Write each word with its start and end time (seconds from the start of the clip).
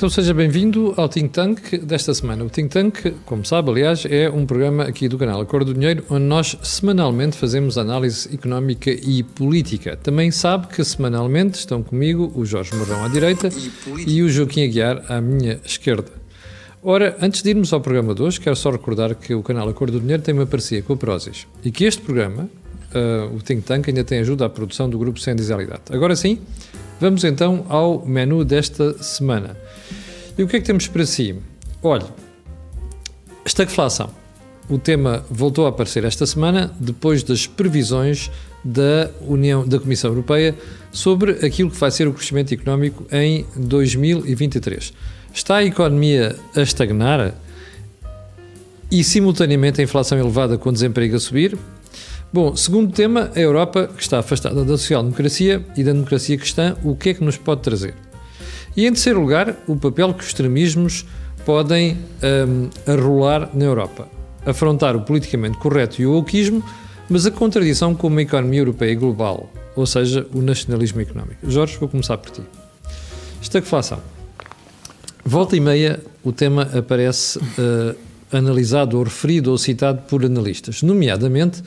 Então 0.00 0.08
seja 0.08 0.32
bem-vindo 0.32 0.94
ao 0.96 1.10
Think 1.10 1.28
Tank 1.28 1.76
desta 1.76 2.14
semana. 2.14 2.42
O 2.42 2.48
Think 2.48 2.70
Tank, 2.70 3.14
como 3.26 3.44
sabe, 3.44 3.70
aliás, 3.70 4.06
é 4.08 4.30
um 4.30 4.46
programa 4.46 4.84
aqui 4.84 5.06
do 5.06 5.18
canal 5.18 5.38
Acordo 5.42 5.74
do 5.74 5.78
Dinheiro, 5.78 6.02
onde 6.08 6.24
nós 6.24 6.56
semanalmente 6.62 7.36
fazemos 7.36 7.76
análise 7.76 8.34
económica 8.34 8.90
e 8.90 9.22
política. 9.22 9.98
Também 9.98 10.30
sabe 10.30 10.68
que 10.68 10.82
semanalmente 10.82 11.58
estão 11.58 11.82
comigo 11.82 12.32
o 12.34 12.46
Jorge 12.46 12.74
Morão 12.76 13.04
à 13.04 13.08
direita 13.08 13.50
e, 13.98 14.14
e 14.14 14.22
o 14.22 14.30
Joaquim 14.30 14.64
Aguiar 14.64 15.04
à 15.06 15.20
minha 15.20 15.60
esquerda. 15.66 16.10
Ora, 16.82 17.18
antes 17.20 17.42
de 17.42 17.50
irmos 17.50 17.70
ao 17.70 17.82
programa 17.82 18.14
de 18.14 18.22
hoje, 18.22 18.40
quero 18.40 18.56
só 18.56 18.70
recordar 18.70 19.14
que 19.14 19.34
o 19.34 19.42
canal 19.42 19.68
Acordo 19.68 19.98
do 19.98 20.00
Dinheiro 20.00 20.22
tem 20.22 20.32
uma 20.32 20.46
parceria 20.46 20.82
com 20.82 20.94
a 20.94 20.96
Prozis 20.96 21.46
e 21.62 21.70
que 21.70 21.84
este 21.84 22.00
programa, 22.00 22.48
uh, 22.94 23.36
o 23.36 23.42
Think 23.42 23.64
Tank, 23.64 23.86
ainda 23.86 24.02
tem 24.02 24.20
ajuda 24.20 24.46
à 24.46 24.48
produção 24.48 24.88
do 24.88 24.98
grupo 24.98 25.20
Sem 25.20 25.36
Disalidade. 25.36 25.82
Agora 25.90 26.16
sim, 26.16 26.38
vamos 26.98 27.22
então 27.22 27.66
ao 27.68 28.02
menu 28.06 28.46
desta 28.46 28.94
semana. 29.02 29.58
E 30.40 30.42
o 30.42 30.48
que 30.48 30.56
é 30.56 30.60
que 30.60 30.64
temos 30.64 30.88
para 30.88 31.04
si? 31.04 31.36
Olha, 31.82 32.06
estagflação. 33.44 34.08
O 34.70 34.78
tema 34.78 35.22
voltou 35.30 35.66
a 35.66 35.68
aparecer 35.68 36.02
esta 36.02 36.24
semana 36.24 36.74
depois 36.80 37.22
das 37.22 37.46
previsões 37.46 38.30
da 38.64 39.10
União 39.20 39.68
da 39.68 39.78
Comissão 39.78 40.10
Europeia 40.10 40.56
sobre 40.90 41.32
aquilo 41.44 41.70
que 41.70 41.76
vai 41.76 41.90
ser 41.90 42.08
o 42.08 42.14
crescimento 42.14 42.54
económico 42.54 43.06
em 43.12 43.44
2023. 43.54 44.94
Está 45.34 45.56
a 45.56 45.64
economia 45.64 46.34
a 46.56 46.62
estagnar 46.62 47.34
e 48.90 49.04
simultaneamente 49.04 49.82
a 49.82 49.84
inflação 49.84 50.18
elevada 50.18 50.56
com 50.56 50.70
o 50.70 50.72
desemprego 50.72 51.16
a 51.16 51.20
subir? 51.20 51.58
Bom, 52.32 52.56
segundo 52.56 52.94
tema, 52.94 53.30
a 53.36 53.38
Europa 53.38 53.90
que 53.94 54.02
está 54.02 54.20
afastada 54.20 54.64
da 54.64 54.78
social-democracia 54.78 55.62
e 55.76 55.84
da 55.84 55.92
democracia 55.92 56.38
cristã, 56.38 56.78
o 56.82 56.96
que 56.96 57.10
é 57.10 57.14
que 57.14 57.22
nos 57.22 57.36
pode 57.36 57.60
trazer? 57.60 57.94
E 58.76 58.86
em 58.86 58.92
terceiro 58.92 59.20
lugar, 59.20 59.56
o 59.66 59.76
papel 59.76 60.14
que 60.14 60.22
os 60.22 60.28
extremismos 60.28 61.04
podem 61.44 61.98
um, 62.48 62.68
arrolar 62.90 63.50
na 63.54 63.64
Europa. 63.64 64.08
Afrontar 64.46 64.96
o 64.96 65.02
politicamente 65.02 65.58
correto 65.58 66.00
e 66.00 66.06
o 66.06 66.12
wokeismo, 66.12 66.62
mas 67.08 67.26
a 67.26 67.30
contradição 67.30 67.94
com 67.94 68.06
uma 68.06 68.22
economia 68.22 68.60
europeia 68.60 68.94
global, 68.94 69.50
ou 69.74 69.86
seja, 69.86 70.26
o 70.32 70.40
nacionalismo 70.40 71.00
económico. 71.00 71.50
Jorge, 71.50 71.76
vou 71.78 71.88
começar 71.88 72.16
por 72.18 72.30
ti. 72.30 72.42
Estagflação. 73.42 74.00
Volta 75.24 75.56
e 75.56 75.60
meia, 75.60 76.00
o 76.22 76.32
tema 76.32 76.68
aparece 76.76 77.38
uh, 77.38 77.96
analisado 78.32 78.96
ou 78.96 79.04
referido 79.04 79.50
ou 79.50 79.58
citado 79.58 80.02
por 80.02 80.24
analistas, 80.24 80.82
nomeadamente 80.82 81.62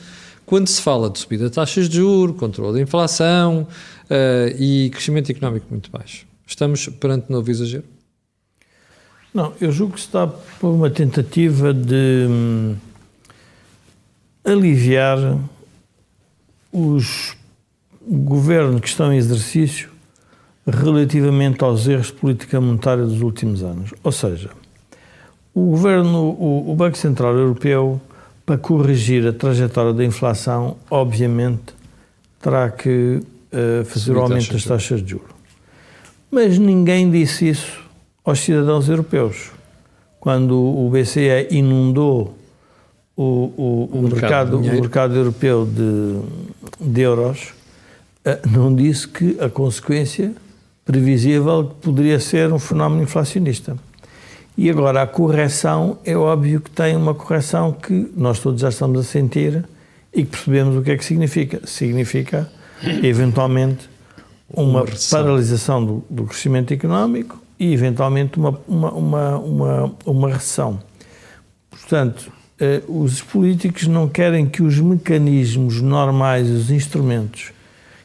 quando 0.46 0.68
se 0.68 0.80
fala 0.80 1.08
de 1.08 1.18
subida 1.18 1.44
de 1.44 1.52
taxas 1.52 1.88
de 1.88 1.96
juros, 1.96 2.36
controle 2.36 2.74
da 2.74 2.80
inflação 2.80 3.66
uh, 4.10 4.56
e 4.58 4.90
crescimento 4.90 5.30
económico 5.30 5.66
muito 5.70 5.90
baixo. 5.90 6.26
Estamos 6.54 6.86
perante 6.86 7.32
novo 7.32 7.50
exagero? 7.50 7.82
Não, 9.34 9.52
eu 9.60 9.72
julgo 9.72 9.94
que 9.94 9.98
está 9.98 10.24
por 10.24 10.68
uma 10.68 10.88
tentativa 10.88 11.74
de 11.74 12.28
hum, 12.30 12.76
aliviar 14.44 15.18
os 16.72 17.36
governos 18.08 18.80
que 18.80 18.86
estão 18.86 19.12
em 19.12 19.16
exercício 19.16 19.90
relativamente 20.64 21.64
aos 21.64 21.88
erros 21.88 22.06
de 22.06 22.12
política 22.12 22.60
monetária 22.60 23.04
dos 23.04 23.20
últimos 23.20 23.64
anos. 23.64 23.92
Ou 24.04 24.12
seja, 24.12 24.50
o 25.52 25.70
governo, 25.70 26.36
o, 26.38 26.70
o 26.70 26.76
Banco 26.76 26.96
Central 26.96 27.34
Europeu, 27.34 28.00
para 28.46 28.56
corrigir 28.56 29.26
a 29.26 29.32
trajetória 29.32 29.92
da 29.92 30.04
inflação, 30.04 30.76
obviamente 30.88 31.74
terá 32.40 32.70
que 32.70 33.20
uh, 33.20 33.84
fazer 33.84 34.12
o 34.12 34.20
aumento 34.20 34.52
das 34.52 34.62
taxas 34.62 35.02
de 35.02 35.10
juros. 35.10 35.33
Mas 36.34 36.58
ninguém 36.58 37.08
disse 37.08 37.48
isso 37.48 37.80
aos 38.24 38.40
cidadãos 38.40 38.88
europeus. 38.88 39.52
Quando 40.18 40.58
o 40.58 40.90
BCE 40.90 41.46
inundou 41.52 42.36
o, 43.16 43.22
o, 43.22 43.88
o, 43.92 43.98
o 44.00 44.02
mercado, 44.02 44.58
mercado 44.58 44.58
o 44.58 44.80
mercado 44.80 45.14
europeu 45.14 45.64
de, 45.64 46.90
de 46.90 47.00
euros, 47.02 47.54
eh, 48.24 48.40
não 48.50 48.74
disse 48.74 49.06
que 49.06 49.36
a 49.38 49.48
consequência 49.48 50.34
previsível 50.84 51.72
poderia 51.80 52.18
ser 52.18 52.52
um 52.52 52.58
fenómeno 52.58 53.04
inflacionista. 53.04 53.76
E 54.58 54.68
agora 54.68 55.02
a 55.02 55.06
correção 55.06 55.98
é 56.04 56.16
óbvio 56.16 56.60
que 56.60 56.70
tem 56.70 56.96
uma 56.96 57.14
correção 57.14 57.70
que 57.70 58.10
nós 58.16 58.40
todos 58.40 58.60
já 58.60 58.70
estamos 58.70 58.98
a 58.98 59.04
sentir 59.04 59.64
e 60.12 60.24
que 60.24 60.30
percebemos 60.32 60.74
o 60.74 60.82
que 60.82 60.90
é 60.90 60.96
que 60.96 61.04
significa. 61.04 61.60
Significa, 61.64 62.50
eventualmente, 63.04 63.93
uma, 64.56 64.82
uma 64.82 64.86
paralisação 65.10 65.84
do, 65.84 66.04
do, 66.08 66.24
crescimento 66.24 66.72
económico 66.72 67.40
e, 67.58 67.72
eventualmente, 67.72 68.38
uma, 68.38 68.58
uma, 68.66 68.92
uma, 68.92 69.38
uma, 69.38 69.94
uma 70.04 70.28
recessão. 70.28 70.80
Portanto, 71.70 72.32
eh, 72.60 72.82
os 72.88 73.20
políticos 73.20 73.86
não 73.86 74.08
querem 74.08 74.46
que 74.46 74.62
os 74.62 74.78
mecanismos 74.78 75.80
normais, 75.80 76.48
os 76.48 76.70
instrumentos, 76.70 77.52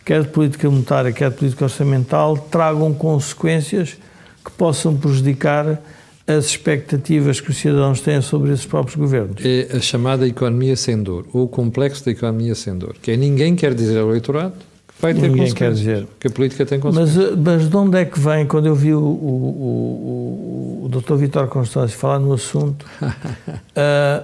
quer 0.03 0.23
de 0.23 0.29
política 0.29 0.69
monetária, 0.69 1.11
quer 1.11 1.29
de 1.29 1.37
política 1.37 1.65
orçamental, 1.65 2.37
tragam 2.37 2.93
consequências 2.93 3.97
que 4.43 4.51
possam 4.51 4.95
prejudicar 4.97 5.79
as 6.25 6.45
expectativas 6.45 7.41
que 7.41 7.49
os 7.49 7.57
cidadãos 7.57 8.01
têm 8.01 8.21
sobre 8.21 8.51
esses 8.51 8.65
próprios 8.65 8.95
governos. 8.95 9.43
É 9.43 9.75
a 9.75 9.79
chamada 9.79 10.27
economia 10.27 10.75
sem 10.75 11.01
dor, 11.01 11.25
ou 11.33 11.45
o 11.45 11.47
complexo 11.47 12.05
da 12.05 12.11
economia 12.11 12.53
sem 12.53 12.77
dor, 12.77 12.95
que 13.01 13.11
é 13.11 13.17
ninguém 13.17 13.55
quer 13.55 13.73
dizer 13.73 13.97
ao 13.97 14.09
eleitorado 14.09 14.68
vai 15.01 15.13
ter 15.13 15.29
Ninguém 15.29 15.53
quer 15.53 15.71
dizer. 15.71 16.07
Que 16.19 16.27
a 16.27 16.29
política 16.29 16.65
tem 16.65 16.79
consequências. 16.79 17.31
Mas, 17.31 17.39
mas 17.39 17.69
de 17.69 17.75
onde 17.75 17.97
é 17.97 18.05
que 18.05 18.19
vem, 18.19 18.45
quando 18.45 18.65
eu 18.65 18.75
vi 18.75 18.93
o, 18.93 18.99
o, 18.99 20.81
o, 20.81 20.85
o 20.85 20.89
Dr. 20.89 21.15
Vitor 21.15 21.47
Constâncio 21.47 21.97
falar 21.97 22.19
no 22.19 22.33
assunto, 22.33 22.85
uh, 23.01 23.07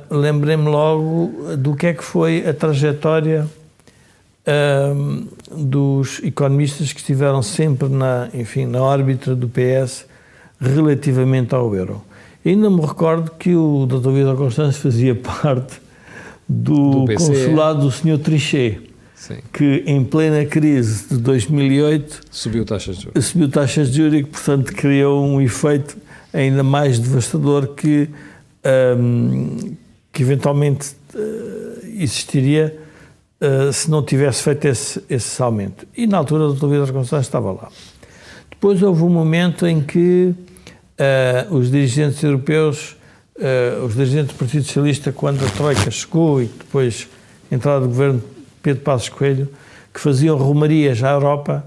lembrei-me 0.16 0.66
logo 0.66 1.56
do 1.58 1.75
que 1.75 1.88
é 1.88 1.94
que 1.94 2.03
foi 2.03 2.47
a 2.47 2.53
trajetória 2.53 3.47
uh, 4.46 5.56
dos 5.56 6.22
economistas 6.24 6.92
que 6.92 7.00
estiveram 7.00 7.42
sempre 7.42 7.88
na, 7.88 8.30
enfim, 8.34 8.66
na 8.66 8.81
órbita 8.81 9.34
do 9.36 9.47
PS 9.47 10.06
relativamente 10.59 11.56
ao 11.56 11.74
euro. 11.74 12.02
E 12.44 12.50
ainda 12.50 12.69
me 12.69 12.81
recordo 12.81 13.31
que 13.31 13.56
o 13.56 13.86
Dr. 13.86 14.12
Vitor 14.12 14.36
Constâncio 14.36 14.81
fazia 14.81 15.16
parte 15.16 15.81
do, 16.47 17.06
do 17.06 17.16
consulado 17.16 17.81
do 17.81 17.92
Sr. 17.92 18.19
Trichet 18.19 18.94
Sim. 19.28 19.38
que 19.52 19.84
em 19.88 20.03
plena 20.03 20.46
crise 20.46 21.08
de 21.09 21.18
2008 21.18 22.22
subiu 22.30 22.63
taxas 22.63 22.97
de 22.97 23.03
juros, 23.06 23.25
subiu 23.25 23.50
taxas 23.50 23.90
de 23.90 23.97
juros 23.97 24.19
e 24.19 24.24
que, 24.24 24.30
portanto, 24.30 24.72
criou 24.72 25.25
um 25.25 25.41
efeito 25.41 25.97
ainda 26.31 26.62
mais 26.62 27.00
devastador 27.00 27.69
que, 27.69 28.08
um, 29.00 29.74
que 30.13 30.22
eventualmente 30.22 30.96
uh, 31.16 31.86
existiria 31.86 32.78
uh, 33.41 33.74
se 33.74 33.90
não 33.90 34.03
tivesse 34.03 34.44
feito 34.44 34.66
esse, 34.66 35.03
esse 35.09 35.42
aumento. 35.42 35.88
E 35.97 36.06
na 36.06 36.18
altura 36.18 36.44
o 36.44 36.53
Dr. 36.53 36.68
Vitor 36.68 36.92
Gonçalves 36.92 37.25
estava 37.25 37.52
lá. 37.52 37.69
Depois 38.52 38.84
houve 38.84 39.02
um 39.02 39.09
momento 39.09 39.66
em 39.66 39.81
que 39.81 40.36
uh, 41.00 41.56
os 41.56 41.72
dirigentes 41.72 42.22
europeus, 42.22 42.96
os 43.86 43.96
dirigentes 43.96 44.34
do 44.34 44.38
Partido 44.38 44.63
Socialista, 44.63 45.12
quando 45.12 45.44
a 45.44 45.50
Troika 45.50 45.92
chegou 45.92 46.42
e 46.42 46.46
depois 46.46 47.07
entrada 47.52 47.81
do 47.81 47.88
governo 47.88 48.24
Pedro 48.66 48.81
Passos 48.81 49.09
Coelho, 49.09 49.48
que 49.94 50.00
faziam 50.00 50.36
romarias 50.38 51.03
à 51.03 51.12
Europa 51.12 51.64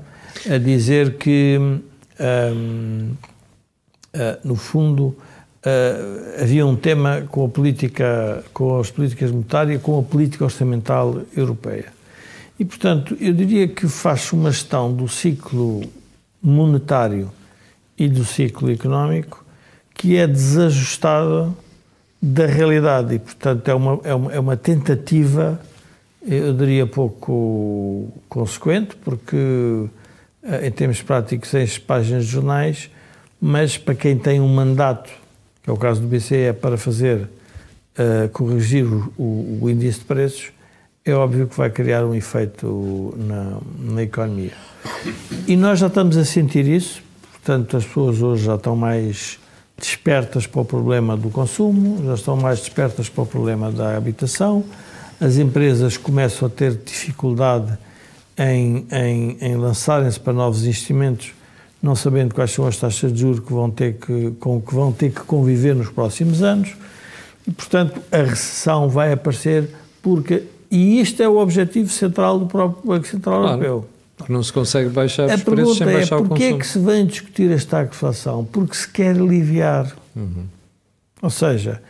a 0.50 0.59
dizer 0.59 1.16
que, 1.16 1.56
um, 1.56 3.12
uh, 4.12 4.38
no 4.42 4.56
fundo, 4.56 5.04
uh, 5.04 6.42
havia 6.42 6.66
um 6.66 6.75
tema 6.75 7.22
com 7.31 7.44
a 7.44 7.48
política, 7.48 8.44
com 8.52 8.81
as 8.81 8.90
políticas 8.90 9.31
monetárias, 9.31 9.81
com 9.81 9.96
a 9.96 10.02
política 10.02 10.43
orçamental 10.43 11.22
europeia. 11.37 11.93
E, 12.58 12.64
portanto, 12.64 13.17
eu 13.20 13.32
diria 13.32 13.69
que 13.69 13.87
faz 13.87 14.32
uma 14.32 14.50
gestão 14.50 14.93
do 14.93 15.06
ciclo 15.06 15.82
monetário 16.43 17.31
e 17.96 18.08
do 18.08 18.25
ciclo 18.25 18.72
económico 18.72 19.44
que 19.94 20.17
é 20.17 20.26
desajustada 20.26 21.49
da 22.20 22.46
realidade 22.46 23.14
e, 23.14 23.19
portanto, 23.20 23.69
é 23.69 23.75
uma, 23.75 24.00
é 24.02 24.14
uma, 24.14 24.32
é 24.32 24.40
uma 24.40 24.56
tentativa 24.56 25.61
eu 26.26 26.53
diria 26.53 26.87
pouco 26.87 28.12
consequente, 28.29 28.97
porque 28.97 29.37
eh, 30.43 30.67
em 30.67 30.70
termos 30.70 31.03
práticos 31.03 31.53
enche 31.55 31.81
páginas 31.81 32.25
de 32.25 32.32
jornais, 32.32 32.91
mas 33.41 33.79
para 33.79 33.94
quem 33.94 34.19
tem 34.19 34.41
um 34.41 34.49
mandato, 34.49 35.11
que 35.62 35.70
é 35.70 35.73
o 35.73 35.76
caso 35.76 36.00
do 36.00 36.06
BCE, 36.09 36.37
é 36.37 36.53
para 36.53 36.76
fazer 36.76 37.29
uh, 37.99 38.29
corrigir 38.32 38.85
o, 38.85 39.12
o, 39.17 39.59
o, 39.62 39.70
índice 39.70 40.00
de 40.00 40.05
preços, 40.05 40.50
é 41.05 41.12
óbvio 41.12 41.47
que 41.47 41.56
vai 41.56 41.70
criar 41.70 42.05
um 42.05 42.15
efeito 42.15 43.15
na, 43.17 43.59
na 43.79 44.03
economia. 44.03 44.53
E 45.47 45.56
nós 45.56 45.79
já 45.79 45.87
estamos 45.87 46.17
a 46.17 46.25
sentir 46.25 46.67
isso, 46.67 47.00
portanto 47.32 47.76
as 47.76 47.85
pessoas 47.85 48.20
hoje 48.20 48.44
já 48.44 48.56
estão 48.56 48.75
mais 48.75 49.38
despertas 49.79 50.47
para 50.47 50.61
o 50.61 50.65
problema 50.65 51.17
do 51.17 51.31
consumo, 51.31 52.05
já 52.05 52.15
estão 52.15 52.37
mais 52.37 52.59
despertas 52.59 53.09
para 53.09 53.23
o 53.23 53.26
problema 53.26 53.70
da 53.70 53.97
habitação, 53.97 54.65
as 55.20 55.37
empresas 55.37 55.97
começam 55.97 56.47
a 56.47 56.50
ter 56.50 56.75
dificuldade 56.76 57.76
em, 58.38 58.87
em, 58.93 59.37
em 59.41 59.56
lançarem-se 59.56 60.19
para 60.19 60.32
novos 60.32 60.65
investimentos, 60.65 61.32
não 61.82 61.97
sabendo 61.97 62.35
quais 62.35 62.53
são 62.53 62.67
as 62.67 62.76
taxas 62.76 63.12
de 63.12 63.20
juros 63.20 63.41
que 63.41 63.53
vão 63.53 63.70
ter 63.70 63.94
que, 63.94 64.32
com 64.38 64.61
que 64.61 64.75
vão 64.75 64.93
ter 64.93 65.11
que 65.11 65.20
conviver 65.20 65.75
nos 65.75 65.91
próximos 65.91 66.43
anos, 66.43 66.75
e, 67.47 67.50
portanto, 67.50 68.00
a 68.12 68.19
recessão 68.19 68.88
vai 68.88 69.12
aparecer 69.12 69.70
porque. 70.03 70.44
E 70.70 71.00
isto 71.00 71.23
é 71.23 71.29
o 71.29 71.38
objetivo 71.38 71.88
central 71.88 72.38
do 72.38 72.47
próprio 72.47 72.87
Banco 72.87 73.06
Central 73.06 73.41
claro, 73.41 73.65
Europeu. 73.65 73.88
Não 74.29 74.43
se 74.43 74.53
consegue 74.53 74.91
baixar 74.91 75.31
a 75.31 75.35
os 75.35 75.43
preços 75.43 75.79
sem 75.79 75.88
é, 75.88 75.93
baixar 75.94 76.17
o 76.17 76.19
consumo. 76.19 76.29
Porquê 76.29 76.44
é 76.44 76.59
que 76.59 76.67
se 76.67 76.79
vem 76.79 77.06
discutir 77.06 77.50
esta 77.50 77.82
inflação? 77.82 78.44
Porque 78.44 78.75
se 78.75 78.87
quer 78.87 79.17
aliviar. 79.17 79.91
Uhum. 80.15 80.44
Ou 81.23 81.31
seja, 81.31 81.81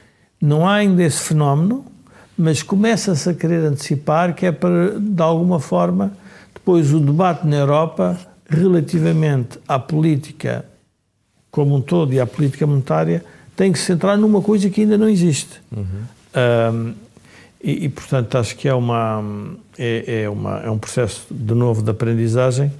não 0.40 0.66
há 0.66 0.74
ainda 0.74 1.02
esse 1.02 1.18
fenómeno, 1.18 1.84
mas 2.38 2.62
começa-se 2.62 3.28
a 3.28 3.34
querer 3.34 3.64
antecipar 3.64 4.32
que 4.34 4.46
é 4.46 4.52
para, 4.52 4.98
de 5.00 5.20
alguma 5.20 5.58
forma, 5.58 6.12
depois 6.54 6.94
o 6.94 7.00
debate 7.00 7.44
na 7.46 7.56
Europa 7.56 8.16
relativamente 8.48 9.58
à 9.66 9.78
política 9.78 10.64
como 11.50 11.74
um 11.74 11.80
todo 11.80 12.14
e 12.14 12.20
à 12.20 12.26
política 12.26 12.66
monetária 12.66 13.24
tem 13.56 13.72
que 13.72 13.78
se 13.78 13.86
centrar 13.86 14.16
numa 14.16 14.40
coisa 14.40 14.70
que 14.70 14.82
ainda 14.82 14.96
não 14.96 15.08
existe. 15.08 15.60
Uhum. 15.76 15.84
Um, 16.36 16.94
e, 17.60 17.86
e, 17.86 17.88
portanto, 17.88 18.38
acho 18.38 18.54
que 18.56 18.68
é, 18.68 18.74
uma, 18.74 19.24
é, 19.76 20.22
é, 20.22 20.30
uma, 20.30 20.60
é 20.60 20.70
um 20.70 20.78
processo, 20.78 21.26
de 21.28 21.54
novo, 21.54 21.82
de 21.82 21.90
aprendizagem 21.90 22.72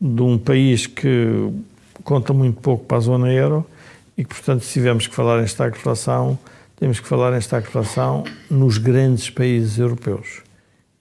de 0.00 0.22
um 0.22 0.38
país 0.38 0.86
que 0.86 1.50
conta 2.02 2.32
muito 2.32 2.60
pouco 2.60 2.86
para 2.86 2.96
a 2.96 3.00
zona 3.00 3.30
euro 3.30 3.66
e 4.16 4.24
que, 4.24 4.34
portanto, 4.34 4.64
se 4.64 4.72
tivermos 4.72 5.06
que 5.06 5.14
falar 5.14 5.40
em 5.40 5.44
estagflação, 5.44 6.38
temos 6.76 7.00
que 7.00 7.08
falar 7.08 7.34
em 7.34 7.38
estagflação 7.38 8.24
nos 8.50 8.78
grandes 8.78 9.30
países 9.30 9.78
europeus. 9.78 10.42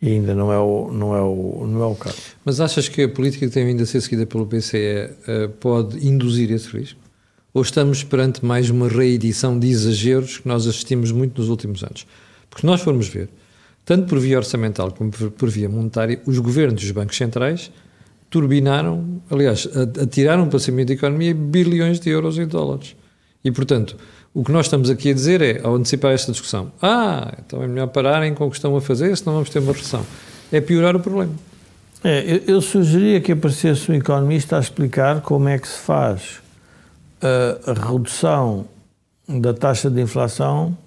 E 0.01 0.09
ainda 0.09 0.33
não 0.33 0.51
é 0.51 0.59
o, 0.59 0.91
não 0.91 1.15
é 1.15 1.21
o, 1.21 1.67
não 1.67 1.83
é 1.83 1.85
o 1.85 1.95
caso. 1.95 2.17
Mas 2.43 2.59
achas 2.59 2.87
que 2.87 3.03
a 3.03 3.09
política 3.09 3.45
que 3.45 3.51
tem 3.51 3.65
vindo 3.65 3.81
a 3.83 3.85
ser 3.85 4.01
seguida 4.01 4.25
pelo 4.25 4.45
BCE 4.45 4.77
eh, 4.77 5.47
pode 5.59 6.05
induzir 6.07 6.51
esse 6.51 6.69
risco? 6.69 6.99
Ou 7.53 7.61
estamos 7.61 8.03
perante 8.03 8.45
mais 8.45 8.69
uma 8.69 8.87
reedição 8.87 9.57
de 9.57 9.67
exageros 9.67 10.39
que 10.39 10.47
nós 10.47 10.67
assistimos 10.67 11.11
muito 11.11 11.39
nos 11.39 11.49
últimos 11.49 11.83
anos? 11.83 12.05
Porque 12.49 12.61
se 12.61 12.67
nós 12.67 12.81
formos 12.81 13.07
ver, 13.07 13.29
tanto 13.85 14.07
por 14.07 14.19
via 14.19 14.37
orçamental 14.37 14.91
como 14.91 15.11
por 15.11 15.49
via 15.49 15.69
monetária, 15.69 16.21
os 16.25 16.37
governos 16.39 16.81
e 16.83 16.85
os 16.85 16.91
bancos 16.91 17.17
centrais 17.17 17.71
turbinaram, 18.29 19.21
aliás, 19.29 19.67
atiraram 20.01 20.49
para 20.49 20.59
cima 20.59 20.83
da 20.83 20.93
economia 20.93 21.33
bilhões 21.33 21.99
de 21.99 22.09
euros 22.09 22.37
e 22.37 22.45
dólares. 22.45 22.95
E, 23.43 23.51
portanto, 23.51 23.95
o 24.35 24.43
que 24.43 24.51
nós 24.51 24.65
estamos 24.65 24.89
aqui 24.89 25.11
a 25.11 25.13
dizer 25.13 25.41
é, 25.41 25.61
ao 25.63 25.75
antecipar 25.75 26.11
esta 26.11 26.29
discussão, 26.29 26.69
ah, 26.81 27.33
então 27.39 27.63
é 27.63 27.67
melhor 27.67 27.87
pararem 27.87 28.33
com 28.33 28.45
o 28.45 28.49
que 28.49 28.57
estão 28.57 28.75
a 28.75 28.81
fazer, 28.81 29.15
senão 29.15 29.33
vamos 29.33 29.49
ter 29.49 29.59
uma 29.59 29.71
recessão. 29.71 30.05
É 30.51 30.59
piorar 30.59 30.93
o 30.93 30.99
problema. 30.99 31.31
É, 32.03 32.21
eu, 32.35 32.55
eu 32.55 32.61
sugeria 32.61 33.21
que 33.21 33.31
aparecesse 33.31 33.89
um 33.89 33.95
economista 33.95 34.57
a 34.57 34.59
explicar 34.59 35.21
como 35.21 35.47
é 35.47 35.57
que 35.57 35.65
se 35.65 35.77
faz 35.77 36.41
a, 37.21 37.71
a 37.71 37.91
redução 37.91 38.65
da 39.25 39.53
taxa 39.53 39.89
de 39.89 40.01
inflação 40.01 40.77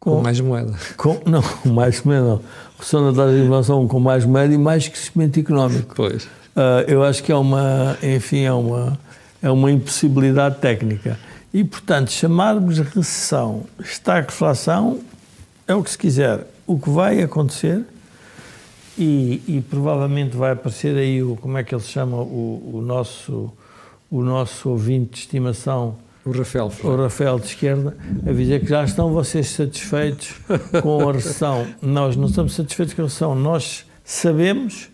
com, 0.00 0.16
com 0.16 0.22
mais 0.22 0.40
moeda. 0.40 0.74
Com, 0.96 1.20
não, 1.30 1.42
com 1.42 1.68
mais 1.68 2.02
moeda 2.02 2.26
não. 2.26 2.40
Redução 2.72 3.12
da 3.12 3.22
taxa 3.22 3.36
de 3.36 3.44
inflação 3.44 3.86
com 3.86 4.00
mais 4.00 4.24
moeda 4.24 4.52
e 4.52 4.58
mais 4.58 4.88
crescimento 4.88 5.38
económico. 5.38 5.94
Pois. 5.94 6.24
Uh, 6.24 6.82
eu 6.88 7.04
acho 7.04 7.22
que 7.22 7.30
é 7.30 7.36
uma, 7.36 7.96
enfim, 8.02 8.42
é 8.42 8.52
uma, 8.52 8.98
é 9.40 9.48
uma 9.48 9.70
impossibilidade 9.70 10.56
técnica. 10.56 11.16
E, 11.52 11.64
portanto, 11.64 12.10
chamarmos 12.10 12.78
recessão, 12.78 13.64
estagflação, 13.80 15.00
é 15.66 15.74
o 15.74 15.82
que 15.82 15.90
se 15.90 15.98
quiser. 15.98 16.46
O 16.66 16.78
que 16.78 16.90
vai 16.90 17.22
acontecer, 17.22 17.84
e, 18.98 19.42
e, 19.46 19.60
provavelmente 19.60 20.36
vai 20.36 20.52
aparecer 20.52 20.96
aí, 20.96 21.22
o, 21.22 21.36
como 21.36 21.56
é 21.56 21.64
que 21.64 21.74
ele 21.74 21.82
se 21.82 21.88
chama, 21.88 22.18
o, 22.18 22.72
o 22.74 22.82
nosso, 22.82 23.52
o 24.10 24.22
nosso 24.22 24.68
ouvinte 24.70 25.12
de 25.12 25.18
estimação, 25.20 25.96
o 26.24 26.32
Rafael. 26.32 26.70
O 26.84 26.96
Rafael 26.96 27.38
de 27.38 27.46
esquerda, 27.46 27.96
a 28.26 28.32
dizer 28.32 28.60
que 28.60 28.66
já 28.66 28.84
estão 28.84 29.10
vocês 29.12 29.48
satisfeitos 29.48 30.34
com 30.82 31.08
a 31.08 31.12
recessão. 31.12 31.66
Nós 31.80 32.16
não 32.16 32.26
estamos 32.26 32.54
satisfeitos 32.54 32.92
com 32.92 33.02
a 33.02 33.04
recessão. 33.06 33.34
Nós 33.34 33.86
sabemos 34.04 34.90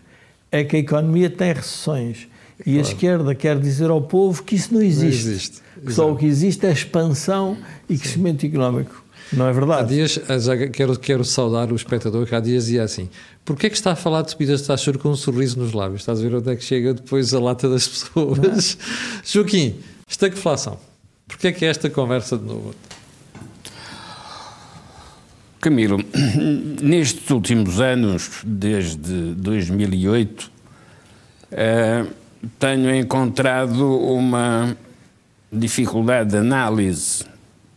é 0.53 0.63
que 0.63 0.77
a 0.77 0.79
economia 0.79 1.29
tem 1.29 1.53
recessões. 1.53 2.29
E 2.67 2.73
claro. 2.73 2.79
a 2.79 2.91
esquerda 2.91 3.35
quer 3.35 3.59
dizer 3.59 3.91
ao 3.91 4.01
povo 4.01 4.43
que 4.43 4.55
isso 4.55 4.73
não 4.73 4.81
existe. 4.81 5.25
Não 5.27 5.33
existe. 5.33 5.63
Que 5.85 5.93
só 5.93 6.11
o 6.11 6.17
que 6.17 6.25
existe 6.25 6.65
é 6.65 6.73
expansão 6.73 7.59
e 7.89 7.99
crescimento 7.99 8.41
Sim. 8.41 8.49
económico. 8.49 9.05
Não 9.33 9.49
é 9.49 9.53
verdade? 9.53 9.83
Há 9.83 9.87
dias, 9.87 10.21
já 10.41 10.69
quero, 10.69 10.99
quero 10.99 11.25
saudar 11.25 11.73
o 11.73 11.77
espectador 11.77 12.27
que 12.27 12.35
há 12.35 12.41
dias 12.41 12.65
dizia 12.67 12.85
assim: 12.85 13.09
porquê 13.45 13.67
é 13.67 13.71
que 13.71 13.77
está 13.77 13.93
a 13.93 13.97
falar 13.97 14.23
de 14.23 14.31
subidas 14.31 14.61
de 14.61 14.67
taxa 14.67 14.93
com 14.95 15.11
um 15.11 15.17
sorriso 15.17 15.59
nos 15.59 15.73
lábios? 15.73 16.03
Estás 16.03 16.21
a 16.21 16.23
ver 16.23 16.35
onde 16.35 16.51
é 16.51 16.57
que 16.57 16.65
chega 16.65 16.95
depois 16.95 17.33
a 17.35 17.41
lata 17.41 17.69
das 17.69 17.87
pessoas? 17.89 18.79
É? 18.81 19.25
Joaquim, 19.25 19.77
estagflação. 20.09 20.79
Porquê 21.27 21.49
é 21.49 21.53
que 21.53 21.65
é 21.65 21.69
esta 21.69 21.89
conversa 21.89 22.37
de 22.37 22.45
novo? 22.45 22.75
Camilo, 25.61 25.99
nestes 26.83 27.31
últimos 27.31 27.81
anos, 27.81 28.43
desde 28.45 29.35
2008, 29.35 30.51
eh, 31.51 32.05
tenho 32.59 32.95
encontrado 32.95 33.87
uma 33.99 34.77
dificuldade 35.53 36.31
de 36.31 36.37
análise, 36.37 37.25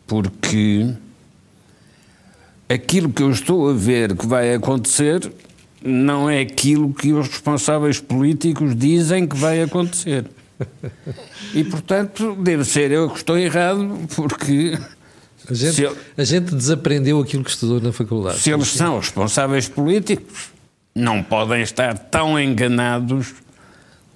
porque 0.06 0.94
aquilo 2.68 3.10
que 3.10 3.22
eu 3.22 3.30
estou 3.30 3.70
a 3.70 3.72
ver 3.72 4.16
que 4.16 4.26
vai 4.26 4.54
acontecer 4.54 5.32
não 5.82 6.28
é 6.28 6.40
aquilo 6.40 6.92
que 6.92 7.12
os 7.12 7.28
responsáveis 7.28 8.00
políticos 8.00 8.74
dizem 8.74 9.26
que 9.26 9.36
vai 9.36 9.62
acontecer. 9.62 10.24
E, 11.54 11.62
portanto, 11.62 12.36
deve 12.40 12.64
ser 12.64 12.90
eu 12.90 13.08
que 13.08 13.18
estou 13.18 13.38
errado, 13.38 13.96
porque. 14.16 14.76
A 15.48 15.54
gente, 15.54 15.80
eu, 15.80 15.96
a 16.16 16.24
gente 16.24 16.54
desaprendeu 16.54 17.20
aquilo 17.20 17.44
que 17.44 17.50
estudou 17.50 17.80
na 17.80 17.92
faculdade. 17.92 18.38
Se 18.38 18.50
eles 18.50 18.68
são 18.68 18.98
responsáveis 18.98 19.68
políticos, 19.68 20.50
não 20.94 21.22
podem 21.22 21.62
estar 21.62 21.96
tão 21.96 22.38
enganados 22.38 23.32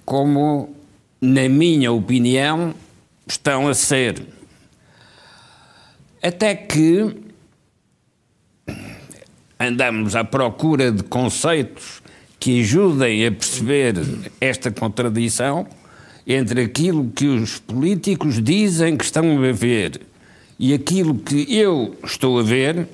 como, 0.05 0.75
na 1.21 1.47
minha 1.49 1.91
opinião, 1.91 2.73
estão 3.27 3.67
a 3.67 3.73
ser. 3.73 4.25
Até 6.21 6.55
que 6.55 7.15
andamos 9.59 10.15
à 10.15 10.23
procura 10.23 10.91
de 10.91 11.03
conceitos 11.03 12.01
que 12.39 12.61
ajudem 12.61 13.25
a 13.25 13.31
perceber 13.31 13.95
esta 14.41 14.69
contradição 14.71 15.65
entre 16.27 16.61
aquilo 16.61 17.09
que 17.09 17.27
os 17.27 17.59
políticos 17.59 18.41
dizem 18.41 18.97
que 18.97 19.03
estão 19.03 19.43
a 19.43 19.51
ver 19.51 20.01
e 20.59 20.73
aquilo 20.73 21.15
que 21.15 21.53
eu 21.53 21.95
estou 22.03 22.39
a 22.39 22.43
ver. 22.43 22.87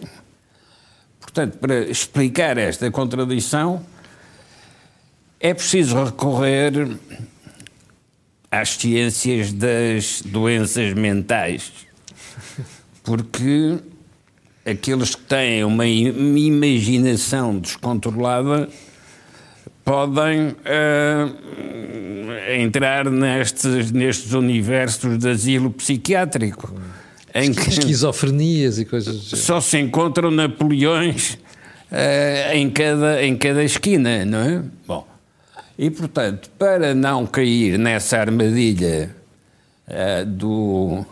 Portanto, 1.20 1.58
para 1.58 1.82
explicar 1.88 2.58
esta 2.58 2.90
contradição, 2.90 3.86
é 5.40 5.54
preciso 5.54 6.04
recorrer 6.04 6.98
às 8.52 8.70
ciências 8.70 9.54
das 9.54 10.22
doenças 10.26 10.94
mentais, 10.94 11.72
porque 13.04 13.78
aqueles 14.66 15.16
que 15.16 15.22
têm 15.24 15.64
uma 15.64 15.88
imaginação 15.88 17.58
descontrolada 17.60 18.70
podem 19.86 20.50
uh, 20.50 20.56
entrar 22.54 23.10
nestes, 23.10 23.92
nestes 23.92 24.34
universos 24.34 25.18
de 25.18 25.30
asilo 25.30 25.72
psiquiátrico. 25.72 26.74
Em 27.34 27.54
que 27.54 27.70
Esquizofrenias 27.70 28.80
e 28.80 28.86
coisas 28.86 29.16
Só 29.16 29.62
se 29.62 29.78
encontram 29.78 30.32
Napoleões 30.32 31.40
uh, 31.92 32.54
em, 32.54 32.70
cada, 32.70 33.24
em 33.24 33.36
cada 33.36 33.64
esquina, 33.64 34.26
não 34.26 34.40
é? 34.40 34.64
Bom, 34.88 35.08
e, 35.82 35.90
portanto, 35.90 36.50
para 36.60 36.94
não 36.94 37.26
cair 37.26 37.80
nessa 37.80 38.18
armadilha 38.18 39.16
uh, 39.88 40.26
do, 40.26 41.06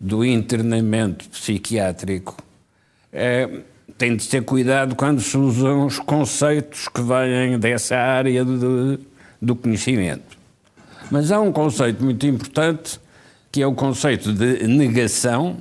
do 0.00 0.24
internamento 0.24 1.28
psiquiátrico, 1.28 2.38
uh, 3.12 3.62
tem 3.98 4.16
de 4.16 4.26
ter 4.26 4.42
cuidado 4.42 4.96
quando 4.96 5.20
se 5.20 5.36
usam 5.36 5.84
os 5.84 5.98
conceitos 5.98 6.88
que 6.88 7.02
vêm 7.02 7.58
dessa 7.58 7.98
área 7.98 8.46
de, 8.46 8.98
do 9.42 9.54
conhecimento. 9.54 10.38
Mas 11.10 11.30
há 11.30 11.38
um 11.38 11.52
conceito 11.52 12.02
muito 12.02 12.26
importante 12.26 12.98
que 13.52 13.60
é 13.60 13.66
o 13.66 13.74
conceito 13.74 14.32
de 14.32 14.66
negação. 14.66 15.58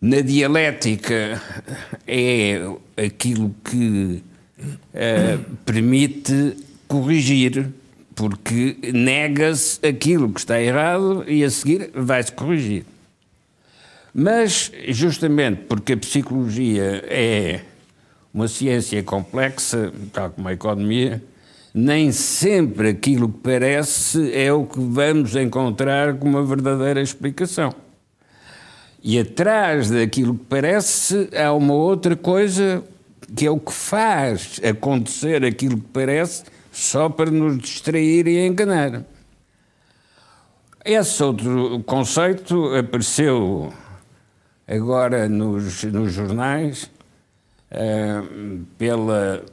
Na 0.00 0.22
dialética 0.22 1.38
é 2.06 2.66
aquilo 2.96 3.54
que 3.62 4.24
uh, 4.64 5.56
permite 5.64 6.56
corrigir, 6.86 7.68
porque 8.14 8.76
nega-se 8.92 9.84
aquilo 9.86 10.32
que 10.32 10.40
está 10.40 10.60
errado 10.60 11.24
e 11.26 11.42
a 11.44 11.50
seguir 11.50 11.90
vai-se 11.94 12.32
corrigir. 12.32 12.84
Mas, 14.12 14.70
justamente 14.88 15.62
porque 15.68 15.94
a 15.94 15.96
psicologia 15.96 17.02
é 17.08 17.62
uma 18.32 18.46
ciência 18.46 19.02
complexa, 19.02 19.92
tal 20.12 20.30
como 20.30 20.48
a 20.48 20.52
economia, 20.52 21.22
nem 21.74 22.12
sempre 22.12 22.90
aquilo 22.90 23.28
que 23.28 23.38
parece 23.38 24.32
é 24.32 24.52
o 24.52 24.64
que 24.64 24.78
vamos 24.78 25.34
encontrar 25.34 26.14
como 26.14 26.38
uma 26.38 26.46
verdadeira 26.46 27.02
explicação. 27.02 27.74
E 29.02 29.18
atrás 29.18 29.90
daquilo 29.90 30.34
que 30.34 30.44
parece 30.48 31.28
há 31.36 31.52
uma 31.52 31.74
outra 31.74 32.16
coisa 32.16 32.82
que 33.36 33.46
é 33.46 33.50
o 33.50 33.58
que 33.58 33.72
faz 33.72 34.60
acontecer 34.68 35.44
aquilo 35.44 35.76
que 35.76 35.88
parece 35.92 36.44
só 36.72 37.08
para 37.08 37.30
nos 37.30 37.58
distrair 37.58 38.26
e 38.26 38.46
enganar. 38.46 39.04
Esse 40.84 41.22
outro 41.22 41.82
conceito 41.84 42.74
apareceu 42.74 43.72
agora 44.66 45.28
nos, 45.28 45.82
nos 45.84 46.12
jornais 46.12 46.90
uh, 47.70 48.64
pela 48.76 49.44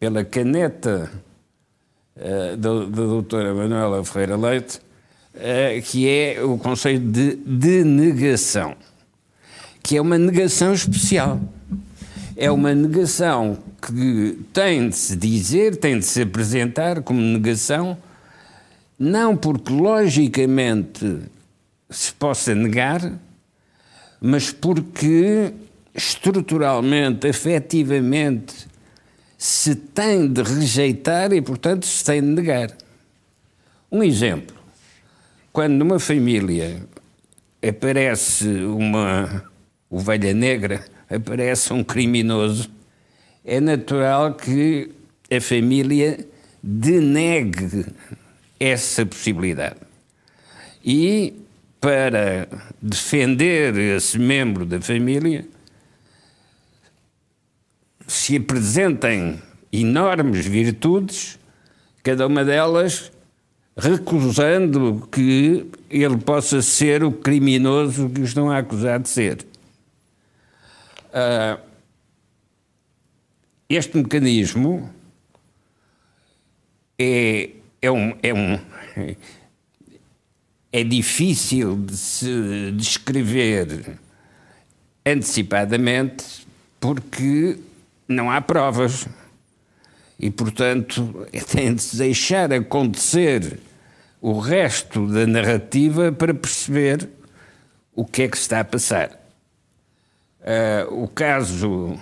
pela 0.00 0.24
caneta 0.24 1.10
uh, 2.16 2.56
da, 2.56 2.70
da 2.86 2.86
doutora 2.86 3.54
Manuela 3.54 4.02
Ferreira 4.02 4.34
Leite, 4.34 4.80
uh, 5.34 5.82
que 5.84 6.08
é 6.08 6.42
o 6.42 6.56
conceito 6.56 7.04
de 7.04 7.36
denegação, 7.36 8.74
que 9.82 9.98
é 9.98 10.00
uma 10.00 10.16
negação 10.16 10.72
especial. 10.72 11.38
É 12.42 12.50
uma 12.50 12.74
negação 12.74 13.58
que 13.82 14.38
tem 14.50 14.88
de 14.88 14.96
se 14.96 15.14
dizer, 15.14 15.76
tem 15.76 15.98
de 15.98 16.06
se 16.06 16.22
apresentar 16.22 17.02
como 17.02 17.20
negação, 17.20 17.98
não 18.98 19.36
porque 19.36 19.70
logicamente 19.70 21.18
se 21.90 22.10
possa 22.14 22.54
negar, 22.54 23.12
mas 24.22 24.50
porque 24.50 25.52
estruturalmente, 25.94 27.28
afetivamente, 27.28 28.66
se 29.36 29.74
tem 29.74 30.26
de 30.26 30.42
rejeitar 30.42 31.34
e, 31.34 31.42
portanto, 31.42 31.84
se 31.84 32.02
tem 32.02 32.22
de 32.22 32.28
negar. 32.28 32.74
Um 33.92 34.02
exemplo: 34.02 34.56
quando 35.52 35.74
numa 35.74 36.00
família 36.00 36.80
aparece 37.62 38.48
uma 38.48 39.44
ovelha 39.90 40.32
negra, 40.32 40.82
aparece 41.10 41.72
um 41.72 41.82
criminoso, 41.82 42.70
é 43.44 43.60
natural 43.60 44.34
que 44.34 44.90
a 45.30 45.40
família 45.40 46.24
denegue 46.62 47.86
essa 48.58 49.04
possibilidade. 49.04 49.80
E 50.84 51.34
para 51.80 52.46
defender 52.80 53.76
esse 53.76 54.18
membro 54.18 54.64
da 54.64 54.80
família, 54.80 55.46
se 58.06 58.36
apresentem 58.36 59.40
enormes 59.72 60.46
virtudes, 60.46 61.38
cada 62.02 62.26
uma 62.26 62.44
delas 62.44 63.10
recusando 63.76 65.08
que 65.10 65.66
ele 65.88 66.18
possa 66.18 66.60
ser 66.60 67.02
o 67.02 67.12
criminoso 67.12 68.10
que 68.10 68.20
estão 68.20 68.50
a 68.50 68.58
acusar 68.58 68.98
de 68.98 69.08
ser. 69.08 69.38
Uh, 71.10 71.60
este 73.68 73.96
mecanismo 73.96 74.90
é, 76.98 77.50
é, 77.80 77.90
um, 77.90 78.16
é, 78.22 78.34
um, 78.34 78.58
é 80.72 80.84
difícil 80.84 81.76
de 81.76 81.96
se 81.96 82.72
descrever 82.72 83.98
antecipadamente 85.06 86.46
porque 86.80 87.58
não 88.08 88.30
há 88.30 88.40
provas. 88.40 89.06
E, 90.18 90.30
portanto, 90.30 91.26
tem 91.52 91.74
de 91.74 91.82
se 91.82 91.96
deixar 91.96 92.52
acontecer 92.52 93.60
o 94.20 94.38
resto 94.38 95.06
da 95.06 95.26
narrativa 95.26 96.12
para 96.12 96.34
perceber 96.34 97.08
o 97.94 98.04
que 98.04 98.22
é 98.22 98.28
que 98.28 98.36
está 98.36 98.60
a 98.60 98.64
passar. 98.64 99.19
Uh, 100.40 101.04
o 101.04 101.08
caso 101.08 101.98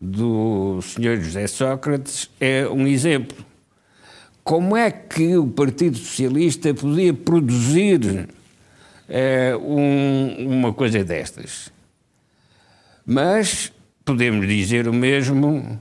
do 0.00 0.80
Sr. 0.82 1.20
José 1.20 1.46
Sócrates 1.46 2.30
é 2.40 2.66
um 2.68 2.86
exemplo. 2.86 3.44
Como 4.44 4.76
é 4.76 4.90
que 4.90 5.36
o 5.36 5.46
Partido 5.46 5.98
Socialista 5.98 6.72
podia 6.72 7.12
produzir 7.12 8.28
uh, 9.08 9.58
um, 9.58 10.58
uma 10.58 10.72
coisa 10.72 11.04
destas? 11.04 11.70
Mas 13.04 13.72
podemos 14.04 14.46
dizer 14.46 14.88
o 14.88 14.92
mesmo 14.92 15.80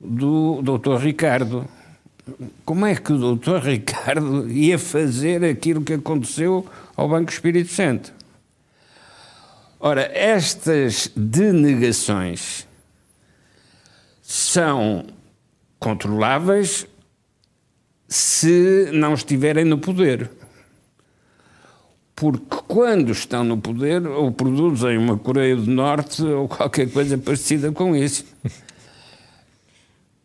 do 0.00 0.62
Dr. 0.62 0.96
Ricardo. 0.96 1.68
Como 2.64 2.86
é 2.86 2.94
que 2.94 3.12
o 3.12 3.36
Dr. 3.36 3.58
Ricardo 3.64 4.50
ia 4.50 4.78
fazer 4.78 5.44
aquilo 5.44 5.82
que 5.82 5.94
aconteceu 5.94 6.66
ao 6.96 7.08
Banco 7.08 7.30
Espírito 7.30 7.70
Santo? 7.70 8.17
Ora, 9.80 10.10
estas 10.12 11.10
denegações 11.14 12.66
são 14.20 15.06
controláveis 15.78 16.86
se 18.08 18.90
não 18.92 19.14
estiverem 19.14 19.64
no 19.64 19.78
poder 19.78 20.30
porque 22.18 22.56
quando 22.66 23.12
estão 23.12 23.44
no 23.44 23.58
poder 23.58 24.04
ou 24.04 24.32
produzem 24.32 24.98
uma 24.98 25.16
Coreia 25.16 25.54
do 25.54 25.70
Norte 25.70 26.20
ou 26.24 26.48
qualquer 26.48 26.90
coisa 26.90 27.16
parecida 27.16 27.70
com 27.70 27.94
isso. 27.94 28.24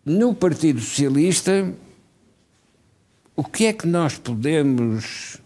No 0.03 0.33
Partido 0.33 0.81
Socialista, 0.81 1.71
o 3.35 3.43
que 3.43 3.67
é 3.67 3.73
que 3.73 3.85
nós 3.85 4.17
podemos 4.17 5.37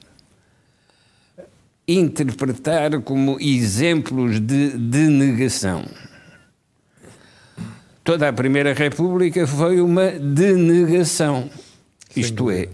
interpretar 1.87 2.99
como 3.01 3.37
exemplos 3.39 4.39
de 4.39 4.71
denegação? 4.71 5.85
Toda 8.03 8.29
a 8.29 8.33
Primeira 8.33 8.73
República 8.73 9.45
foi 9.47 9.81
uma 9.81 10.11
denegação. 10.11 11.49
Isto 12.15 12.49
é, 12.49 12.67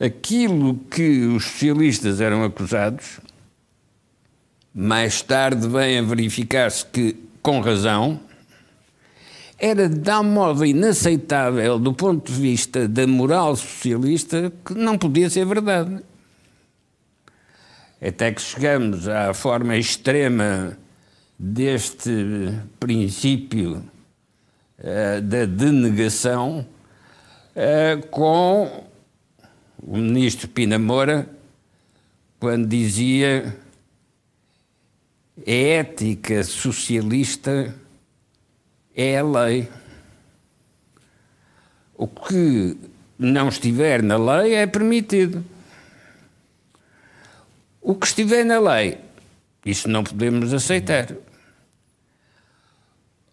aquilo 0.00 0.74
que 0.90 1.26
os 1.26 1.44
socialistas 1.44 2.20
eram 2.20 2.44
acusados, 2.44 3.20
mais 4.74 5.22
tarde 5.22 5.66
vem 5.66 5.98
a 5.98 6.02
verificar-se 6.02 6.84
que, 6.86 7.16
com 7.42 7.60
razão, 7.60 8.20
era 9.58 9.88
de 9.88 9.98
tal 10.00 10.22
modo 10.22 10.64
inaceitável 10.64 11.78
do 11.78 11.92
ponto 11.92 12.30
de 12.30 12.40
vista 12.40 12.86
da 12.86 13.06
moral 13.06 13.56
socialista 13.56 14.52
que 14.64 14.74
não 14.74 14.96
podia 14.96 15.28
ser 15.28 15.44
verdade. 15.44 16.00
Até 18.00 18.30
que 18.30 18.40
chegamos 18.40 19.08
à 19.08 19.34
forma 19.34 19.76
extrema 19.76 20.78
deste 21.36 22.10
princípio 22.78 23.82
uh, 24.78 25.20
da 25.20 25.44
denegação 25.44 26.64
uh, 27.56 28.06
com 28.06 28.84
o 29.82 29.96
ministro 29.96 30.46
Pina 30.46 30.78
Moura, 30.78 31.28
quando 32.38 32.68
dizia 32.68 33.56
a 35.44 35.50
ética 35.50 36.44
socialista 36.44 37.74
é 38.94 39.18
a 39.18 39.24
lei. 39.24 39.68
O 41.96 42.06
que 42.06 42.76
não 43.18 43.48
estiver 43.48 44.04
na 44.04 44.16
lei 44.16 44.54
é 44.54 44.68
permitido. 44.68 45.44
O 47.80 47.94
que 47.94 48.06
estiver 48.06 48.44
na 48.44 48.58
lei, 48.58 48.98
isso 49.64 49.88
não 49.88 50.04
podemos 50.04 50.52
aceitar. 50.52 51.08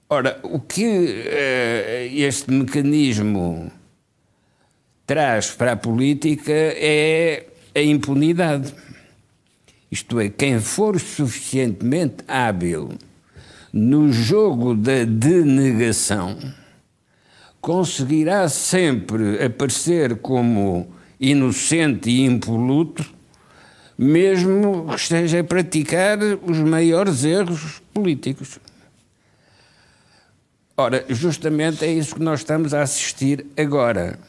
Ora, 0.08 0.40
o 0.44 0.60
que 0.60 0.86
uh, 0.86 2.16
este 2.16 2.52
mecanismo 2.52 3.72
traz 5.06 5.52
para 5.52 5.74
a 5.74 5.76
política 5.78 6.52
é 6.52 7.48
a 7.74 7.82
impunidade. 7.82 8.74
Isto 9.92 10.20
é, 10.20 10.30
quem 10.30 10.60
for 10.60 11.00
suficientemente 11.00 12.18
hábil 12.28 12.90
no 13.72 14.12
jogo 14.12 14.74
da 14.74 15.04
denegação 15.04 16.38
conseguirá 17.60 18.48
sempre 18.48 19.44
aparecer 19.44 20.18
como 20.18 20.88
inocente 21.20 22.10
e 22.10 22.26
impoluto, 22.26 23.15
mesmo 23.98 24.88
que 24.90 24.96
esteja 24.96 25.40
a 25.40 25.44
praticar 25.44 26.18
os 26.44 26.58
maiores 26.58 27.24
erros 27.24 27.82
políticos. 27.94 28.60
Ora, 30.78 31.06
justamente 31.10 31.86
é 31.86 31.92
isso 31.92 32.16
que 32.16 32.22
nós 32.22 32.42
estamos 32.42 32.74
a 32.74 32.82
assistir 32.82 33.46
agora 33.58 34.20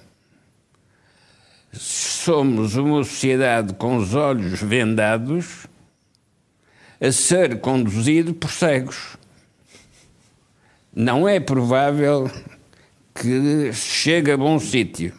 somos 2.26 2.76
uma 2.76 3.04
sociedade 3.04 3.75
com 3.75 3.96
os 3.96 4.14
olhos 4.14 4.61
vendados 4.61 5.66
a 7.00 7.12
ser 7.12 7.61
conduzido 7.61 8.35
por 8.35 8.50
cegos. 8.50 9.16
Não 10.94 11.28
é 11.28 11.38
provável 11.38 12.30
que 13.14 13.73
chega 13.73 14.35
a 14.35 14.37
bom 14.37 14.58
sítio. 14.58 15.12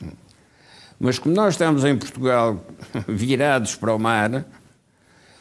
Mas 0.99 1.19
como 1.19 1.35
nós 1.35 1.53
estamos 1.53 1.83
em 1.85 1.95
Portugal 1.95 2.63
virados 3.07 3.75
para 3.75 3.93
o 3.93 3.99
mar, 3.99 4.45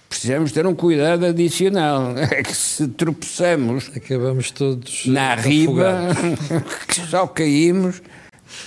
precisamos 0.08 0.52
ter 0.52 0.66
um 0.66 0.75
cuidado 0.75 1.25
adicional. 1.26 2.14
É 2.30 2.42
que 2.42 2.54
se 2.54 2.88
tropeçamos 2.88 3.90
Acabamos 3.96 4.50
todos 4.50 5.06
na 5.06 5.34
riba, 5.34 6.08
que 6.88 7.00
só 7.06 7.26
caímos 7.26 8.02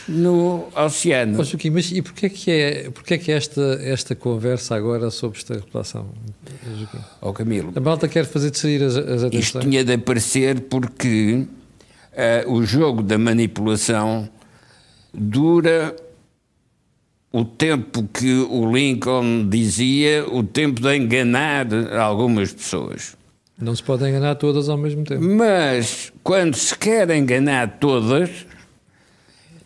no 0.07 0.67
oceano. 0.75 1.39
Oh, 1.39 1.43
Joaquim, 1.43 1.69
mas 1.69 1.91
e 1.91 2.01
porquê 2.01 2.29
que 2.29 2.51
é, 2.51 2.89
porquê 2.89 3.17
que 3.17 3.31
é 3.31 3.35
esta, 3.37 3.61
esta 3.81 4.13
conversa 4.15 4.75
agora 4.75 5.09
sobre 5.09 5.37
esta 5.37 5.63
relação, 5.71 6.09
Joaquim? 6.77 6.97
Ó 7.21 7.31
Camilo, 7.31 7.71
A 7.75 7.79
malta 7.79 8.07
quer 8.07 8.25
fazer 8.25 8.53
sair 8.55 8.83
as, 8.83 8.97
as 8.97 9.05
isto 9.21 9.25
atenções? 9.27 9.63
tinha 9.65 9.83
de 9.83 9.93
aparecer 9.93 10.61
porque 10.61 11.45
eh, 12.13 12.43
o 12.47 12.61
jogo 12.63 13.01
da 13.01 13.17
manipulação 13.17 14.27
dura 15.13 15.95
o 17.31 17.45
tempo 17.45 18.03
que 18.11 18.33
o 18.49 18.71
Lincoln 18.71 19.47
dizia, 19.47 20.25
o 20.31 20.43
tempo 20.43 20.81
de 20.81 20.95
enganar 20.95 21.67
algumas 21.99 22.51
pessoas. 22.53 23.15
Não 23.61 23.75
se 23.75 23.83
pode 23.83 24.07
enganar 24.07 24.35
todas 24.35 24.69
ao 24.69 24.77
mesmo 24.77 25.03
tempo. 25.03 25.21
Mas 25.23 26.11
quando 26.23 26.55
se 26.55 26.75
quer 26.77 27.09
enganar 27.11 27.77
todas, 27.79 28.29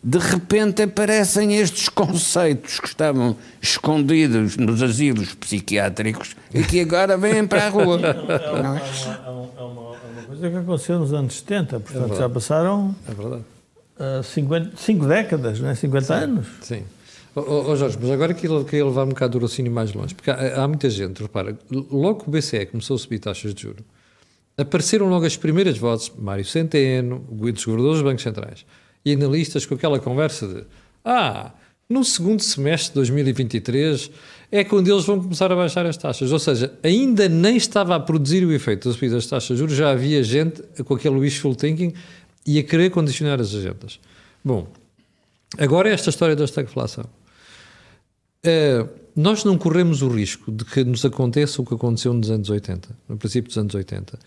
de 0.04 0.18
repente 0.18 0.82
aparecem 0.82 1.56
estes 1.56 1.88
conceitos 1.88 2.80
que 2.80 2.88
estavam 2.88 3.38
escondidos 3.62 4.58
nos 4.58 4.82
asilos 4.82 5.34
psiquiátricos 5.36 6.36
e 6.54 6.64
que 6.64 6.82
agora 6.82 7.16
vêm 7.18 7.46
para 7.48 7.68
a 7.68 7.70
rua. 7.70 8.00
É 8.02 8.50
uma, 8.50 8.78
é 8.78 9.32
uma- 9.32 9.50
é 9.58 9.62
uma 9.64 10.24
coisa 10.28 10.50
que 10.50 10.56
aconteceu 10.58 11.00
nos 11.00 11.14
anos 11.14 11.36
70, 11.38 11.80
portanto 11.80 12.18
já 12.18 12.28
passaram 12.28 12.94
É 13.08 13.14
verdade. 13.14 13.44
5 14.76 15.06
décadas, 15.08 15.60
não 15.60 15.70
é? 15.70 15.76
50 15.76 16.14
anos. 16.14 16.48
Sim. 16.62 16.84
Oh, 17.36 17.72
oh, 17.72 17.76
Jorge, 17.76 17.98
mas 18.00 18.12
agora 18.12 18.34
queria, 18.34 18.64
queria 18.64 18.86
levar 18.86 19.06
um 19.06 19.10
bocado 19.10 19.38
o 19.38 19.42
raciocínio 19.42 19.72
mais 19.72 19.92
longe, 19.94 20.14
porque 20.14 20.30
há, 20.30 20.64
há 20.64 20.68
muita 20.68 20.90
gente, 20.90 21.22
repara, 21.22 21.58
logo 21.72 22.24
que 22.24 22.30
o 22.30 22.32
BCE 22.32 22.68
começou 22.68 22.96
a 22.96 23.00
subir 23.00 23.20
taxas 23.20 23.56
de 23.56 23.64
juros, 23.64 23.84
apareceram 24.56 25.10
logo 25.10 25.26
as 25.26 25.36
primeiras 25.36 25.78
vozes, 25.78 26.12
Mário 26.18 26.46
Centeno, 26.46 27.26
dos 27.32 27.66
governadores 27.66 27.98
dos 27.98 28.04
bancos 28.04 28.24
centrais, 28.24 28.66
e 29.04 29.14
analistas 29.14 29.66
com 29.66 29.74
aquela 29.74 30.00
conversa 30.00 30.48
de 30.48 30.64
ah, 31.04 31.52
no 31.90 32.04
segundo 32.04 32.42
semestre 32.42 32.90
de 32.90 32.96
2023 32.96 34.12
é 34.52 34.64
quando 34.64 34.88
eles 34.88 35.04
vão 35.06 35.22
começar 35.22 35.52
a 35.52 35.56
baixar 35.56 35.86
as 35.86 35.98
taxas. 35.98 36.32
Ou 36.32 36.40
seja, 36.40 36.74
ainda 36.82 37.28
nem 37.28 37.58
estava 37.58 37.96
a 37.96 38.00
produzir 38.00 38.46
o 38.46 38.52
efeito 38.54 38.88
da 38.88 38.94
subida 38.94 39.16
das 39.16 39.26
taxas 39.26 39.50
de 39.50 39.58
juros, 39.58 39.76
já 39.76 39.92
havia 39.92 40.24
gente 40.24 40.62
com 40.84 40.94
aquele 40.94 41.16
wishful 41.16 41.56
thinking 41.56 41.94
e 42.46 42.60
a 42.60 42.64
querer 42.64 42.90
condicionar 42.90 43.42
as 43.42 43.54
agendas. 43.54 44.00
Bom, 44.44 44.68
agora 45.58 45.90
é 45.90 45.94
esta 45.94 46.10
história 46.10 46.36
da 46.36 46.46
estagflação. 46.46 47.06
Uh, 48.46 48.90
nós 49.16 49.44
não 49.44 49.58
corremos 49.58 50.02
o 50.02 50.10
risco 50.10 50.52
de 50.52 50.66
que 50.66 50.84
nos 50.84 51.06
aconteça 51.06 51.62
o 51.62 51.66
que 51.66 51.74
aconteceu 51.74 52.14
nos 52.14 52.30
anos 52.30 52.50
80, 52.50 52.90
no 53.08 53.18
princípio 53.18 53.48
dos 53.48 53.58
anos 53.58 53.76
80. 53.76 54.20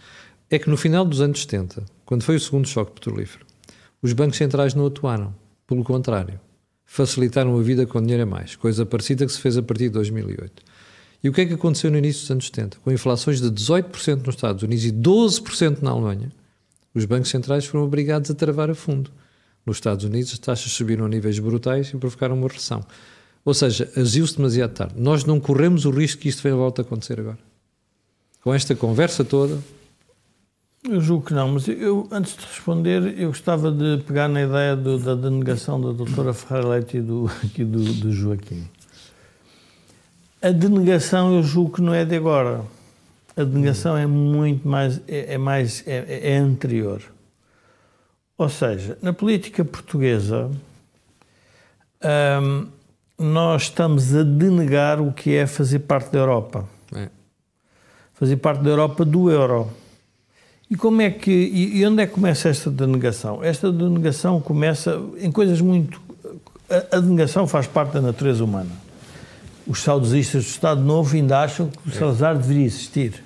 É 0.48 0.58
que 0.58 0.70
no 0.70 0.76
final 0.76 1.04
dos 1.04 1.20
anos 1.20 1.42
70, 1.42 1.84
quando 2.04 2.22
foi 2.22 2.36
o 2.36 2.40
segundo 2.40 2.68
choque 2.68 2.92
petrolífero, 2.92 3.44
os 4.00 4.12
bancos 4.12 4.38
centrais 4.38 4.74
não 4.74 4.86
atuaram. 4.86 5.34
Pelo 5.66 5.82
contrário, 5.82 6.38
facilitaram 6.84 7.58
a 7.58 7.62
vida 7.62 7.84
com 7.84 8.00
dinheiro 8.00 8.22
a 8.22 8.26
mais, 8.26 8.54
coisa 8.54 8.86
parecida 8.86 9.26
que 9.26 9.32
se 9.32 9.40
fez 9.40 9.56
a 9.56 9.62
partir 9.62 9.84
de 9.84 9.90
2008. 9.90 10.62
E 11.24 11.28
o 11.28 11.32
que 11.32 11.40
é 11.40 11.46
que 11.46 11.54
aconteceu 11.54 11.90
no 11.90 11.98
início 11.98 12.22
dos 12.22 12.30
anos 12.30 12.46
70? 12.46 12.78
Com 12.78 12.92
inflações 12.92 13.40
de 13.40 13.50
18% 13.50 14.24
nos 14.24 14.36
Estados 14.36 14.62
Unidos 14.62 14.84
e 14.84 14.92
12% 14.92 15.82
na 15.82 15.90
Alemanha, 15.90 16.30
os 16.94 17.04
bancos 17.04 17.28
centrais 17.28 17.66
foram 17.66 17.84
obrigados 17.84 18.30
a 18.30 18.34
travar 18.34 18.70
a 18.70 18.74
fundo. 18.74 19.10
Nos 19.66 19.78
Estados 19.78 20.04
Unidos, 20.04 20.32
as 20.32 20.38
taxas 20.38 20.70
subiram 20.70 21.04
a 21.04 21.08
níveis 21.08 21.40
brutais 21.40 21.88
e 21.88 21.96
provocaram 21.96 22.36
uma 22.36 22.46
recessão. 22.46 22.86
Ou 23.46 23.54
seja, 23.54 23.88
agiu-se 23.96 24.36
demasiado 24.36 24.72
tarde. 24.72 24.94
Nós 24.96 25.24
não 25.24 25.38
corremos 25.38 25.84
o 25.84 25.90
risco 25.90 26.20
que 26.20 26.28
isto 26.28 26.42
venha 26.42 26.56
volta 26.56 26.82
a 26.82 26.84
acontecer 26.84 27.20
agora. 27.20 27.38
Com 28.42 28.52
esta 28.52 28.74
conversa 28.74 29.24
toda. 29.24 29.56
Eu 30.82 31.00
julgo 31.00 31.26
que 31.26 31.32
não, 31.32 31.52
mas 31.52 31.68
eu, 31.68 32.08
antes 32.10 32.36
de 32.36 32.44
responder, 32.44 33.16
eu 33.16 33.28
gostava 33.28 33.70
de 33.70 34.02
pegar 34.02 34.26
na 34.26 34.42
ideia 34.42 34.74
do, 34.74 34.98
da 34.98 35.14
denegação 35.14 35.80
da 35.80 35.92
doutora 35.92 36.34
Ferreira 36.34 36.68
Leite 36.70 36.96
e 36.96 37.00
do, 37.00 37.30
do, 37.56 37.92
do 37.94 38.12
Joaquim. 38.12 38.68
A 40.42 40.50
denegação 40.50 41.32
eu 41.32 41.42
julgo 41.44 41.76
que 41.76 41.82
não 41.82 41.94
é 41.94 42.04
de 42.04 42.16
agora. 42.16 42.64
A 43.36 43.44
denegação 43.44 43.96
é 43.96 44.06
muito 44.06 44.66
mais, 44.66 45.00
é, 45.06 45.34
é 45.34 45.38
mais, 45.38 45.84
é, 45.86 46.32
é 46.32 46.36
anterior. 46.36 47.00
Ou 48.36 48.48
seja, 48.48 48.98
na 49.00 49.12
política 49.12 49.64
portuguesa, 49.64 50.50
hum, 52.42 52.66
nós 53.18 53.62
estamos 53.62 54.14
a 54.14 54.22
denegar 54.22 55.00
o 55.00 55.12
que 55.12 55.34
é 55.34 55.46
fazer 55.46 55.80
parte 55.80 56.10
da 56.10 56.18
Europa. 56.18 56.64
É. 56.94 57.08
Fazer 58.14 58.36
parte 58.36 58.62
da 58.62 58.70
Europa 58.70 59.04
do 59.04 59.30
euro. 59.30 59.70
E 60.70 60.76
como 60.76 61.00
é 61.00 61.10
que 61.10 61.30
e, 61.30 61.86
onde 61.86 62.02
é 62.02 62.06
que 62.06 62.12
começa 62.12 62.48
esta 62.48 62.70
denegação? 62.70 63.42
Esta 63.42 63.70
denegação 63.70 64.40
começa 64.40 65.00
em 65.18 65.30
coisas 65.30 65.60
muito 65.60 66.00
a, 66.68 66.96
a 66.96 67.00
denegação 67.00 67.46
faz 67.46 67.66
parte 67.66 67.92
da 67.92 68.00
natureza 68.00 68.44
humana. 68.44 68.70
Os 69.66 69.82
saudosistas 69.82 70.44
do 70.44 70.50
Estado 70.50 70.80
Novo 70.80 71.14
ainda 71.16 71.40
acham 71.40 71.68
que 71.68 71.88
o 71.88 71.92
Salazar 71.92 72.36
deveria 72.36 72.66
existir. 72.66 73.22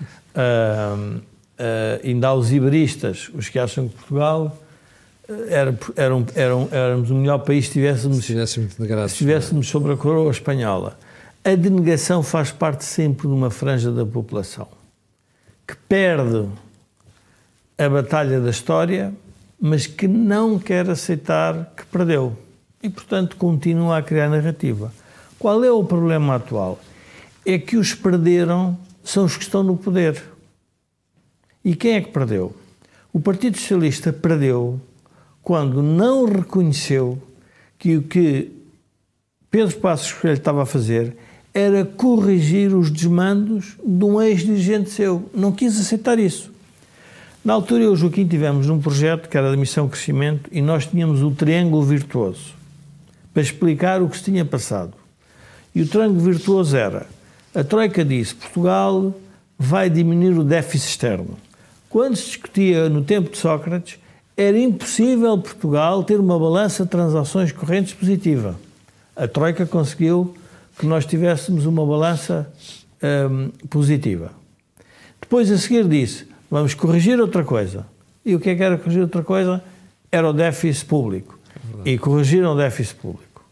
Uh, 0.38 1.16
uh, 1.16 1.20
ainda 2.04 2.28
há 2.28 2.34
os 2.34 2.52
iberistas, 2.52 3.28
os 3.34 3.48
que 3.48 3.58
acham 3.58 3.88
que 3.88 3.96
Portugal 3.96 4.56
era, 5.28 5.78
era 5.94 6.16
um, 6.16 6.26
era 6.34 6.56
um, 6.56 6.68
éramos 6.70 7.10
o 7.10 7.14
melhor 7.14 7.38
país 7.38 7.66
se 7.66 7.78
estivéssemos, 7.78 8.24
Se 8.24 9.06
estivéssemos 9.06 9.68
sobre 9.68 9.92
a 9.92 9.96
coroa 9.96 10.30
espanhola. 10.30 10.98
A 11.44 11.54
denegação 11.54 12.22
faz 12.22 12.50
parte 12.50 12.84
sempre 12.84 13.28
de 13.28 13.34
uma 13.34 13.50
franja 13.50 13.92
da 13.92 14.04
população 14.06 14.66
que 15.66 15.76
perde 15.86 16.48
a 17.76 17.88
batalha 17.90 18.40
da 18.40 18.48
história, 18.48 19.14
mas 19.60 19.86
que 19.86 20.08
não 20.08 20.58
quer 20.58 20.88
aceitar 20.88 21.74
que 21.76 21.84
perdeu. 21.86 22.36
E, 22.82 22.88
portanto, 22.88 23.36
continua 23.36 23.98
a 23.98 24.02
criar 24.02 24.30
narrativa. 24.30 24.92
Qual 25.38 25.62
é 25.62 25.70
o 25.70 25.84
problema 25.84 26.36
atual? 26.36 26.80
É 27.44 27.58
que 27.58 27.76
os 27.76 27.94
perderam 27.94 28.78
são 29.04 29.24
os 29.24 29.36
que 29.36 29.42
estão 29.42 29.62
no 29.62 29.76
poder. 29.76 30.22
E 31.62 31.76
quem 31.76 31.96
é 31.96 32.00
que 32.00 32.10
perdeu? 32.10 32.56
O 33.12 33.20
Partido 33.20 33.58
Socialista 33.58 34.12
perdeu 34.12 34.80
quando 35.48 35.82
não 35.82 36.26
reconheceu 36.26 37.18
que 37.78 37.96
o 37.96 38.02
que 38.02 38.52
Pedro 39.50 39.74
Passos 39.78 40.12
Coelho 40.12 40.36
estava 40.36 40.62
a 40.62 40.66
fazer 40.66 41.16
era 41.54 41.86
corrigir 41.86 42.76
os 42.76 42.90
desmandos 42.90 43.78
de 43.82 44.04
um 44.04 44.20
ex-dirigente 44.20 44.90
seu. 44.90 45.30
Não 45.34 45.50
quis 45.50 45.80
aceitar 45.80 46.18
isso. 46.18 46.52
Na 47.42 47.54
altura, 47.54 47.84
eu 47.84 47.92
e 47.92 47.94
o 47.94 47.96
Joaquim 47.96 48.28
tivemos 48.28 48.68
um 48.68 48.78
projeto 48.78 49.26
que 49.26 49.38
era 49.38 49.50
da 49.50 49.56
Missão 49.56 49.88
Crescimento 49.88 50.50
e 50.52 50.60
nós 50.60 50.84
tínhamos 50.84 51.22
o 51.22 51.30
Triângulo 51.30 51.82
Virtuoso 51.82 52.52
para 53.32 53.42
explicar 53.42 54.02
o 54.02 54.08
que 54.10 54.18
se 54.18 54.24
tinha 54.24 54.44
passado. 54.44 54.92
E 55.74 55.80
o 55.80 55.88
Triângulo 55.88 56.20
Virtuoso 56.20 56.76
era: 56.76 57.06
a 57.54 57.64
Troika 57.64 58.04
disse, 58.04 58.34
Portugal 58.34 59.18
vai 59.58 59.88
diminuir 59.88 60.38
o 60.38 60.44
déficit 60.44 60.90
externo. 60.90 61.38
Quando 61.88 62.16
se 62.16 62.26
discutia 62.26 62.90
no 62.90 63.02
tempo 63.02 63.30
de 63.30 63.38
Sócrates, 63.38 63.98
era 64.38 64.56
impossível 64.56 65.36
Portugal 65.36 66.04
ter 66.04 66.20
uma 66.20 66.38
balança 66.38 66.84
de 66.84 66.90
transações 66.90 67.50
correntes 67.50 67.92
positiva. 67.92 68.54
A 69.16 69.26
Troika 69.26 69.66
conseguiu 69.66 70.32
que 70.78 70.86
nós 70.86 71.04
tivéssemos 71.04 71.66
uma 71.66 71.84
balança 71.84 72.48
hum, 73.02 73.50
positiva. 73.68 74.30
Depois, 75.20 75.50
a 75.50 75.58
seguir, 75.58 75.88
disse: 75.88 76.28
vamos 76.48 76.72
corrigir 76.72 77.20
outra 77.20 77.42
coisa. 77.42 77.84
E 78.24 78.36
o 78.36 78.38
que 78.38 78.50
é 78.50 78.54
que 78.54 78.62
era 78.62 78.78
corrigir 78.78 79.02
outra 79.02 79.24
coisa? 79.24 79.60
Era 80.12 80.30
o 80.30 80.32
déficit 80.32 80.86
público. 80.86 81.36
E 81.84 81.98
corrigiram 81.98 82.52
o 82.52 82.56
déficit 82.56 82.94
público. 82.94 83.44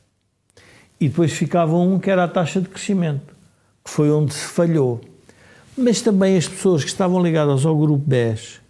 E 1.00 1.08
depois 1.08 1.32
ficava 1.32 1.76
um 1.76 1.98
que 1.98 2.10
era 2.10 2.22
a 2.24 2.28
taxa 2.28 2.60
de 2.60 2.68
crescimento, 2.68 3.34
que 3.84 3.90
foi 3.90 4.08
onde 4.08 4.32
se 4.32 4.46
falhou. 4.46 5.00
Mas 5.76 6.00
também 6.00 6.36
as 6.36 6.46
pessoas 6.46 6.84
que 6.84 6.90
estavam 6.90 7.20
ligadas 7.20 7.66
ao 7.66 7.76
grupo 7.76 8.04
10, 8.06 8.60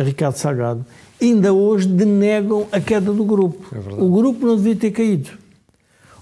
a 0.00 0.04
Ricardo 0.04 0.36
Salgado, 0.36 0.84
ainda 1.20 1.52
hoje 1.52 1.86
denegam 1.86 2.66
a 2.72 2.80
queda 2.80 3.12
do 3.12 3.24
grupo. 3.24 3.74
É 3.74 4.02
o 4.02 4.10
grupo 4.10 4.46
não 4.46 4.56
devia 4.56 4.76
ter 4.76 4.90
caído. 4.90 5.30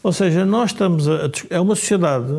Ou 0.02 0.12
seja, 0.12 0.44
nós 0.44 0.70
estamos 0.70 1.08
a. 1.08 1.30
É 1.50 1.60
uma 1.60 1.74
sociedade. 1.74 2.32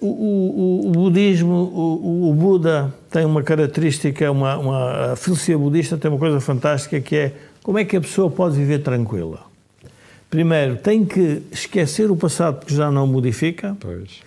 O, 0.00 0.06
o, 0.06 0.88
o 0.88 0.90
budismo, 0.90 1.54
o, 1.54 2.30
o, 2.30 2.34
Buda 2.34 2.92
tem 3.08 3.24
uma 3.24 3.40
característica, 3.40 4.32
uma, 4.32 4.58
uma, 4.58 5.12
a 5.12 5.16
filosofia 5.16 5.56
budista 5.56 5.96
tem 5.96 6.10
uma 6.10 6.18
coisa 6.18 6.40
fantástica 6.40 7.00
que 7.00 7.14
é 7.14 7.32
como 7.62 7.78
é 7.78 7.84
que 7.84 7.96
a 7.96 8.00
pessoa 8.00 8.28
pode 8.28 8.56
viver 8.56 8.80
tranquila. 8.82 9.42
Primeiro, 10.28 10.76
tem 10.76 11.04
que 11.04 11.42
esquecer 11.52 12.10
o 12.10 12.16
passado 12.16 12.58
porque 12.58 12.74
já 12.74 12.90
não 12.90 13.06
modifica 13.06 13.76
Pois. 13.78 14.25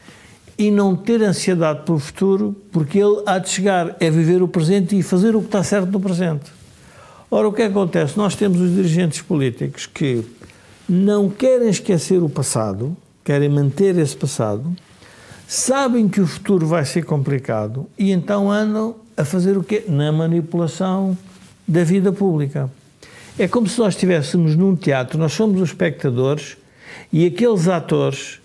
E 0.60 0.70
não 0.70 0.94
ter 0.94 1.24
ansiedade 1.24 1.84
pelo 1.86 1.98
futuro 1.98 2.54
porque 2.70 3.00
ele 3.00 3.24
há 3.26 3.40
de 3.40 3.50
chegar, 3.50 3.96
é 3.98 4.12
viver 4.12 4.44
o 4.44 4.48
presente 4.48 5.00
e 5.00 5.02
fazer 5.02 5.34
o 5.34 5.40
que 5.40 5.46
está 5.46 5.64
certo 5.64 5.90
no 5.90 6.02
presente. 6.02 6.52
Ora, 7.32 7.48
o 7.48 7.54
que 7.54 7.62
acontece? 7.62 8.18
Nós 8.18 8.36
temos 8.36 8.60
os 8.60 8.76
dirigentes 8.76 9.22
políticos 9.22 9.86
que 9.86 10.22
não 10.88 11.30
querem 11.30 11.70
esquecer 11.70 12.22
o 12.22 12.28
passado, 12.28 12.98
querem 13.24 13.48
manter 13.48 13.98
esse 13.98 14.18
passado, 14.18 14.76
sabem 15.48 16.10
que 16.10 16.20
o 16.20 16.28
futuro 16.28 16.68
vai 16.68 16.84
ser 16.84 17.06
complicado 17.06 17.88
e 17.98 18.12
então 18.12 18.52
andam 18.52 18.98
a 19.16 19.24
fazer 19.24 19.58
o 19.58 19.64
quê? 19.64 19.86
Na 19.88 20.12
manipulação 20.12 21.18
da 21.66 21.86
vida 21.86 22.12
pública. 22.12 22.70
É 23.38 23.48
como 23.48 23.66
se 23.70 23.80
nós 23.80 23.94
estivéssemos 23.94 24.58
num 24.58 24.76
teatro, 24.76 25.18
nós 25.18 25.32
somos 25.32 25.62
os 25.62 25.70
espectadores 25.70 26.58
e 27.14 27.26
aqueles 27.26 27.70
atores 27.70 28.42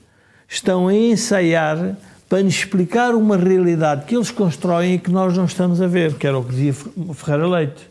estão 0.48 0.88
a 0.88 0.94
ensaiar 0.94 1.96
para 2.28 2.42
nos 2.42 2.54
explicar 2.54 3.14
uma 3.14 3.36
realidade 3.36 4.06
que 4.06 4.16
eles 4.16 4.30
constroem 4.30 4.94
e 4.94 4.98
que 4.98 5.10
nós 5.10 5.36
não 5.36 5.44
estamos 5.44 5.80
a 5.80 5.86
ver, 5.86 6.14
que 6.14 6.26
era 6.26 6.38
o 6.38 6.44
que 6.44 6.50
dizia 6.50 6.72
Ferreira 7.14 7.46
Leite. 7.46 7.88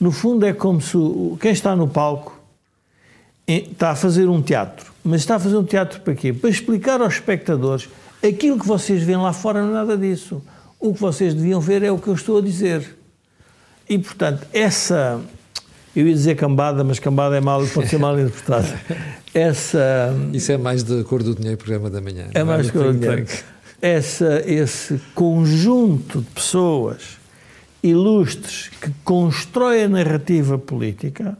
No 0.00 0.10
fundo, 0.10 0.44
é 0.46 0.52
como 0.52 0.80
se 0.80 0.96
quem 1.40 1.52
está 1.52 1.74
no 1.74 1.88
palco 1.88 2.40
está 3.46 3.90
a 3.90 3.96
fazer 3.96 4.28
um 4.28 4.42
teatro. 4.42 4.92
Mas 5.04 5.22
está 5.22 5.36
a 5.36 5.38
fazer 5.38 5.56
um 5.56 5.64
teatro 5.64 6.00
para 6.00 6.14
quê? 6.14 6.32
Para 6.32 6.50
explicar 6.50 7.00
aos 7.00 7.14
espectadores 7.14 7.88
aquilo 8.22 8.58
que 8.58 8.66
vocês 8.66 9.02
veem 9.02 9.18
lá 9.18 9.32
fora 9.32 9.62
não 9.62 9.70
é 9.70 9.72
nada 9.72 9.96
disso. 9.96 10.42
O 10.78 10.94
que 10.94 11.00
vocês 11.00 11.34
deviam 11.34 11.60
ver 11.60 11.82
é 11.82 11.90
o 11.90 11.98
que 11.98 12.08
eu 12.08 12.14
estou 12.14 12.38
a 12.38 12.40
dizer. 12.40 12.96
E, 13.88 13.98
portanto, 13.98 14.46
essa. 14.52 15.20
Eu 15.94 16.06
ia 16.06 16.14
dizer 16.14 16.36
cambada, 16.36 16.82
mas 16.82 16.98
cambada 16.98 17.36
é 17.36 17.40
mal, 17.40 17.66
pode 17.66 17.88
ser 17.88 17.98
mal 17.98 18.18
interpretado. 18.18 18.66
Essa. 19.34 20.14
Isso 20.32 20.50
é 20.52 20.58
mais 20.58 20.82
de 20.82 21.04
cor 21.04 21.22
do 21.22 21.34
dinheiro, 21.34 21.58
programa 21.58 21.90
da 21.90 22.00
manhã. 22.00 22.28
É 22.34 22.42
mais 22.42 22.66
de 22.66 22.72
cor 22.72 22.92
do 22.92 22.98
dinheiro. 22.98 23.26
Essa, 23.80 24.42
esse 24.46 25.00
conjunto 25.14 26.20
de 26.20 26.30
pessoas 26.30 27.18
ilustres 27.82 28.70
que 28.80 28.90
constrói 29.02 29.84
a 29.84 29.88
narrativa 29.88 30.56
política, 30.56 31.36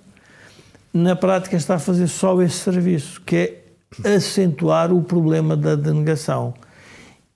na 0.92 1.14
prática 1.14 1.56
está 1.56 1.76
a 1.76 1.78
fazer 1.78 2.08
só 2.08 2.40
esse 2.42 2.56
serviço, 2.56 3.22
que 3.24 3.36
é 3.36 4.14
acentuar 4.16 4.92
o 4.92 5.02
problema 5.02 5.56
da 5.56 5.76
denegação. 5.76 6.52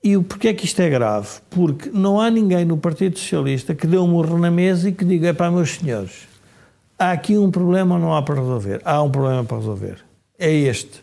E 0.02 0.16
o 0.16 0.22
porquê 0.22 0.48
é 0.48 0.55
que 0.55 0.64
isto 0.64 0.81
é 0.81 0.88
grave? 0.88 1.29
Porque 1.50 1.90
não 1.92 2.20
há 2.20 2.31
ninguém 2.31 2.64
no 2.64 2.76
Partido 2.76 3.18
Socialista 3.18 3.74
que 3.74 3.87
dê 3.87 3.98
um 3.98 4.07
morro 4.07 4.38
na 4.38 4.50
mesa 4.50 4.88
e 4.88 4.92
que 4.92 5.05
diga, 5.05 5.33
para 5.35 5.50
meus 5.50 5.76
senhores, 5.76 6.29
há 6.98 7.12
aqui 7.12 7.37
um 7.37 7.50
problema 7.50 7.98
não 7.98 8.14
há 8.14 8.22
para 8.22 8.37
resolver? 8.37 8.80
Há 8.85 9.02
um 9.02 9.11
problema 9.11 9.44
para 9.44 9.59
resolver. 9.59 9.98
É 10.38 10.52
este. 10.52 11.02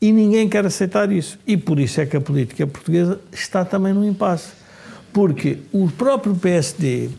E 0.00 0.12
ninguém 0.12 0.48
quer 0.48 0.64
aceitar 0.64 1.10
isso. 1.10 1.38
E 1.46 1.56
por 1.56 1.78
isso 1.78 2.00
é 2.00 2.06
que 2.06 2.16
a 2.16 2.20
política 2.20 2.66
portuguesa 2.66 3.20
está 3.32 3.64
também 3.64 3.92
num 3.92 4.04
impasse. 4.04 4.52
Porque 5.12 5.58
o 5.72 5.88
próprio 5.88 6.34
PSD 6.34 7.10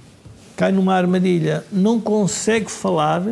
cai 0.56 0.72
numa 0.72 0.93
armadilha, 0.93 1.63
não 1.72 2.00
consegue 2.00 2.69
falar 2.69 3.24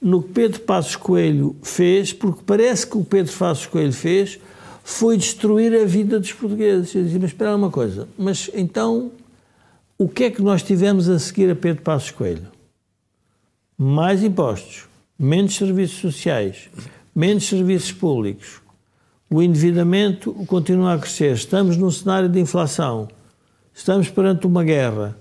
no 0.00 0.22
que 0.22 0.32
Pedro 0.32 0.60
Passos 0.60 0.96
Coelho 0.96 1.56
fez, 1.62 2.12
porque 2.12 2.42
parece 2.44 2.86
que 2.86 2.96
o 2.96 3.04
Pedro 3.04 3.32
Passos 3.36 3.66
Coelho 3.66 3.92
fez 3.92 4.38
foi 4.82 5.16
destruir 5.16 5.74
a 5.74 5.84
vida 5.84 6.18
dos 6.18 6.32
portugueses. 6.32 6.94
Eu 6.94 7.04
dizia, 7.04 7.18
mas 7.20 7.30
espera 7.30 7.54
uma 7.54 7.70
coisa, 7.70 8.08
mas 8.18 8.50
então 8.54 9.10
o 9.98 10.08
que 10.08 10.24
é 10.24 10.30
que 10.30 10.42
nós 10.42 10.62
tivemos 10.62 11.08
a 11.08 11.18
seguir 11.18 11.50
a 11.50 11.54
Pedro 11.54 11.82
Passos 11.82 12.10
Coelho? 12.10 12.46
Mais 13.82 14.22
impostos, 14.22 14.84
menos 15.18 15.56
serviços 15.56 16.00
sociais, 16.00 16.68
menos 17.16 17.48
serviços 17.48 17.90
públicos, 17.90 18.60
o 19.30 19.40
endividamento 19.40 20.34
continua 20.46 20.92
a 20.92 20.98
crescer, 20.98 21.32
estamos 21.32 21.78
num 21.78 21.90
cenário 21.90 22.28
de 22.28 22.38
inflação, 22.38 23.08
estamos 23.72 24.10
perante 24.10 24.46
uma 24.46 24.62
guerra, 24.62 25.16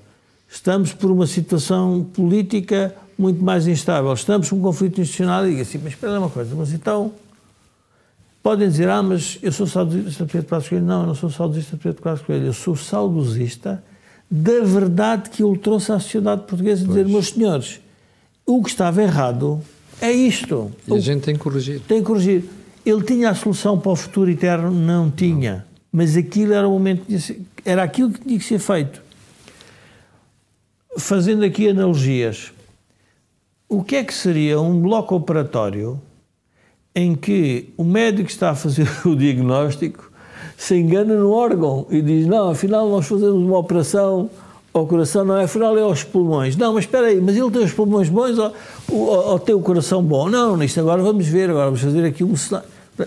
estamos 0.49 0.91
por 0.91 1.09
uma 1.09 1.25
situação 1.25 2.03
política 2.13 2.93
muito 3.17 3.41
mais 3.41 3.65
instável, 3.65 4.11
estamos 4.11 4.49
com 4.49 4.57
um 4.57 4.61
conflito 4.61 4.99
institucional 4.99 5.47
e 5.47 5.51
diga 5.51 5.61
assim, 5.61 5.79
mas 5.81 5.93
espera 5.93 6.19
uma 6.19 6.29
coisa, 6.29 6.53
mas 6.53 6.73
então 6.73 7.13
podem 8.43 8.67
dizer, 8.67 8.89
ah, 8.89 9.01
mas 9.01 9.39
eu 9.41 9.53
sou 9.53 9.67
saudosista 9.67 10.25
de 10.25 10.33
Pedro 10.33 10.49
Passos 10.49 10.67
Coelho. 10.67 10.83
Não, 10.85 11.01
eu 11.01 11.07
não 11.07 11.15
sou 11.15 11.29
saudosista 11.29 11.77
de 11.77 11.83
Pedro 11.83 12.01
Passos 12.01 12.25
Coelho, 12.25 12.47
eu 12.47 12.53
sou 12.53 12.75
saudosista 12.75 13.81
da 14.29 14.59
verdade 14.65 15.29
que 15.29 15.41
ele 15.41 15.57
trouxe 15.57 15.93
à 15.93 15.99
sociedade 15.99 16.41
portuguesa, 16.41 16.83
pois. 16.83 16.97
dizer, 16.97 17.09
meus 17.09 17.29
senhores, 17.29 17.79
o 18.57 18.63
que 18.63 18.69
estava 18.69 19.01
errado 19.01 19.61
é 20.01 20.11
isto. 20.11 20.71
E 20.87 20.93
a 20.93 20.99
gente 20.99 21.23
tem 21.23 21.35
que 21.35 21.41
corrigir. 21.41 21.81
Tem 21.81 21.99
que 21.99 22.05
corrigir. 22.05 22.43
Ele 22.85 23.03
tinha 23.03 23.29
a 23.29 23.35
solução 23.35 23.77
para 23.77 23.91
o 23.91 23.95
futuro 23.95 24.29
eterno? 24.29 24.71
Não 24.71 25.11
tinha. 25.11 25.55
Não. 25.55 25.63
Mas 25.91 26.15
aquilo 26.15 26.53
era 26.53 26.67
o 26.67 26.71
momento, 26.71 27.03
era 27.65 27.83
aquilo 27.83 28.11
que 28.11 28.21
tinha 28.21 28.37
que 28.37 28.45
ser 28.45 28.59
feito 28.59 29.01
fazendo 30.97 31.43
aqui 31.43 31.69
analogias, 31.69 32.51
o 33.67 33.83
que 33.83 33.95
é 33.95 34.03
que 34.03 34.13
seria 34.13 34.59
um 34.59 34.79
bloco 34.81 35.15
operatório 35.15 35.99
em 36.95 37.15
que 37.15 37.69
o 37.77 37.83
médico 37.83 38.29
está 38.29 38.51
a 38.51 38.55
fazer 38.55 38.87
o 39.05 39.15
diagnóstico 39.15 40.11
se 40.57 40.75
engana 40.75 41.15
no 41.15 41.31
órgão 41.31 41.85
e 41.89 42.01
diz: 42.01 42.25
Não, 42.25 42.49
afinal, 42.49 42.89
nós 42.89 43.07
fazemos 43.07 43.41
uma 43.41 43.57
operação 43.57 44.29
ao 44.73 44.85
coração, 44.85 45.25
não 45.25 45.37
é? 45.37 45.43
Afinal, 45.43 45.77
é 45.77 45.81
aos 45.81 46.03
pulmões. 46.03 46.55
Não, 46.55 46.73
mas 46.73 46.85
espera 46.85 47.07
aí, 47.07 47.19
mas 47.19 47.35
ele 47.35 47.49
tem 47.51 47.63
os 47.63 47.73
pulmões 47.73 48.09
bons 48.09 48.37
ou, 48.37 48.53
ou, 48.89 49.07
ou 49.31 49.39
tem 49.39 49.55
o 49.55 49.61
coração 49.61 50.03
bom? 50.03 50.29
Não, 50.29 50.55
nisto 50.55 50.79
agora 50.79 51.01
vamos 51.01 51.27
ver, 51.27 51.49
agora 51.49 51.65
vamos 51.65 51.81
fazer 51.81 52.05
aqui 52.05 52.23
um. 52.23 52.33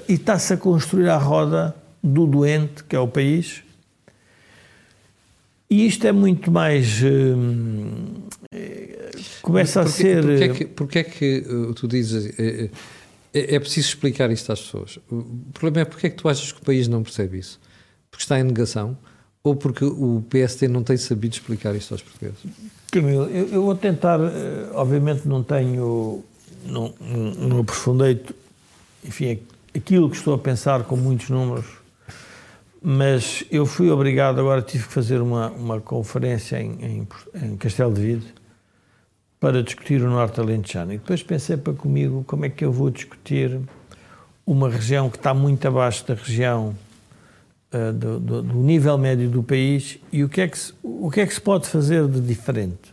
E 0.09 0.14
está-se 0.14 0.55
a 0.55 0.57
construir 0.57 1.09
a 1.09 1.16
roda 1.16 1.75
do 2.03 2.27
doente, 2.27 2.83
que 2.85 2.96
é 2.96 2.98
o 2.98 3.07
país, 3.07 3.62
e 5.72 5.87
isto 5.87 6.07
é 6.07 6.12
muito 6.12 6.51
mais. 6.51 7.03
Hum, 7.03 8.27
começa 9.40 9.81
a 9.81 9.87
ser. 9.87 10.22
Porquê 10.22 10.44
é 10.44 10.48
que, 10.48 10.64
porque 10.66 10.98
é 10.98 11.05
que 11.05 11.46
uh, 11.48 11.72
tu 11.72 11.88
dizes. 11.88 12.38
É, 12.38 12.68
é, 13.33 13.55
é, 13.55 13.59
preciso 13.59 13.88
explicar 13.88 14.31
isto 14.31 14.53
às 14.53 14.61
pessoas. 14.61 14.98
O 15.11 15.25
problema 15.55 15.81
é 15.81 15.85
porque 15.87 16.09
é 16.09 16.11
que 16.11 16.16
tu 16.16 16.29
achas 16.29 16.53
que 16.53 16.61
o 16.61 16.62
país 16.62 16.88
não 16.88 17.03
percebe 17.03 17.38
isso? 17.38 17.59
Porque 18.11 18.22
está 18.22 18.38
em 18.38 18.42
negação 18.42 18.98
ou 19.44 19.57
porque 19.57 19.85
o 19.85 20.22
PST 20.28 20.68
não 20.68 20.83
tem 20.83 20.96
sabido 20.96 21.33
explicar 21.33 21.74
isto 21.74 21.92
aos 21.92 22.02
portugueses? 22.02 22.38
Camilo, 22.90 23.24
eu, 23.24 23.48
eu 23.48 23.62
vou 23.62 23.74
tentar. 23.74 24.20
Obviamente 24.74 25.26
não 25.26 25.42
tenho. 25.42 26.22
Não, 26.64 26.94
não 27.38 27.61
aprofundei. 27.61 28.22
Enfim, 29.05 29.40
aquilo 29.74 30.09
que 30.09 30.16
estou 30.16 30.35
a 30.35 30.38
pensar 30.38 30.85
com 30.85 30.96
muitos 30.96 31.28
números 31.28 31.83
mas 32.85 33.44
eu 33.48 33.64
fui 33.64 33.90
obrigado, 33.90 34.40
agora 34.40 34.61
tive 34.61 34.88
que 34.88 34.92
fazer 34.92 35.20
uma, 35.20 35.50
uma 35.50 35.81
conferência 35.81 36.61
em, 36.61 36.72
em, 36.85 37.09
em 37.40 37.57
Castelo 37.57 37.94
de 37.94 38.00
Vide 38.00 38.35
para 39.38 39.62
discutir 39.62 40.02
o 40.02 40.11
Norte 40.11 40.40
Alentejano. 40.40 40.92
E 40.92 40.98
depois 40.98 41.22
pensei 41.22 41.57
para 41.57 41.72
comigo 41.72 42.24
como 42.26 42.44
é 42.44 42.48
que 42.48 42.64
eu 42.64 42.72
vou 42.72 42.90
discutir 42.90 43.61
uma 44.44 44.68
região 44.68 45.09
que 45.09 45.16
está 45.16 45.33
muito 45.33 45.66
abaixo 45.66 46.05
da 46.07 46.14
região 46.14 46.76
uh, 47.72 47.92
do, 47.92 48.20
do, 48.20 48.42
do, 48.42 48.54
nível 48.54 48.96
médio 48.98 49.28
do 49.28 49.42
país 49.42 49.98
e 50.12 50.22
o 50.22 50.28
que, 50.28 50.40
é 50.40 50.48
que 50.48 50.58
se, 50.58 50.72
o 50.82 51.11
que 51.11 51.20
é 51.20 51.26
que 51.26 51.35
se 51.35 51.40
pode 51.40 51.66
fazer 51.68 52.06
de 52.06 52.20
diferente. 52.20 52.92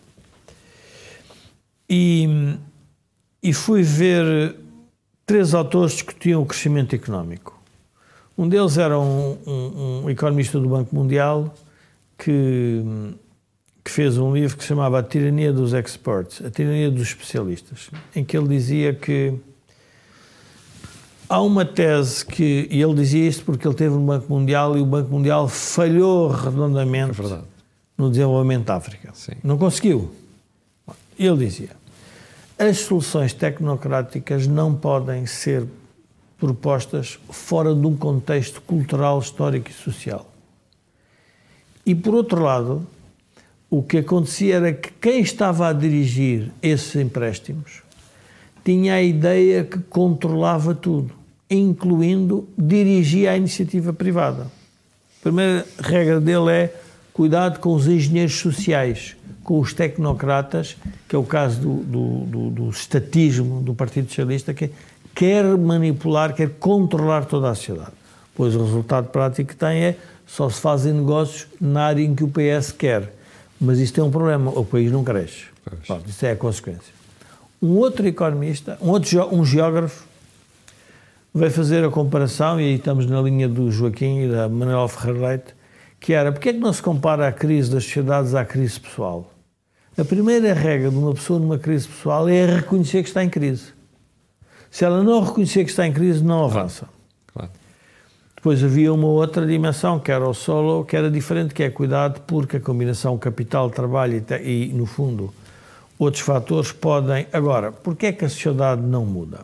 E, 1.89 2.55
e 3.41 3.53
fui 3.53 3.81
ver 3.83 4.55
três 5.25 5.53
autores 5.53 5.93
que 5.93 6.07
discutiam 6.07 6.41
o 6.41 6.45
crescimento 6.45 6.95
económico. 6.95 7.59
Um 8.37 8.47
deles 8.47 8.77
era 8.77 8.97
um, 8.97 9.37
um, 9.45 10.01
um 10.05 10.09
economista 10.09 10.59
do 10.59 10.69
Banco 10.69 10.95
Mundial 10.95 11.53
que, 12.17 12.81
que, 13.83 13.91
fez 13.91 14.17
um 14.17 14.33
livro 14.33 14.55
que 14.55 14.63
se 14.63 14.69
chamava 14.69 14.99
A 14.99 15.03
Tirania 15.03 15.51
dos 15.51 15.73
Experts, 15.73 16.41
A 16.45 16.49
Tirania 16.49 16.89
dos 16.89 17.01
Especialistas, 17.01 17.89
em 18.15 18.23
que 18.23 18.37
ele 18.37 18.47
dizia 18.47 18.93
que 18.93 19.33
há 21.29 21.41
uma 21.41 21.63
tese 21.63 22.25
que, 22.25 22.67
e 22.71 22.81
ele 22.81 22.95
dizia 22.95 23.27
isto 23.27 23.45
porque 23.45 23.67
ele 23.67 23.75
teve 23.75 23.93
no 23.93 24.01
Banco 24.01 24.33
Mundial 24.33 24.75
e 24.75 24.81
o 24.81 24.85
Banco 24.85 25.11
Mundial 25.11 25.47
falhou 25.47 26.29
redondamente 26.29 27.21
é 27.21 27.39
no 27.95 28.09
desenvolvimento 28.09 28.65
da 28.65 28.75
África. 28.75 29.11
Sim. 29.13 29.33
Não 29.43 29.57
conseguiu. 29.57 30.11
Ele 31.17 31.45
dizia: 31.45 31.69
as 32.57 32.79
soluções 32.79 33.31
tecnocráticas 33.33 34.47
não 34.47 34.73
podem 34.73 35.25
ser 35.27 35.65
propostas 36.39 37.19
fora 37.29 37.75
de 37.75 37.85
um 37.85 37.95
contexto 37.95 38.61
cultural, 38.61 39.19
histórico 39.19 39.69
e 39.69 39.73
social. 39.73 40.25
E 41.85 41.93
por 41.93 42.15
outro 42.15 42.41
lado, 42.41 42.87
o 43.69 43.83
que 43.83 43.97
acontecia 43.97 44.55
era 44.55 44.73
que 44.73 44.91
quem 44.93 45.19
estava 45.19 45.67
a 45.67 45.73
dirigir 45.73 46.51
esses 46.61 46.95
empréstimos 46.95 47.83
tinha 48.63 48.95
a 48.95 49.01
ideia 49.01 49.63
que 49.63 49.79
controlava 49.79 50.73
tudo, 50.73 51.18
incluindo 51.49 52.47
dirigir 52.57 53.27
a 53.27 53.35
iniciativa 53.35 53.91
privada. 53.91 54.43
A 54.43 55.23
primeira 55.23 55.65
regra 55.79 56.21
dele 56.21 56.51
é 56.51 56.75
cuidado 57.12 57.59
com 57.59 57.73
os 57.73 57.88
engenheiros 57.88 58.35
sociais, 58.35 59.15
com 59.43 59.59
os 59.59 59.73
tecnocratas, 59.73 60.77
que 61.07 61.15
é 61.15 61.19
o 61.19 61.23
caso 61.23 61.59
do, 61.59 61.73
do, 61.83 62.25
do, 62.25 62.49
do 62.51 62.69
estatismo 62.69 63.62
do 63.62 63.73
Partido 63.73 64.07
Socialista, 64.07 64.53
que 64.53 64.69
quer 65.13 65.43
manipular, 65.57 66.33
quer 66.33 66.51
controlar 66.59 67.25
toda 67.25 67.49
a 67.49 67.55
sociedade. 67.55 67.91
Pois 68.35 68.55
o 68.55 68.63
resultado 68.63 69.09
prático 69.09 69.49
que 69.49 69.55
tem 69.55 69.83
é 69.83 69.97
só 70.25 70.49
se 70.49 70.62
fazem 70.62 70.93
negócios 70.93 71.47
na 71.59 71.85
área 71.85 72.03
em 72.03 72.15
que 72.15 72.23
o 72.23 72.29
PS 72.29 72.71
quer. 72.71 73.13
Mas 73.59 73.79
isto 73.79 73.99
é 73.99 74.03
um 74.03 74.12
problema, 74.12 74.51
o 74.51 74.63
país 74.63 74.91
não 74.91 75.03
cresce. 75.03 75.45
Pronto, 75.85 76.07
isso 76.07 76.25
é 76.25 76.31
a 76.31 76.35
consequência. 76.35 76.93
Um 77.62 77.75
outro 77.75 78.07
economista, 78.07 78.77
um 78.81 78.89
outro 78.89 79.35
um 79.35 79.43
geógrafo, 79.43 80.05
veio 81.33 81.51
fazer 81.51 81.83
a 81.83 81.89
comparação, 81.89 82.59
e 82.59 82.65
aí 82.65 82.75
estamos 82.75 83.05
na 83.05 83.21
linha 83.21 83.47
do 83.47 83.71
Joaquim 83.71 84.23
e 84.23 84.27
da 84.29 84.49
Manuel 84.49 84.87
Ferreira 84.87 85.27
Leite, 85.27 85.55
que 85.99 86.13
era, 86.13 86.31
porque 86.31 86.49
é 86.49 86.53
que 86.53 86.59
não 86.59 86.73
se 86.73 86.81
compara 86.81 87.27
a 87.27 87.31
crise 87.31 87.71
das 87.71 87.83
sociedades 87.83 88.33
à 88.33 88.45
crise 88.45 88.79
pessoal? 88.79 89.31
A 89.97 90.05
primeira 90.05 90.53
regra 90.53 90.89
de 90.89 90.95
uma 90.95 91.13
pessoa 91.13 91.39
numa 91.39 91.57
crise 91.57 91.87
pessoal 91.87 92.29
é 92.29 92.45
reconhecer 92.45 93.03
que 93.03 93.09
está 93.09 93.23
em 93.23 93.29
crise. 93.29 93.73
Se 94.71 94.85
ela 94.85 95.03
não 95.03 95.21
reconhecer 95.21 95.63
que 95.65 95.69
está 95.69 95.85
em 95.85 95.91
crise, 95.91 96.23
não 96.23 96.45
avança. 96.45 96.87
Claro. 97.33 97.51
Depois 98.35 98.63
havia 98.63 98.93
uma 98.93 99.07
outra 99.07 99.45
dimensão, 99.45 99.99
que 99.99 100.11
era 100.11 100.25
o 100.25 100.33
solo, 100.33 100.85
que 100.85 100.95
era 100.95 101.11
diferente, 101.11 101.53
que 101.53 101.63
é 101.63 101.69
cuidado, 101.69 102.21
porque 102.21 102.57
a 102.57 102.59
combinação 102.61 103.17
capital-trabalho 103.17 104.23
e, 104.41 104.69
e, 104.69 104.73
no 104.73 104.85
fundo, 104.85 105.33
outros 105.97 106.23
fatores 106.23 106.71
podem... 106.71 107.27
Agora, 107.33 107.73
porquê 107.73 108.05
é 108.07 108.11
que 108.13 108.23
a 108.23 108.29
sociedade 108.29 108.81
não 108.81 109.05
muda? 109.05 109.39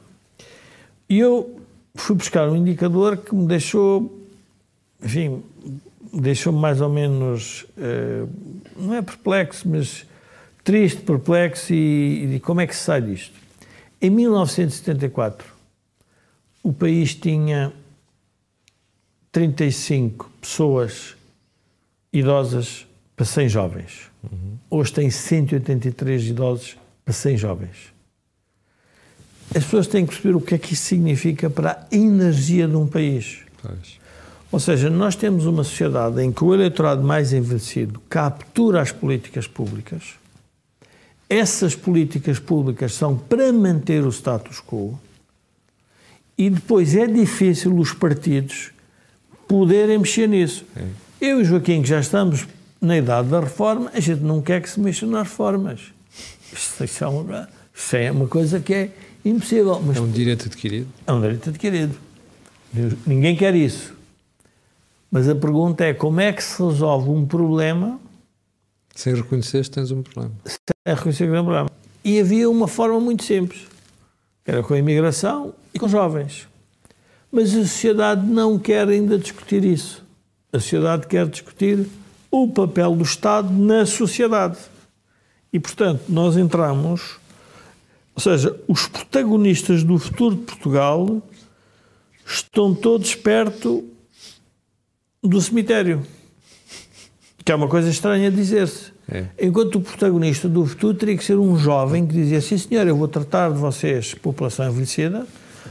E 1.10 1.20
eu 1.20 1.60
fui 1.96 2.16
buscar 2.16 2.50
um 2.50 2.56
indicador 2.56 3.18
que 3.18 3.34
me 3.34 3.48
deixou, 3.48 4.22
enfim, 5.02 5.42
deixou-me 6.14 6.60
mais 6.60 6.82
ou 6.82 6.90
menos, 6.90 7.66
uh, 7.78 8.30
não 8.76 8.94
é 8.94 9.02
perplexo, 9.02 9.68
mas 9.68 10.06
triste, 10.64 11.02
perplexo 11.02 11.74
e, 11.74 12.36
e 12.36 12.40
como 12.42 12.62
é 12.62 12.68
que 12.68 12.76
se 12.76 12.84
sai 12.84 13.02
disto? 13.02 13.34
Em 14.02 14.10
1974, 14.10 15.48
o 16.62 16.74
país 16.74 17.16
tinha 17.16 17.72
35 19.32 20.30
pessoas 20.42 21.16
idosas 22.12 22.86
para 23.16 23.26
100 23.26 23.50
jovens. 23.50 24.12
Uhum. 24.24 24.58
Hoje 24.70 24.94
tem 24.94 25.10
183 25.10 26.28
idosos 26.28 26.78
para 27.04 27.14
100 27.14 27.38
jovens 27.38 27.95
as 29.56 29.64
pessoas 29.64 29.88
têm 29.88 30.06
que 30.06 30.14
perceber 30.14 30.36
o 30.36 30.42
que 30.42 30.56
é 30.56 30.58
que 30.58 30.74
isso 30.74 30.84
significa 30.84 31.50
para 31.50 31.72
a 31.72 31.96
energia 31.96 32.68
de 32.68 32.76
um 32.76 32.86
país. 32.86 33.40
Pois. 33.62 34.00
Ou 34.52 34.60
seja, 34.60 34.90
nós 34.90 35.16
temos 35.16 35.46
uma 35.46 35.64
sociedade 35.64 36.22
em 36.22 36.32
que 36.32 36.44
o 36.44 36.54
eleitorado 36.54 37.04
mais 37.04 37.34
envelhecido 37.34 38.00
captura 38.10 38.82
as 38.82 38.92
políticas 38.92 39.48
públicas. 39.48 40.16
Essas 41.30 41.76
políticas 41.76 42.38
públicas 42.38 42.94
são 42.94 43.18
para 43.18 43.52
manter 43.52 44.06
o 44.06 44.10
status 44.10 44.62
quo. 44.62 45.00
E 46.38 46.50
depois 46.50 46.96
é 46.96 47.08
difícil 47.08 47.78
os 47.78 47.94
partidos 47.94 48.72
poderem 49.48 49.98
mexer 49.98 50.28
nisso. 50.28 50.66
É. 50.76 50.84
Eu 51.22 51.42
e 51.42 51.46
Joaquim, 51.46 51.82
que 51.82 51.88
já 51.88 52.00
estamos 52.00 52.46
na 52.82 52.98
idade 52.98 53.30
da 53.30 53.40
reforma, 53.40 53.90
a 53.94 54.00
gente 54.00 54.22
não 54.22 54.42
quer 54.42 54.62
que 54.62 54.70
se 54.70 54.80
mexa 54.80 55.06
nas 55.06 55.28
reformas. 55.28 55.80
Isto, 56.52 57.04
é, 57.04 57.08
uma, 57.08 57.50
é 57.94 58.12
uma 58.12 58.28
coisa 58.28 58.60
que 58.60 58.74
é 58.74 58.92
Impossível. 59.26 59.82
Mas 59.84 59.98
é 59.98 60.02
um 60.02 60.12
direito 60.12 60.46
adquirido? 60.46 60.88
É 61.08 61.12
um 61.12 61.20
direito 61.20 61.50
adquirido. 61.50 61.98
Ninguém 63.06 63.36
quer 63.36 63.56
isso. 63.56 63.94
Mas 65.12 65.28
a 65.28 65.36
pergunta 65.36 65.84
é 65.84 65.94
como 65.94 66.22
é 66.22 66.32
que 66.32 66.44
se 66.44 66.62
resolve 66.62 67.10
um 67.10 67.26
problema 67.26 68.00
sem 68.96 69.14
reconhecer 69.14 69.64
que 69.64 69.72
tens 69.72 69.92
um 69.92 70.02
problema. 70.02 70.34
Sem 70.46 70.96
reconhecer 70.96 71.26
que 71.26 71.32
tens 71.32 71.42
um 71.42 71.44
problema. 71.44 71.70
E 72.04 72.20
havia 72.20 72.50
uma 72.50 72.68
forma 72.68 73.00
muito 73.00 73.24
simples. 73.24 73.62
Era 74.46 74.64
com 74.64 74.74
a 74.74 74.78
imigração 74.78 75.54
e 75.74 75.80
com 75.80 75.88
jovens. 75.88 76.48
Mas 77.32 77.54
a 77.54 77.62
sociedade 77.64 78.26
não 78.26 78.58
quer 78.58 78.88
ainda 78.88 79.18
discutir 79.18 79.66
isso. 79.66 80.02
A 80.54 80.60
sociedade 80.60 81.08
quer 81.08 81.28
discutir 81.28 81.86
o 82.32 82.48
papel 82.48 82.96
do 82.96 83.04
Estado 83.04 83.52
na 83.52 83.86
sociedade. 83.86 84.58
E, 85.52 85.60
portanto, 85.60 86.04
nós 86.08 86.38
entramos 86.38 87.18
ou 88.16 88.22
seja, 88.22 88.56
os 88.66 88.88
protagonistas 88.88 89.84
do 89.84 90.00
futuro 90.00 90.36
de 90.36 90.42
Portugal 90.44 91.22
estão 92.26 92.74
todos 92.74 93.14
perto 93.14 93.84
do 95.22 95.42
cemitério. 95.42 96.02
Que 97.44 97.52
é 97.52 97.56
uma 97.56 97.68
coisa 97.68 97.90
estranha 97.90 98.32
dizer-se. 98.32 98.94
É. 99.12 99.26
Enquanto 99.40 99.76
o 99.76 99.82
protagonista 99.82 100.50
do 100.50 100.66
futuro 100.66 100.94
teria 100.94 101.18
que 101.18 101.24
ser 101.24 101.38
um 101.38 101.58
jovem 101.58 102.08
que 102.08 102.14
dizia: 102.14 102.42
Sim, 102.42 102.58
senhor, 102.58 102.88
eu 102.88 102.96
vou 102.96 103.08
tratar 103.08 103.52
de 103.52 103.60
vocês, 103.60 104.16
população 104.16 104.68
envelhecida, 104.68 105.28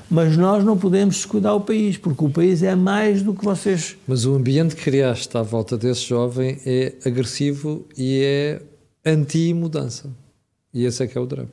mas 0.09 0.37
nós 0.37 0.62
não 0.62 0.78
podemos 0.78 1.16
descuidar 1.16 1.57
o 1.57 1.61
país, 1.61 1.96
porque 1.96 2.24
o 2.24 2.30
país 2.30 2.62
é 2.62 2.76
mais 2.76 3.22
do 3.22 3.35
que 3.35 3.44
vocês. 3.44 3.96
Mas 4.07 4.24
o 4.24 4.35
ambiente 4.35 4.76
que 4.76 4.83
criaste 4.83 5.37
à 5.37 5.42
volta 5.42 5.76
desse 5.76 6.02
jovem 6.02 6.61
é 6.64 6.94
agressivo 7.04 7.85
e 7.96 8.20
é 8.22 8.62
anti-mudança. 9.04 10.11
E 10.72 10.85
esse 10.85 11.02
é 11.02 11.07
que 11.07 11.18
é 11.18 11.20
o 11.20 11.26
drama. 11.26 11.48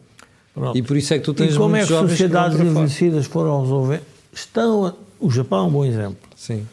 Pronto. 0.54 0.78
E 0.78 0.82
por 0.82 0.98
isso 0.98 1.14
é 1.14 1.20
que 1.20 1.24
tu 1.24 1.34
tens 1.34 1.56
e 1.56 1.58
como 1.58 1.76
é 1.76 1.82
que 1.82 1.88
sociedades 1.88 2.60
envelhecidas 2.60 3.26
foram 3.26 3.62
resolver? 3.62 4.02
Estão. 4.34 4.96
O 5.20 5.30
Japão 5.30 5.66
é 5.66 5.68
um 5.68 5.72
bom 5.72 5.86
exemplo. 5.86 6.18
Sim. 6.36 6.68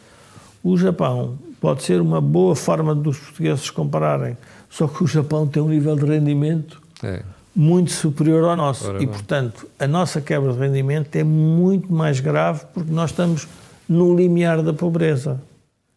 O 0.63 0.77
Japão 0.77 1.37
pode 1.61 1.83
ser 1.83 2.01
uma 2.01 2.19
boa 2.19 2.55
forma 2.55 2.93
dos 2.93 3.17
portugueses 3.17 3.69
compararem, 3.69 4.37
só 4.69 4.87
que 4.87 5.03
o 5.03 5.07
Japão 5.07 5.47
tem 5.47 5.61
um 5.61 5.69
nível 5.69 5.95
de 5.95 6.05
rendimento 6.05 6.81
é. 7.03 7.21
muito 7.55 7.91
superior 7.91 8.43
ao 8.49 8.55
nosso. 8.55 8.87
Ora, 8.89 9.01
e, 9.01 9.07
portanto, 9.07 9.67
a 9.79 9.87
nossa 9.87 10.19
quebra 10.19 10.51
de 10.53 10.59
rendimento 10.59 11.15
é 11.15 11.23
muito 11.23 11.91
mais 11.91 12.19
grave 12.19 12.65
porque 12.73 12.91
nós 12.91 13.11
estamos 13.11 13.47
no 13.87 14.15
limiar 14.15 14.61
da 14.61 14.73
pobreza, 14.73 15.41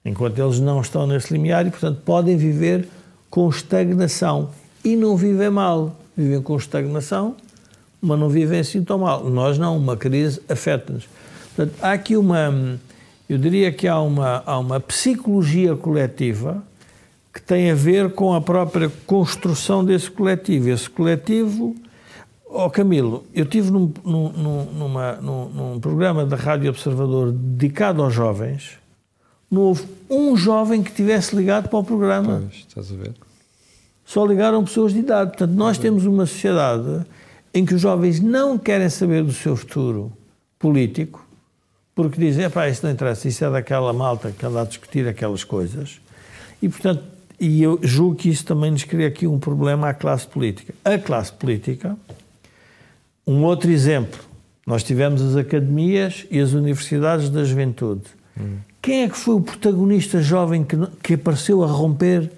enquanto 0.05 0.39
eles 0.39 0.61
não 0.61 0.81
estão 0.81 1.07
nesse 1.07 1.33
limiar 1.33 1.67
e, 1.67 1.71
portanto, 1.71 2.01
podem 2.05 2.37
viver 2.37 2.89
com 3.29 3.49
estagnação. 3.49 4.51
E 4.85 4.97
não 4.97 5.17
vivem 5.17 5.51
mal, 5.51 5.97
vivem 6.17 6.43
com 6.43 6.57
estagnação 6.57 7.37
mas 8.03 8.19
não 8.19 8.29
vivem 8.29 8.59
assim 8.59 8.83
tão 8.83 8.99
mal. 8.99 9.25
Nós 9.31 9.57
não, 9.57 9.77
uma 9.77 9.97
crise 9.97 10.43
afeta-nos. 10.49 11.09
Portanto, 11.55 11.79
há 11.81 11.93
aqui 11.93 12.17
uma, 12.17 12.79
eu 13.29 13.39
diria 13.39 13.71
que 13.71 13.87
há 13.87 14.01
uma, 14.01 14.43
há 14.45 14.59
uma 14.59 14.81
psicologia 14.81 15.77
coletiva 15.77 16.63
que 17.33 17.41
tem 17.41 17.71
a 17.71 17.75
ver 17.75 18.13
com 18.13 18.35
a 18.35 18.41
própria 18.41 18.91
construção 19.07 19.85
desse 19.85 20.11
coletivo. 20.11 20.69
Esse 20.69 20.91
coletivo, 20.91 21.77
oh 22.47 22.69
Camilo, 22.69 23.25
eu 23.33 23.47
tive 23.47 23.71
num, 23.71 23.93
num, 24.05 24.65
numa, 24.73 25.13
num, 25.13 25.49
num 25.49 25.81
programa 25.81 26.27
da 26.27 26.37
Rádio 26.37 26.71
Observador 26.71 27.31
dedicado 27.31 28.03
aos 28.03 28.13
jovens, 28.13 28.73
não 29.51 29.63
houve 29.63 29.87
um 30.11 30.37
jovem 30.37 30.83
que 30.83 30.91
tivesse 30.91 31.37
ligado 31.37 31.69
para 31.69 31.79
o 31.79 31.85
programa. 31.85 32.43
Pois, 32.43 32.65
estás 32.67 32.91
a 32.91 32.97
ver. 32.97 33.13
Só 34.05 34.27
ligaram 34.27 34.65
pessoas 34.65 34.93
de 34.93 34.99
idade. 34.99 35.31
Portanto, 35.31 35.53
nós 35.53 35.79
temos 35.79 36.05
uma 36.05 36.27
sociedade 36.27 37.05
em 37.55 37.65
que 37.65 37.75
os 37.75 37.81
jovens 37.81 38.21
não 38.21 38.57
querem 38.57 38.89
saber 38.89 39.23
do 39.23 39.33
seu 39.33 39.57
futuro 39.57 40.13
político, 40.59 41.27
porque 41.95 42.19
dizem, 42.19 42.49
pá, 42.49 42.69
isso 42.69 42.85
não 42.85 42.93
interessa, 42.93 43.29
isso 43.29 43.45
é 43.45 43.51
daquela 43.51 43.93
malta 43.93 44.31
que 44.31 44.45
anda 44.47 44.63
a 44.63 44.65
discutir 44.65 45.07
aquelas 45.07 45.45
coisas. 45.45 46.01
E, 46.63 46.69
portanto, 46.69 47.03
e 47.39 47.63
eu 47.63 47.79
julgo 47.83 48.17
que 48.17 48.31
isso 48.31 48.45
também 48.47 48.71
nos 48.71 48.85
cria 48.85 49.09
aqui 49.09 49.27
um 49.27 49.39
problema 49.39 49.89
à 49.89 49.95
classe 49.95 50.27
política. 50.27 50.73
A 50.85 50.97
classe 50.97 51.33
política, 51.33 51.97
um 53.27 53.43
outro 53.43 53.71
exemplo, 53.71 54.21
nós 54.67 54.83
tivemos 54.83 55.21
as 55.21 55.37
academias 55.37 56.25
e 56.31 56.39
as 56.39 56.53
universidades 56.53 57.29
da 57.29 57.45
juventude. 57.45 58.05
Hum. 58.41 58.59
Quem 58.81 59.03
é 59.03 59.09
que 59.09 59.17
foi 59.17 59.35
o 59.35 59.41
protagonista 59.41 60.23
jovem 60.23 60.65
que, 60.65 60.77
que 61.03 61.15
apareceu 61.15 61.63
a 61.63 61.67
romper 61.67 62.31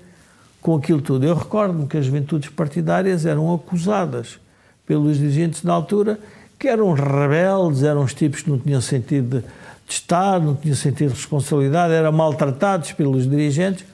com 0.61 0.75
aquilo 0.75 1.01
tudo? 1.01 1.25
Eu 1.25 1.35
recordo-me 1.35 1.87
que 1.87 1.97
as 1.97 2.07
juventudes 2.07 2.49
partidárias 2.49 3.25
eram 3.25 3.53
acusadas 3.55 4.41
pelos 4.87 5.19
dirigentes 5.19 5.63
da 5.63 5.73
altura, 5.73 6.19
que 6.59 6.69
eram 6.69 6.93
rebeldes, 6.93 7.83
eram 7.83 8.05
os 8.05 8.15
tipos 8.15 8.43
que 8.43 8.51
não 8.51 8.59
tinham 8.59 8.81
sentido 8.81 9.41
de, 9.41 9.45
Estado, 9.87 10.47
não 10.47 10.57
tinham 10.57 10.75
sentido 10.75 11.11
de 11.11 11.17
responsabilidade, 11.17 11.93
eram 11.93 12.11
maltratados 12.11 12.93
pelos 12.93 13.29
dirigentes. 13.29 13.85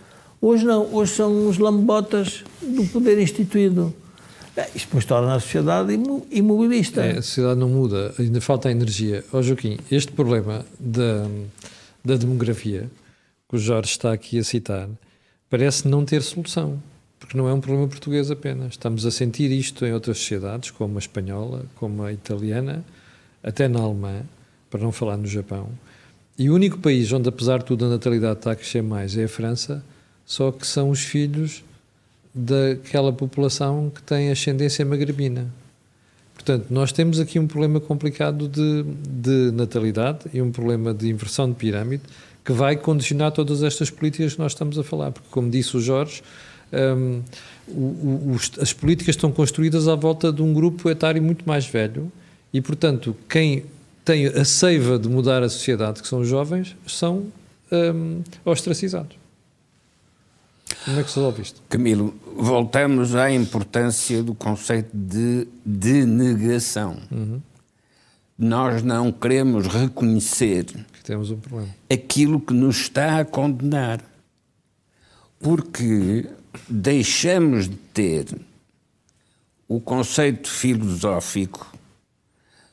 Hoje 0.40 0.64
não, 0.64 0.94
hoje 0.94 1.12
são 1.12 1.48
os 1.48 1.59
lambotas 1.59 2.44
do 2.62 2.85
poder 2.87 3.20
instituído. 3.20 3.92
É, 4.57 4.68
isto 4.74 4.87
depois 4.87 5.05
torna 5.05 5.35
a 5.35 5.40
sociedade 5.40 5.92
imobilista. 6.31 7.03
É, 7.03 7.18
a 7.18 7.22
sociedade 7.22 7.59
não 7.59 7.68
muda, 7.68 8.14
ainda 8.18 8.40
falta 8.40 8.70
energia. 8.70 9.24
Ó 9.33 9.38
oh, 9.38 9.42
Joaquim, 9.42 9.79
este 9.90 10.12
problema 10.12 10.64
da, 10.79 11.26
da 12.05 12.16
demografia, 12.16 12.88
que 13.48 13.57
o 13.57 13.59
Jorge 13.59 13.90
está 13.90 14.12
aqui 14.12 14.38
a 14.38 14.44
citar, 14.44 14.88
parece 15.48 15.88
não 15.88 16.05
ter 16.05 16.22
solução 16.22 16.81
porque 17.31 17.38
não 17.38 17.49
é 17.49 17.55
um 17.55 17.61
problema 17.61 17.87
português 17.87 18.29
apenas. 18.29 18.71
Estamos 18.71 19.07
a 19.07 19.11
sentir 19.12 19.53
isto 19.53 19.87
em 19.87 19.93
outras 19.93 20.19
sociedades, 20.19 20.73
como 20.73 20.97
a 20.97 20.99
espanhola, 20.99 21.64
como 21.77 22.03
a 22.03 22.12
italiana, 22.12 22.85
até 23.40 23.69
na 23.69 23.79
alemã, 23.79 24.23
para 24.69 24.81
não 24.81 24.90
falar 24.90 25.16
no 25.16 25.29
Japão. 25.29 25.69
E 26.37 26.51
o 26.51 26.55
único 26.57 26.79
país 26.79 27.12
onde, 27.12 27.29
apesar 27.29 27.59
de 27.59 27.66
tudo, 27.66 27.85
a 27.85 27.88
natalidade 27.88 28.40
está 28.40 28.51
a 28.51 28.57
crescer 28.57 28.83
mais 28.83 29.16
é 29.16 29.23
a 29.23 29.29
França, 29.29 29.81
só 30.27 30.51
que 30.51 30.66
são 30.66 30.90
os 30.90 31.03
filhos 31.05 31.62
daquela 32.35 33.12
população 33.12 33.93
que 33.95 34.03
tem 34.03 34.33
ascendência 34.33 34.85
magrebina. 34.85 35.47
Portanto, 36.35 36.66
nós 36.69 36.90
temos 36.90 37.21
aqui 37.21 37.38
um 37.38 37.47
problema 37.47 37.79
complicado 37.79 38.49
de, 38.49 38.83
de 39.09 39.53
natalidade 39.53 40.25
e 40.35 40.43
um 40.43 40.51
problema 40.51 40.93
de 40.93 41.09
inversão 41.09 41.49
de 41.49 41.55
pirâmide 41.55 42.03
que 42.45 42.51
vai 42.51 42.75
condicionar 42.75 43.31
todas 43.31 43.62
estas 43.62 43.88
políticas 43.88 44.33
que 44.35 44.40
nós 44.40 44.51
estamos 44.51 44.77
a 44.77 44.83
falar, 44.83 45.12
porque, 45.12 45.29
como 45.31 45.49
disse 45.49 45.77
o 45.77 45.81
Jorge, 45.81 46.25
Um, 46.73 47.23
o, 47.69 48.33
o, 48.33 48.37
as 48.61 48.73
políticas 48.73 49.15
estão 49.15 49.33
construídas 49.33 49.89
à 49.89 49.95
volta 49.95 50.33
de 50.33 50.43
um 50.43 50.53
grupo 50.53 50.89
etário 50.89 51.23
muito 51.23 51.47
mais 51.47 51.67
velho 51.67 52.11
e, 52.53 52.61
portanto, 52.61 53.17
quem 53.29 53.65
tem 54.05 54.27
a 54.27 54.45
seiva 54.45 54.99
de 54.99 55.09
mudar 55.09 55.43
a 55.43 55.49
sociedade, 55.49 56.03
que 56.03 56.09
são 56.09 56.21
os 56.21 56.29
jovens, 56.29 56.77
são 56.87 57.27
um, 57.71 58.23
ostracizados. 58.45 59.17
Como 60.85 60.99
é 60.99 61.03
que 61.03 61.11
se 61.11 61.17
resolve 61.17 61.43
isto? 61.43 61.61
Camilo, 61.69 62.15
voltamos 62.37 63.15
à 63.15 63.31
importância 63.31 64.23
do 64.23 64.35
conceito 64.35 64.91
de 64.93 65.47
denegação. 65.65 66.97
Uhum. 67.11 67.41
Nós 68.39 68.83
não 68.83 69.13
queremos 69.13 69.67
reconhecer 69.67 70.65
que 70.65 71.05
temos 71.05 71.31
um 71.31 71.37
problema. 71.37 71.69
aquilo 71.93 72.41
que 72.41 72.55
nos 72.55 72.81
está 72.81 73.19
a 73.21 73.25
condenar. 73.25 74.01
Porque 75.39 76.27
deixamos 76.69 77.69
de 77.69 77.77
ter 77.77 78.27
o 79.69 79.81
conceito 79.81 80.49
filosófico 80.49 81.73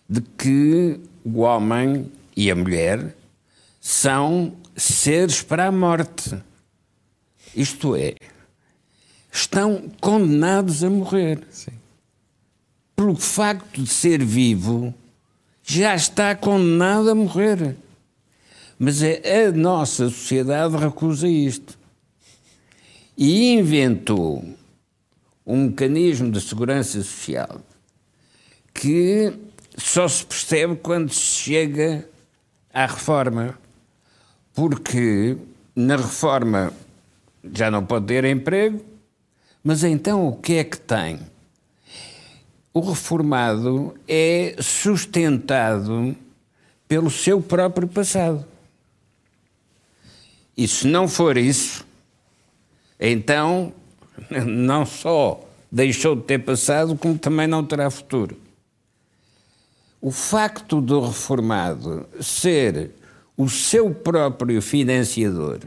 de 0.09 0.21
que 0.21 0.99
o 1.23 1.41
homem 1.41 2.11
e 2.35 2.49
a 2.49 2.55
mulher 2.55 3.15
são 3.81 4.55
seres 4.75 5.41
para 5.41 5.67
a 5.67 5.71
morte. 5.71 6.35
Isto 7.55 7.95
é, 7.95 8.15
estão 9.31 9.89
condenados 9.99 10.83
a 10.83 10.89
morrer. 10.89 11.45
Sim. 11.49 11.71
Pelo 12.95 13.15
facto 13.15 13.81
de 13.81 13.89
ser 13.89 14.23
vivo, 14.23 14.93
já 15.63 15.95
está 15.95 16.35
condenado 16.35 17.11
a 17.11 17.15
morrer. 17.15 17.75
Mas 18.79 19.01
é, 19.01 19.47
a 19.47 19.51
nossa 19.51 20.09
sociedade 20.09 20.75
recusa 20.77 21.27
isto. 21.27 21.77
E 23.17 23.53
inventou 23.53 24.45
um 25.45 25.65
mecanismo 25.65 26.29
de 26.29 26.39
segurança 26.39 27.01
social 27.01 27.61
que 28.73 29.33
só 29.75 30.07
se 30.07 30.25
percebe 30.25 30.75
quando 30.75 31.11
se 31.11 31.21
chega 31.21 32.07
à 32.71 32.85
reforma. 32.85 33.57
Porque 34.53 35.37
na 35.75 35.95
reforma 35.95 36.73
já 37.53 37.71
não 37.71 37.85
pode 37.85 38.05
ter 38.05 38.25
emprego, 38.25 38.83
mas 39.63 39.83
então 39.83 40.27
o 40.27 40.35
que 40.35 40.53
é 40.53 40.63
que 40.63 40.79
tem? 40.79 41.19
O 42.73 42.81
reformado 42.81 43.95
é 44.07 44.55
sustentado 44.59 46.15
pelo 46.87 47.09
seu 47.09 47.41
próprio 47.41 47.87
passado. 47.87 48.45
E 50.55 50.67
se 50.67 50.87
não 50.87 51.07
for 51.07 51.37
isso, 51.37 51.86
então 52.99 53.73
não 54.45 54.85
só 54.85 55.43
deixou 55.71 56.15
de 56.15 56.23
ter 56.23 56.39
passado, 56.39 56.95
como 56.95 57.17
também 57.17 57.47
não 57.47 57.63
terá 57.63 57.89
futuro. 57.89 58.37
O 60.01 60.11
facto 60.11 60.79
do 60.79 61.01
reformado 61.01 62.07
ser 62.21 62.91
o 63.35 63.49
seu 63.49 63.93
próprio 63.93 64.61
financiador 64.61 65.59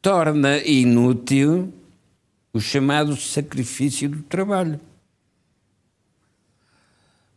torna 0.00 0.58
inútil 0.58 1.72
o 2.52 2.60
chamado 2.60 3.16
sacrifício 3.16 4.08
do 4.08 4.22
trabalho. 4.22 4.78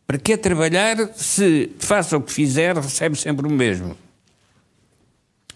Para 0.06 0.18
que 0.18 0.36
trabalhar 0.38 0.96
se 1.14 1.70
faça 1.78 2.16
o 2.16 2.22
que 2.22 2.32
fizer, 2.32 2.76
recebe 2.76 3.16
sempre 3.16 3.46
o 3.46 3.50
mesmo? 3.50 3.96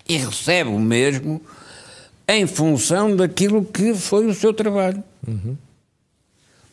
E 0.09 0.17
recebe 0.17 0.69
o 0.69 0.79
mesmo 0.79 1.41
em 2.29 2.47
função 2.47 3.15
daquilo 3.17 3.65
que 3.65 3.95
foi 3.95 4.27
o 4.27 4.35
seu 4.35 4.53
trabalho. 4.53 5.03
Uhum. 5.27 5.57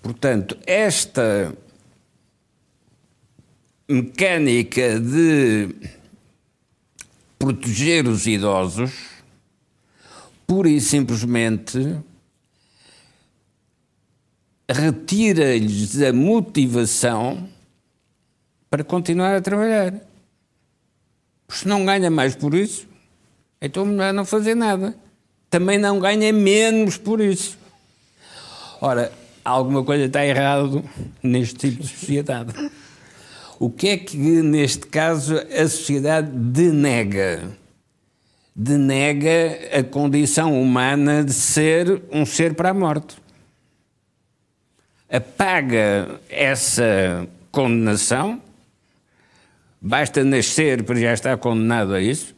Portanto, 0.01 0.57
esta 0.65 1.53
mecânica 3.87 4.99
de 4.99 5.75
proteger 7.37 8.07
os 8.07 8.27
idosos 8.27 8.91
pura 10.45 10.69
e 10.69 10.79
simplesmente 10.79 11.97
retira-lhes 14.69 16.01
a 16.01 16.13
motivação 16.13 17.49
para 18.69 18.83
continuar 18.83 19.35
a 19.35 19.41
trabalhar. 19.41 19.99
Se 21.49 21.67
não 21.67 21.85
ganha 21.85 22.11
mais 22.11 22.35
por 22.35 22.53
isso, 22.53 22.87
então 23.59 23.85
melhor 23.85 24.13
não 24.13 24.25
fazer 24.25 24.55
nada. 24.55 24.95
Também 25.49 25.77
não 25.77 25.99
ganha 25.99 26.31
menos 26.31 26.97
por 26.97 27.19
isso. 27.21 27.57
Ora, 28.81 29.11
alguma 29.43 29.83
coisa 29.83 30.05
está 30.05 30.25
errado 30.25 30.83
neste 31.21 31.55
tipo 31.55 31.83
de 31.83 31.89
sociedade. 31.89 32.53
O 33.59 33.69
que 33.69 33.89
é 33.89 33.97
que, 33.97 34.17
neste 34.17 34.87
caso, 34.87 35.35
a 35.37 35.67
sociedade 35.67 36.29
denega? 36.31 37.57
denega 38.61 39.79
a 39.79 39.81
condição 39.81 40.61
humana 40.61 41.23
de 41.23 41.31
ser 41.31 42.01
um 42.11 42.25
ser 42.25 42.53
para 42.53 42.71
a 42.71 42.73
morte. 42.73 43.15
Apaga 45.09 46.19
essa 46.29 47.25
condenação, 47.53 48.41
basta 49.79 50.25
nascer 50.25 50.83
para 50.83 50.99
já 50.99 51.13
estar 51.13 51.37
condenado 51.37 51.93
a 51.93 52.01
isso, 52.01 52.35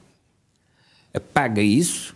apaga 1.12 1.60
isso 1.60 2.16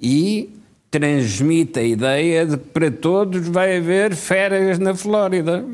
e 0.00 0.54
transmite 0.90 1.78
a 1.78 1.82
ideia 1.82 2.46
de 2.46 2.56
que 2.56 2.66
para 2.66 2.90
todos 2.90 3.48
vai 3.48 3.76
haver 3.76 4.14
férias 4.14 4.78
na 4.78 4.94
Flórida. 4.94 5.64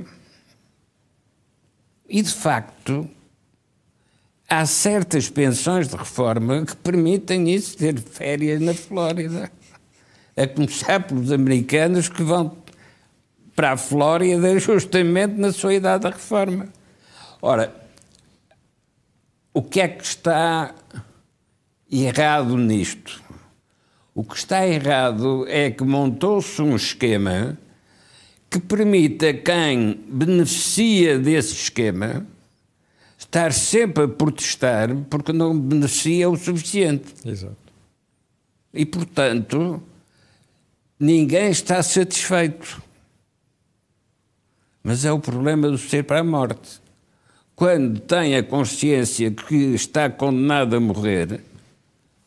E 2.08 2.20
de 2.22 2.32
facto, 2.32 3.08
há 4.48 4.66
certas 4.66 5.30
pensões 5.30 5.88
de 5.88 5.96
reforma 5.96 6.64
que 6.66 6.76
permitem 6.76 7.50
isso, 7.50 7.76
ter 7.76 7.98
férias 7.98 8.60
na 8.60 8.74
Flórida. 8.74 9.50
A 10.36 10.46
começar 10.46 11.06
pelos 11.06 11.30
americanos 11.30 12.08
que 12.08 12.22
vão 12.22 12.56
para 13.54 13.72
a 13.72 13.76
Flórida 13.76 14.58
justamente 14.58 15.34
na 15.34 15.52
sua 15.52 15.74
idade 15.74 16.02
da 16.02 16.10
reforma. 16.10 16.68
Ora, 17.40 17.74
o 19.54 19.62
que 19.62 19.80
é 19.80 19.88
que 19.88 20.04
está 20.04 20.74
errado 21.90 22.56
nisto? 22.56 23.21
O 24.14 24.22
que 24.22 24.36
está 24.36 24.66
errado 24.66 25.46
é 25.48 25.70
que 25.70 25.82
montou-se 25.82 26.60
um 26.60 26.76
esquema 26.76 27.58
que 28.50 28.60
permite 28.60 29.26
a 29.26 29.34
quem 29.34 29.98
beneficia 30.06 31.18
desse 31.18 31.54
esquema 31.54 32.26
estar 33.18 33.52
sempre 33.52 34.04
a 34.04 34.08
protestar 34.08 34.94
porque 35.08 35.32
não 35.32 35.58
beneficia 35.58 36.28
o 36.28 36.36
suficiente. 36.36 37.14
Exato. 37.24 37.56
E, 38.74 38.84
portanto, 38.84 39.82
ninguém 41.00 41.50
está 41.50 41.82
satisfeito. 41.82 42.82
Mas 44.82 45.06
é 45.06 45.12
o 45.12 45.18
problema 45.18 45.70
do 45.70 45.78
ser 45.78 46.04
para 46.04 46.20
a 46.20 46.24
morte. 46.24 46.82
Quando 47.56 48.00
tem 48.00 48.36
a 48.36 48.42
consciência 48.42 49.30
que 49.30 49.54
está 49.54 50.10
condenado 50.10 50.76
a 50.76 50.80
morrer, 50.80 51.40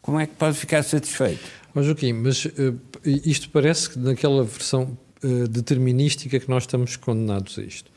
como 0.01 0.19
é 0.19 0.25
que 0.25 0.35
pode 0.35 0.57
ficar 0.57 0.81
satisfeito? 0.81 1.64
Mas, 1.75 1.87
Joaquim, 1.87 2.13
mas 2.13 2.45
uh, 2.45 2.79
isto 3.03 3.49
parece 3.49 3.89
que 3.89 3.99
naquela 3.99 4.45
versão 4.45 4.97
uh, 5.21 5.47
determinística 5.49 6.39
que 6.39 6.49
nós 6.49 6.63
estamos 6.63 6.95
condenados 6.95 7.59
a 7.59 7.63
isto. 7.63 7.91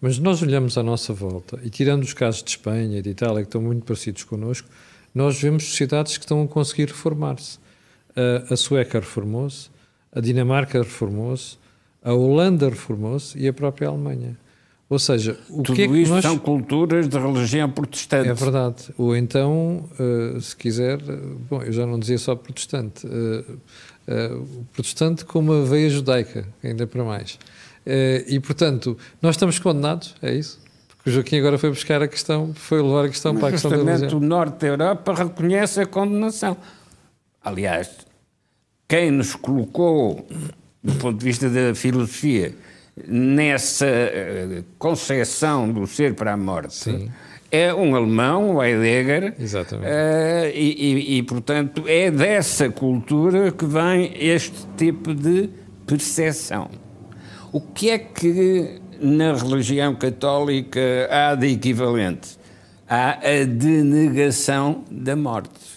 Mas 0.00 0.18
nós 0.18 0.42
olhamos 0.42 0.76
à 0.76 0.82
nossa 0.82 1.12
volta 1.12 1.60
e, 1.62 1.70
tirando 1.70 2.02
os 2.02 2.12
casos 2.12 2.42
de 2.42 2.50
Espanha 2.50 2.98
e 2.98 3.02
de 3.02 3.10
Itália, 3.10 3.42
que 3.42 3.48
estão 3.48 3.62
muito 3.62 3.84
parecidos 3.84 4.24
connosco, 4.24 4.68
nós 5.14 5.40
vemos 5.40 5.62
sociedades 5.62 6.18
que 6.18 6.24
estão 6.24 6.42
a 6.42 6.48
conseguir 6.48 6.88
reformar-se. 6.88 7.60
A, 8.16 8.52
a 8.52 8.56
Sueca 8.56 8.98
reformou-se, 8.98 9.70
a 10.10 10.20
Dinamarca 10.20 10.78
reformou-se, 10.78 11.56
a 12.02 12.12
Holanda 12.12 12.68
reformou-se 12.68 13.38
e 13.38 13.46
a 13.46 13.52
própria 13.52 13.86
Alemanha. 13.86 14.36
Ou 14.90 14.98
seja, 14.98 15.38
o 15.48 15.62
Tudo 15.62 15.76
que 15.76 15.82
é 15.82 15.88
que 15.88 15.98
isto 15.98 16.12
nós... 16.12 16.22
são 16.22 16.36
culturas 16.36 17.08
de 17.08 17.16
religião 17.16 17.70
protestante. 17.70 18.28
É 18.28 18.34
verdade. 18.34 18.92
Ou 18.98 19.16
então, 19.16 19.88
uh, 19.98 20.40
se 20.40 20.56
quiser, 20.56 20.98
bom, 21.48 21.62
eu 21.62 21.72
já 21.72 21.86
não 21.86 21.96
dizia 21.96 22.18
só 22.18 22.34
protestante, 22.34 23.06
uh, 23.06 24.66
protestante 24.72 25.24
com 25.24 25.38
uma 25.38 25.64
veia 25.64 25.88
judaica, 25.88 26.44
ainda 26.62 26.88
para 26.88 27.04
mais. 27.04 27.38
Eh, 27.86 28.24
e, 28.28 28.40
portanto, 28.40 28.96
nós 29.22 29.36
estamos 29.36 29.58
condenados, 29.58 30.14
é 30.20 30.34
isso? 30.34 30.60
Porque 30.96 31.10
o 31.10 31.12
Joaquim 31.12 31.38
agora 31.38 31.56
foi 31.56 31.70
buscar 31.70 32.02
a 32.02 32.08
questão, 32.08 32.52
foi 32.54 32.82
levar 32.82 33.06
a 33.06 33.08
questão 33.08 33.32
Mas 33.32 33.40
para 33.40 33.48
a 33.48 33.52
questão 33.52 33.70
da 33.70 33.92
religião. 33.92 34.20
o 34.20 34.22
norte 34.22 34.58
da 34.58 34.66
Europa 34.66 35.14
reconhece 35.14 35.80
a 35.80 35.86
condenação. 35.86 36.56
Aliás, 37.42 37.88
quem 38.86 39.10
nos 39.10 39.34
colocou, 39.34 40.26
do 40.82 40.92
ponto 40.94 41.18
de 41.18 41.24
vista 41.24 41.48
da 41.48 41.74
filosofia, 41.74 42.54
nessa 43.06 43.86
uh, 43.86 44.64
concepção 44.78 45.72
do 45.72 45.86
ser 45.86 46.14
para 46.14 46.32
a 46.32 46.36
morte, 46.36 46.74
Sim. 46.74 47.10
é 47.50 47.72
um 47.74 47.94
alemão, 47.94 48.56
o 48.56 48.62
Heidegger. 48.62 49.34
Uh, 49.82 50.50
e, 50.54 50.76
e, 50.78 51.18
e, 51.18 51.22
portanto, 51.22 51.84
é 51.86 52.10
dessa 52.10 52.68
cultura 52.70 53.52
que 53.52 53.64
vem 53.64 54.12
este 54.14 54.66
tipo 54.76 55.14
de 55.14 55.48
percepção. 55.86 56.70
O 57.52 57.60
que 57.60 57.90
é 57.90 57.98
que 57.98 58.80
na 59.00 59.34
religião 59.34 59.94
católica 59.94 60.80
há 61.10 61.34
de 61.34 61.48
equivalente? 61.48 62.38
Há 62.88 63.18
a 63.18 63.44
denegação 63.44 64.84
da 64.90 65.14
morte. 65.14 65.69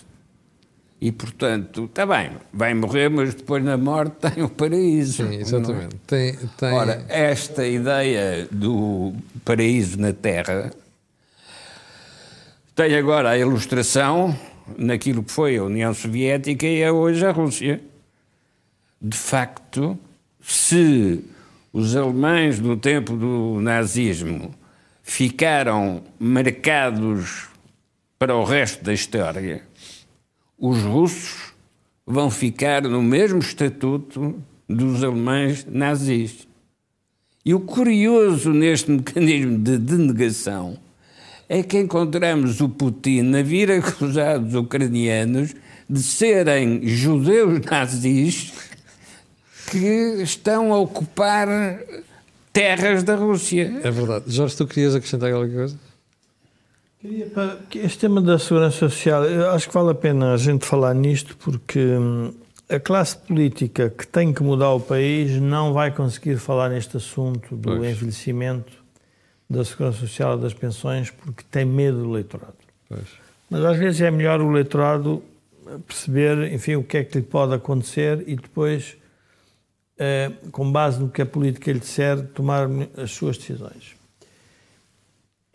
E, 1.04 1.12
portanto, 1.12 1.84
está 1.84 2.06
bem, 2.06 2.32
vai 2.54 2.74
morrer, 2.74 3.10
mas 3.10 3.34
depois 3.34 3.62
na 3.62 3.76
morte 3.76 4.16
tem 4.22 4.41
o 4.41 4.47
paraíso. 4.47 5.28
Sim, 5.28 5.36
exatamente. 5.36 5.95
É? 5.95 5.99
Tem, 6.08 6.38
tem... 6.56 6.72
Ora, 6.72 7.06
esta 7.10 7.68
ideia 7.68 8.47
do 8.49 9.14
paraíso 9.43 9.99
na 9.99 10.14
Terra 10.14 10.72
tem 12.74 12.95
agora 12.95 13.32
a 13.32 13.38
ilustração 13.38 14.34
naquilo 14.78 15.26
que 15.26 15.32
foi 15.34 15.58
a 15.58 15.64
União 15.66 15.93
Soviética 15.93 16.66
e 16.66 16.80
é 16.80 16.89
hoje 16.89 17.26
a 17.26 17.32
Rússia. 17.32 17.82
De 19.01 19.18
facto, 19.18 19.99
se 20.41 21.22
os 21.74 21.97
alemães 21.97 22.62
no 22.62 22.78
tempo 22.78 23.18
do 23.18 23.60
nazismo 23.60 24.56
ficaram 25.04 26.01
marcados 26.18 27.49
para 28.18 28.34
o 28.34 28.45
resto 28.45 28.86
da 28.86 28.93
história, 28.93 29.64
os 30.66 30.82
russos 30.82 31.53
vão 32.07 32.32
ficar 32.32 32.84
no 32.84 33.03
mesmo 33.03 33.39
estatuto 33.39 34.41
dos 34.68 35.03
alemães 35.03 35.66
nazis. 35.70 36.47
E 37.45 37.53
o 37.53 37.59
curioso 37.59 38.51
neste 38.51 38.89
mecanismo 38.91 39.57
de 39.57 39.78
denegação 39.78 40.78
é 41.49 41.61
que 41.61 41.78
encontramos 41.78 42.61
o 42.61 42.70
Putin 42.70 43.34
a 43.36 43.43
vir 43.43 43.70
acusar 43.72 44.41
os 44.41 44.55
ucranianos 44.55 45.53
de 45.89 46.01
serem 46.01 46.88
judeus 46.88 47.59
nazis 47.66 48.53
que 49.70 50.22
estão 50.24 50.72
a 50.72 50.80
ocupar 50.80 51.49
terras 52.53 53.03
da 53.03 53.16
Rússia. 53.16 53.82
É 53.84 53.91
verdade. 53.91 54.24
Jorge, 54.28 54.55
tu 54.55 54.66
querias 54.66 54.95
acrescentar 54.95 55.34
alguma 55.34 55.53
coisa? 55.53 55.78
Este 57.76 57.99
tema 57.99 58.22
da 58.22 58.39
segurança 58.39 58.78
social, 58.78 59.26
eu 59.26 59.49
acho 59.51 59.68
que 59.68 59.74
vale 59.74 59.89
a 59.89 59.95
pena 59.95 60.34
a 60.34 60.38
gente 60.38 60.66
falar 60.66 60.93
nisto 60.93 61.36
porque 61.36 61.80
hum, 61.80 62.34
a 62.70 62.80
classe 62.80 63.18
política 63.18 63.89
que 63.89 64.08
tem 64.08 64.34
que 64.34 64.41
mudar 64.41 64.72
o 64.72 64.80
país 64.80 65.32
não 65.41 65.74
vai 65.74 65.91
conseguir 65.91 66.38
falar 66.38 66.70
neste 66.70 66.95
assunto 66.95 67.58
do 67.58 67.76
pois. 67.76 67.91
envelhecimento, 67.91 68.72
da 69.49 69.66
segurança 69.66 69.99
social, 69.99 70.38
das 70.38 70.54
pensões, 70.54 71.12
porque 71.12 71.43
tem 71.51 71.66
medo 71.66 72.04
do 72.04 72.10
eleitorado. 72.10 72.56
Pois. 72.88 73.08
Mas 73.49 73.66
às 73.66 73.78
vezes 73.78 73.99
é 73.99 74.10
melhor 74.10 74.39
o 74.39 74.49
eleitorado 74.51 75.22
perceber, 75.86 76.54
enfim, 76.54 76.76
o 76.76 76.84
que 76.84 76.97
é 76.97 77.04
que 77.04 77.18
lhe 77.18 77.24
pode 77.24 77.54
acontecer 77.54 78.24
e 78.28 78.36
depois, 78.36 78.95
eh, 79.97 80.32
com 80.51 80.72
base 80.72 81.01
no 81.01 81.10
que 81.10 81.22
a 81.22 81.26
política 81.26 81.72
lhe 81.72 81.80
disser, 81.80 82.28
tomar 82.28 82.70
as 82.97 83.12
suas 83.12 83.38
decisões. 83.38 83.95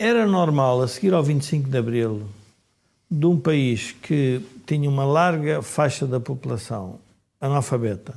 Era 0.01 0.29
normal, 0.29 0.81
a 0.81 0.87
seguir 0.87 1.13
ao 1.13 1.25
25 1.25 1.69
de 1.69 1.77
Abril, 1.77 2.23
de 3.11 3.27
um 3.27 3.37
país 3.37 3.91
que 4.01 4.41
tinha 4.65 4.89
uma 4.89 5.05
larga 5.05 5.61
faixa 5.61 6.07
da 6.07 6.21
população 6.21 7.01
analfabeta, 7.41 8.15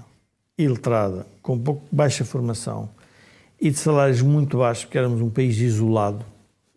iletrada, 0.56 1.26
com 1.42 1.58
pouco 1.58 1.84
baixa 1.92 2.24
formação 2.24 2.88
e 3.60 3.72
de 3.72 3.80
salários 3.80 4.22
muito 4.22 4.60
baixos, 4.60 4.86
porque 4.86 5.00
éramos 5.00 5.22
um 5.22 5.30
país 5.32 5.58
isolado, 5.58 6.24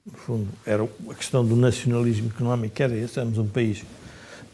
no 0.07 0.13
fundo, 0.13 0.49
era 0.65 0.83
a 0.83 1.15
questão 1.15 1.45
do 1.45 1.55
nacionalismo 1.55 2.31
económico, 2.35 2.83
era 2.83 2.97
esse, 2.97 3.19
éramos 3.19 3.37
um 3.37 3.47
país 3.47 3.85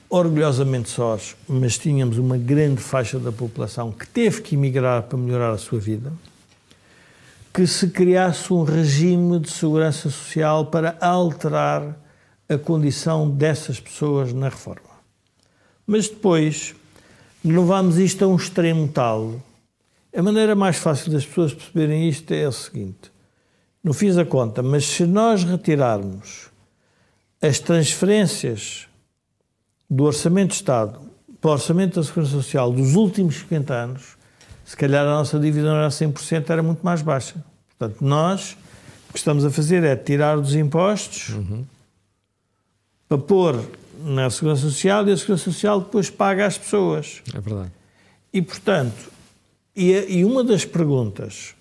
orgulhosamente 0.09 0.89
sós, 0.89 1.37
mas 1.49 1.79
tínhamos 1.79 2.19
uma 2.19 2.37
grande 2.37 2.83
faixa 2.83 3.21
da 3.21 3.31
população 3.31 3.93
que 3.93 4.09
teve 4.09 4.43
que 4.43 4.57
emigrar 4.57 5.05
para 5.05 5.17
melhorar 5.17 5.53
a 5.53 5.59
sua 5.59 5.79
vida 5.79 6.13
que 7.53 7.67
se 7.67 7.89
criasse 7.89 8.53
um 8.53 8.63
regime 8.63 9.41
de 9.41 9.51
segurança 9.51 10.09
social 10.09 10.67
para 10.67 10.97
alterar 11.01 11.99
a 12.49 12.57
condição 12.57 13.29
dessas 13.29 13.81
pessoas 13.81 14.33
na 14.33 14.49
reforma. 14.49 14.91
Mas 15.87 16.09
depois 16.09 16.75
levámos 17.45 17.99
isto 17.99 18.25
a 18.25 18.29
um 18.29 18.37
extremo 18.37 18.87
tal. 18.89 19.41
A 20.17 20.23
maneira 20.23 20.55
mais 20.55 20.77
fácil 20.77 21.13
das 21.13 21.25
pessoas 21.25 21.55
perceberem 21.55 22.09
isto 22.09 22.33
é 22.33 22.45
a 22.45 22.53
seguinte: 22.53 23.11
não 23.83 23.93
fiz 23.93 24.17
a 24.19 24.25
conta, 24.25 24.63
mas 24.63 24.85
se 24.85 25.05
nós 25.05 25.43
retirarmos 25.43 26.51
as 27.43 27.59
transferências 27.59 28.87
do 29.89 30.05
Orçamento 30.05 30.51
de 30.51 30.57
Estado 30.57 31.01
para 31.41 31.51
o 31.51 31.53
Orçamento 31.55 31.99
da 31.99 32.07
Segurança 32.07 32.33
Social 32.33 32.71
dos 32.71 32.95
últimos 32.95 33.37
50 33.37 33.75
anos, 33.75 34.20
se 34.71 34.77
calhar 34.77 35.05
a 35.05 35.11
nossa 35.11 35.37
dívida 35.37 35.69
não 35.69 35.79
era 35.79 35.89
100%, 35.89 36.49
era 36.49 36.63
muito 36.63 36.79
mais 36.85 37.03
baixa. 37.03 37.35
Portanto, 37.77 38.05
nós 38.05 38.57
o 39.09 39.13
que 39.13 39.19
estamos 39.19 39.45
a 39.45 39.51
fazer 39.51 39.83
é 39.83 39.97
tirar 39.97 40.39
dos 40.39 40.55
impostos 40.55 41.31
uhum. 41.31 41.65
para 43.09 43.19
pôr 43.19 43.65
na 44.05 44.31
Segurança 44.31 44.63
Social 44.63 45.09
e 45.09 45.11
a 45.11 45.17
Segurança 45.17 45.43
Social 45.43 45.81
depois 45.81 46.09
paga 46.09 46.47
às 46.47 46.57
pessoas. 46.57 47.21
É 47.35 47.41
verdade. 47.41 47.73
E, 48.33 48.41
portanto, 48.41 49.11
e, 49.75 49.91
e 49.91 50.25
uma 50.25 50.45
das 50.45 50.65
perguntas, 50.65 51.57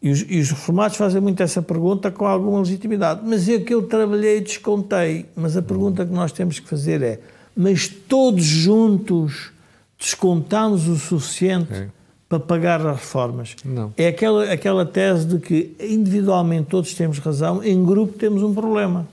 e 0.00 0.08
os, 0.08 0.24
e 0.28 0.38
os, 0.38 0.50
reformados 0.50 0.96
fazem 0.96 1.20
muito 1.20 1.42
essa 1.42 1.60
pergunta 1.60 2.08
com 2.08 2.24
alguma 2.24 2.60
legitimidade, 2.60 3.22
mas 3.24 3.48
é 3.48 3.58
que 3.58 3.74
eu 3.74 3.82
trabalhei 3.82 4.36
e 4.36 4.42
descontei. 4.42 5.26
Mas 5.34 5.56
a 5.56 5.62
pergunta 5.62 6.06
que 6.06 6.12
nós 6.12 6.30
temos 6.30 6.60
que 6.60 6.68
fazer 6.68 7.02
é: 7.02 7.18
mas 7.56 7.88
todos 7.88 8.44
juntos 8.44 9.50
descontamos 9.98 10.86
o 10.86 10.96
suficiente? 10.96 11.74
É 11.74 12.01
para 12.32 12.40
pagar 12.40 12.86
as 12.86 12.96
reformas. 12.96 13.56
Não. 13.62 13.92
É 13.96 14.08
aquela, 14.08 14.50
aquela 14.50 14.86
tese 14.86 15.26
de 15.26 15.38
que 15.38 15.76
individualmente 15.78 16.68
todos 16.70 16.94
temos 16.94 17.18
razão, 17.18 17.62
em 17.62 17.84
grupo 17.84 18.14
temos 18.14 18.42
um 18.42 18.54
problema. 18.54 19.06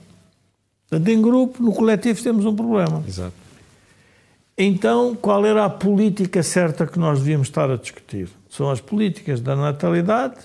Portanto, 0.88 1.08
em 1.08 1.20
grupo, 1.20 1.62
no 1.62 1.72
coletivo, 1.72 2.22
temos 2.22 2.46
um 2.46 2.56
problema. 2.56 3.04
Exato. 3.06 3.34
Então, 4.56 5.14
qual 5.14 5.44
era 5.44 5.66
a 5.66 5.70
política 5.70 6.42
certa 6.42 6.86
que 6.86 6.98
nós 6.98 7.18
devíamos 7.18 7.48
estar 7.48 7.70
a 7.70 7.76
discutir? 7.76 8.28
São 8.48 8.70
as 8.70 8.80
políticas 8.80 9.40
da 9.40 9.54
natalidade, 9.54 10.36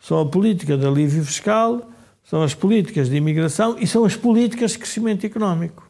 são 0.00 0.20
a 0.20 0.26
política 0.26 0.76
de 0.76 0.84
alívio 0.84 1.24
fiscal, 1.24 1.88
são 2.24 2.42
as 2.42 2.54
políticas 2.54 3.08
de 3.08 3.16
imigração 3.16 3.76
e 3.78 3.86
são 3.86 4.04
as 4.04 4.16
políticas 4.16 4.72
de 4.72 4.78
crescimento 4.78 5.24
económico. 5.24 5.88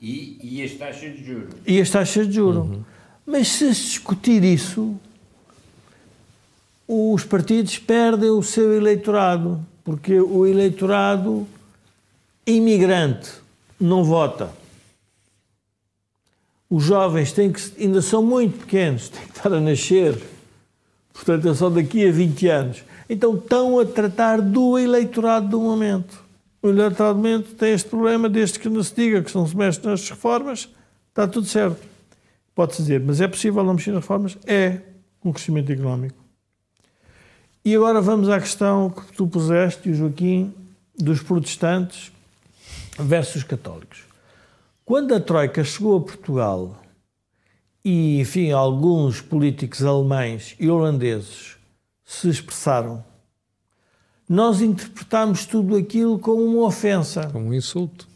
E, 0.00 0.38
e 0.42 0.62
as 0.62 0.72
taxas 0.72 1.12
de 1.12 1.24
juros. 1.24 1.54
E 1.66 1.80
as 1.80 1.90
taxas 1.90 2.28
de 2.28 2.34
juros. 2.34 2.68
Uhum. 2.68 2.84
Mas 3.26 3.48
se 3.48 3.68
discutir 3.68 4.44
isso, 4.44 4.98
os 6.86 7.24
partidos 7.24 7.78
perdem 7.78 8.30
o 8.30 8.42
seu 8.42 8.74
eleitorado, 8.74 9.64
porque 9.82 10.20
o 10.20 10.46
eleitorado 10.46 11.46
imigrante 12.46 13.30
não 13.80 14.04
vota. 14.04 14.50
Os 16.68 16.84
jovens 16.84 17.32
têm 17.32 17.52
que, 17.52 17.82
ainda 17.82 18.02
são 18.02 18.22
muito 18.22 18.58
pequenos, 18.60 19.08
têm 19.10 19.22
que 19.22 19.36
estar 19.36 19.52
a 19.52 19.60
nascer, 19.60 20.20
portanto 21.12 21.48
é 21.48 21.54
só 21.54 21.70
daqui 21.70 22.06
a 22.06 22.12
20 22.12 22.48
anos. 22.48 22.84
Então 23.08 23.34
estão 23.34 23.78
a 23.78 23.84
tratar 23.84 24.40
do 24.40 24.78
eleitorado 24.78 25.48
do 25.48 25.60
momento. 25.60 26.22
O 26.62 26.68
eleitorado 26.68 27.14
do 27.14 27.22
momento 27.22 27.54
tem 27.54 27.72
este 27.72 27.88
problema, 27.88 28.28
desde 28.28 28.58
que 28.58 28.68
não 28.68 28.82
se 28.82 28.94
diga 28.94 29.22
que 29.22 29.34
não 29.34 29.46
se 29.46 29.56
mexe 29.56 29.84
nas 29.84 30.08
reformas, 30.08 30.68
está 31.10 31.28
tudo 31.28 31.46
certo. 31.46 31.80
Pode-se 32.54 32.82
dizer, 32.82 33.00
mas 33.00 33.20
é 33.20 33.28
possível 33.28 33.62
não 33.62 33.74
mexer 33.74 33.90
nas 33.90 34.02
reformas? 34.02 34.38
É, 34.46 34.80
um 35.22 35.32
crescimento 35.32 35.70
económico. 35.70 36.23
E 37.64 37.74
agora 37.74 38.00
vamos 38.02 38.28
à 38.28 38.38
questão 38.38 38.90
que 38.90 39.10
tu 39.14 39.26
puseste, 39.26 39.94
Joaquim, 39.94 40.52
dos 40.94 41.22
protestantes 41.22 42.12
versus 42.98 43.42
católicos. 43.42 44.04
Quando 44.84 45.14
a 45.14 45.20
Troika 45.20 45.64
chegou 45.64 45.96
a 45.96 46.00
Portugal 46.02 46.78
e, 47.82 48.20
enfim, 48.20 48.50
alguns 48.50 49.22
políticos 49.22 49.82
alemães 49.82 50.54
e 50.60 50.68
holandeses 50.68 51.56
se 52.04 52.28
expressaram, 52.28 53.02
nós 54.28 54.60
interpretámos 54.60 55.46
tudo 55.46 55.74
aquilo 55.74 56.18
como 56.18 56.42
uma 56.44 56.66
ofensa. 56.66 57.28
Como 57.28 57.46
um 57.46 57.54
insulto. 57.54 58.06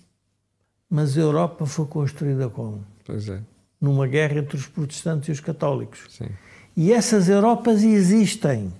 Mas 0.90 1.16
a 1.16 1.22
Europa 1.22 1.64
foi 1.64 1.86
construída 1.86 2.50
como? 2.50 2.84
Pois 3.02 3.26
é. 3.30 3.40
Numa 3.80 4.06
guerra 4.06 4.40
entre 4.40 4.58
os 4.58 4.66
protestantes 4.66 5.30
e 5.30 5.32
os 5.32 5.40
católicos. 5.40 6.00
Sim. 6.10 6.28
E 6.76 6.92
essas 6.92 7.30
Europas 7.30 7.82
existem. 7.82 8.70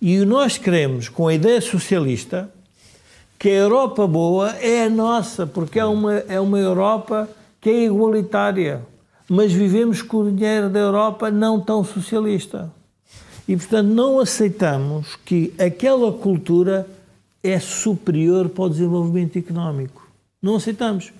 E 0.00 0.18
nós 0.24 0.56
queremos, 0.56 1.08
com 1.08 1.26
a 1.26 1.34
ideia 1.34 1.60
socialista, 1.60 2.48
que 3.38 3.48
a 3.48 3.52
Europa 3.52 4.06
boa 4.06 4.50
é 4.56 4.84
a 4.84 4.90
nossa, 4.90 5.46
porque 5.46 5.78
é 5.78 5.84
uma, 5.84 6.14
é 6.14 6.40
uma 6.40 6.58
Europa 6.58 7.28
que 7.60 7.68
é 7.68 7.84
igualitária. 7.86 8.82
Mas 9.28 9.52
vivemos 9.52 10.00
com 10.00 10.18
o 10.18 10.30
dinheiro 10.30 10.68
da 10.68 10.78
Europa 10.78 11.30
não 11.30 11.60
tão 11.60 11.84
socialista. 11.84 12.72
E, 13.46 13.56
portanto, 13.56 13.88
não 13.88 14.20
aceitamos 14.20 15.16
que 15.24 15.52
aquela 15.58 16.12
cultura 16.12 16.86
é 17.42 17.58
superior 17.58 18.48
para 18.48 18.64
o 18.64 18.70
desenvolvimento 18.70 19.38
económico. 19.38 20.08
Não 20.40 20.56
aceitamos. 20.56 21.12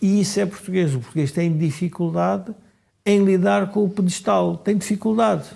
E 0.00 0.20
isso 0.20 0.40
é 0.40 0.46
português. 0.46 0.94
O 0.94 0.98
português 1.00 1.30
tem 1.30 1.56
dificuldade 1.56 2.52
em 3.04 3.24
lidar 3.24 3.70
com 3.70 3.84
o 3.84 3.88
pedestal. 3.88 4.56
Tem 4.56 4.76
dificuldade. 4.76 5.48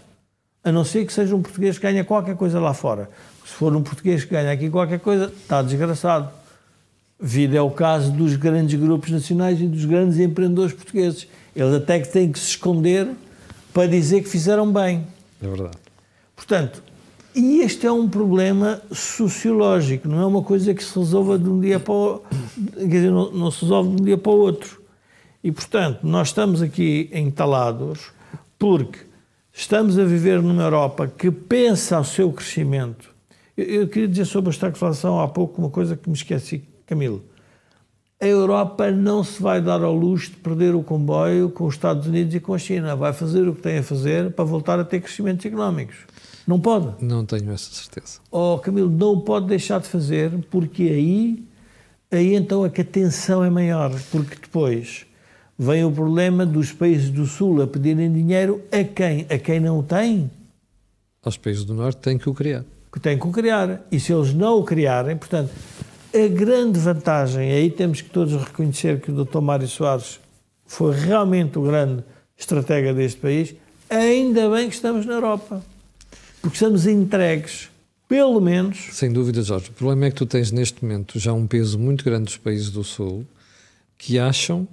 A 0.66 0.72
não 0.72 0.84
ser 0.84 1.06
que 1.06 1.12
seja 1.12 1.36
um 1.36 1.40
português 1.40 1.78
que 1.78 1.82
ganha 1.86 2.04
qualquer 2.04 2.34
coisa 2.34 2.58
lá 2.58 2.74
fora. 2.74 3.08
Se 3.44 3.52
for 3.52 3.74
um 3.76 3.84
português 3.84 4.24
que 4.24 4.32
ganha 4.32 4.50
aqui 4.50 4.68
qualquer 4.68 4.98
coisa, 4.98 5.32
está 5.40 5.62
desgraçado. 5.62 6.28
Vida 7.20 7.56
é 7.56 7.60
o 7.60 7.70
caso 7.70 8.10
dos 8.10 8.34
grandes 8.34 8.78
grupos 8.78 9.10
nacionais 9.10 9.60
e 9.60 9.68
dos 9.68 9.84
grandes 9.84 10.18
empreendedores 10.18 10.72
portugueses. 10.72 11.28
Eles 11.54 11.72
até 11.72 12.00
que 12.00 12.08
têm 12.08 12.32
que 12.32 12.38
se 12.40 12.48
esconder 12.48 13.08
para 13.72 13.86
dizer 13.86 14.24
que 14.24 14.28
fizeram 14.28 14.72
bem. 14.72 15.06
É 15.40 15.46
verdade. 15.46 15.76
Portanto, 16.34 16.82
e 17.32 17.60
este 17.60 17.86
é 17.86 17.92
um 17.92 18.08
problema 18.08 18.82
sociológico, 18.90 20.08
não 20.08 20.20
é 20.20 20.26
uma 20.26 20.42
coisa 20.42 20.74
que 20.74 20.82
se 20.82 20.98
resolva 20.98 21.38
de 21.38 21.48
um 21.48 21.60
dia 21.60 21.78
para 21.78 21.94
o 21.94 22.22
quer 22.76 22.86
dizer, 22.86 23.10
não, 23.12 23.30
não 23.30 23.50
se 23.52 23.60
resolve 23.60 23.94
de 23.94 24.02
um 24.02 24.04
dia 24.04 24.18
para 24.18 24.32
o 24.32 24.36
outro. 24.36 24.82
E, 25.44 25.52
portanto, 25.52 26.00
nós 26.02 26.28
estamos 26.28 26.60
aqui 26.60 27.08
entalados 27.12 28.10
porque 28.58 29.05
estamos 29.56 29.98
a 29.98 30.04
viver 30.04 30.42
numa 30.42 30.62
Europa 30.62 31.08
que 31.08 31.30
pensa 31.30 31.98
o 31.98 32.04
seu 32.04 32.30
crescimento. 32.30 33.10
Eu, 33.56 33.64
eu 33.64 33.88
queria 33.88 34.06
dizer 34.06 34.26
sobre 34.26 34.50
a 34.50 34.52
estagflação 34.52 35.18
há 35.18 35.26
pouco 35.26 35.60
uma 35.60 35.70
coisa 35.70 35.96
que 35.96 36.08
me 36.08 36.14
esqueci, 36.14 36.62
Camilo. 36.84 37.24
A 38.20 38.26
Europa 38.26 38.90
não 38.90 39.24
se 39.24 39.42
vai 39.42 39.60
dar 39.60 39.82
ao 39.82 39.94
luxo 39.94 40.30
de 40.30 40.36
perder 40.36 40.74
o 40.74 40.82
comboio 40.82 41.50
com 41.50 41.64
os 41.64 41.74
Estados 41.74 42.06
Unidos 42.06 42.34
e 42.34 42.40
com 42.40 42.54
a 42.54 42.58
China. 42.58 42.94
Vai 42.94 43.12
fazer 43.12 43.48
o 43.48 43.54
que 43.54 43.62
tem 43.62 43.78
a 43.78 43.82
fazer 43.82 44.30
para 44.32 44.44
voltar 44.44 44.78
a 44.78 44.84
ter 44.84 45.00
crescimentos 45.00 45.44
económicos. 45.44 45.96
Não 46.46 46.60
pode. 46.60 47.04
Não 47.04 47.26
tenho 47.26 47.50
essa 47.52 47.70
certeza. 47.72 48.20
Oh, 48.30 48.58
Camilo, 48.58 48.90
não 48.90 49.20
pode 49.20 49.46
deixar 49.46 49.80
de 49.80 49.88
fazer, 49.88 50.30
porque 50.50 50.84
aí, 50.84 51.44
aí 52.10 52.34
então 52.34 52.64
é 52.64 52.70
que 52.70 52.80
a 52.82 52.84
tensão 52.84 53.44
é 53.44 53.50
maior, 53.50 53.92
porque 54.10 54.36
depois 54.36 55.06
vem 55.58 55.84
o 55.84 55.90
problema 55.90 56.44
dos 56.44 56.72
países 56.72 57.10
do 57.10 57.26
Sul 57.26 57.62
a 57.62 57.66
pedirem 57.66 58.12
dinheiro 58.12 58.62
a 58.70 58.84
quem? 58.84 59.26
A 59.30 59.38
quem 59.38 59.60
não 59.60 59.78
o 59.78 59.82
tem? 59.82 60.30
Aos 61.22 61.36
países 61.36 61.64
do 61.64 61.74
Norte 61.74 61.98
têm 61.98 62.18
que 62.18 62.28
o 62.28 62.34
criar. 62.34 62.64
Que 62.92 63.00
têm 63.00 63.18
que 63.18 63.26
o 63.26 63.32
criar. 63.32 63.86
E 63.90 63.98
se 63.98 64.12
eles 64.12 64.32
não 64.32 64.58
o 64.58 64.64
criarem, 64.64 65.16
portanto, 65.16 65.50
a 66.14 66.28
grande 66.28 66.78
vantagem, 66.78 67.50
aí 67.50 67.70
temos 67.70 68.00
que 68.00 68.10
todos 68.10 68.34
reconhecer 68.34 69.00
que 69.00 69.10
o 69.10 69.24
Dr. 69.24 69.40
Mário 69.40 69.68
Soares 69.68 70.20
foi 70.66 70.94
realmente 70.94 71.58
o 71.58 71.62
grande 71.62 72.02
estratega 72.36 72.92
deste 72.92 73.20
país, 73.20 73.54
ainda 73.88 74.50
bem 74.50 74.68
que 74.68 74.74
estamos 74.74 75.06
na 75.06 75.14
Europa. 75.14 75.62
Porque 76.40 76.56
estamos 76.56 76.86
entregues, 76.86 77.70
pelo 78.08 78.40
menos. 78.40 78.88
Sem 78.92 79.12
dúvida, 79.12 79.42
Jorge. 79.42 79.70
O 79.70 79.72
problema 79.72 80.06
é 80.06 80.10
que 80.10 80.16
tu 80.16 80.26
tens 80.26 80.52
neste 80.52 80.84
momento 80.84 81.18
já 81.18 81.32
um 81.32 81.46
peso 81.46 81.78
muito 81.78 82.04
grande 82.04 82.24
dos 82.24 82.36
países 82.36 82.70
do 82.70 82.84
Sul 82.84 83.26
que 83.98 84.18
acham 84.18 84.68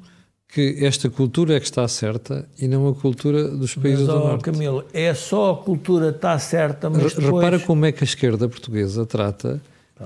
que 0.54 0.86
esta 0.86 1.10
cultura 1.10 1.56
é 1.56 1.60
que 1.60 1.66
está 1.66 1.88
certa 1.88 2.48
e 2.60 2.68
não 2.68 2.88
a 2.88 2.94
cultura 2.94 3.48
dos 3.48 3.74
países 3.74 4.06
mas, 4.06 4.16
do 4.16 4.24
oh, 4.24 4.28
Norte. 4.28 4.44
Camilo, 4.44 4.86
é 4.94 5.12
só 5.16 5.52
a 5.52 5.58
cultura 5.58 6.10
está 6.10 6.38
certa, 6.38 6.92
mas 6.92 7.16
depois... 7.16 7.26
Repara 7.26 7.60
como 7.60 7.86
é 7.86 7.92
que 7.92 8.04
a 8.04 8.06
esquerda 8.06 8.48
portuguesa 8.48 9.04
trata 9.04 9.60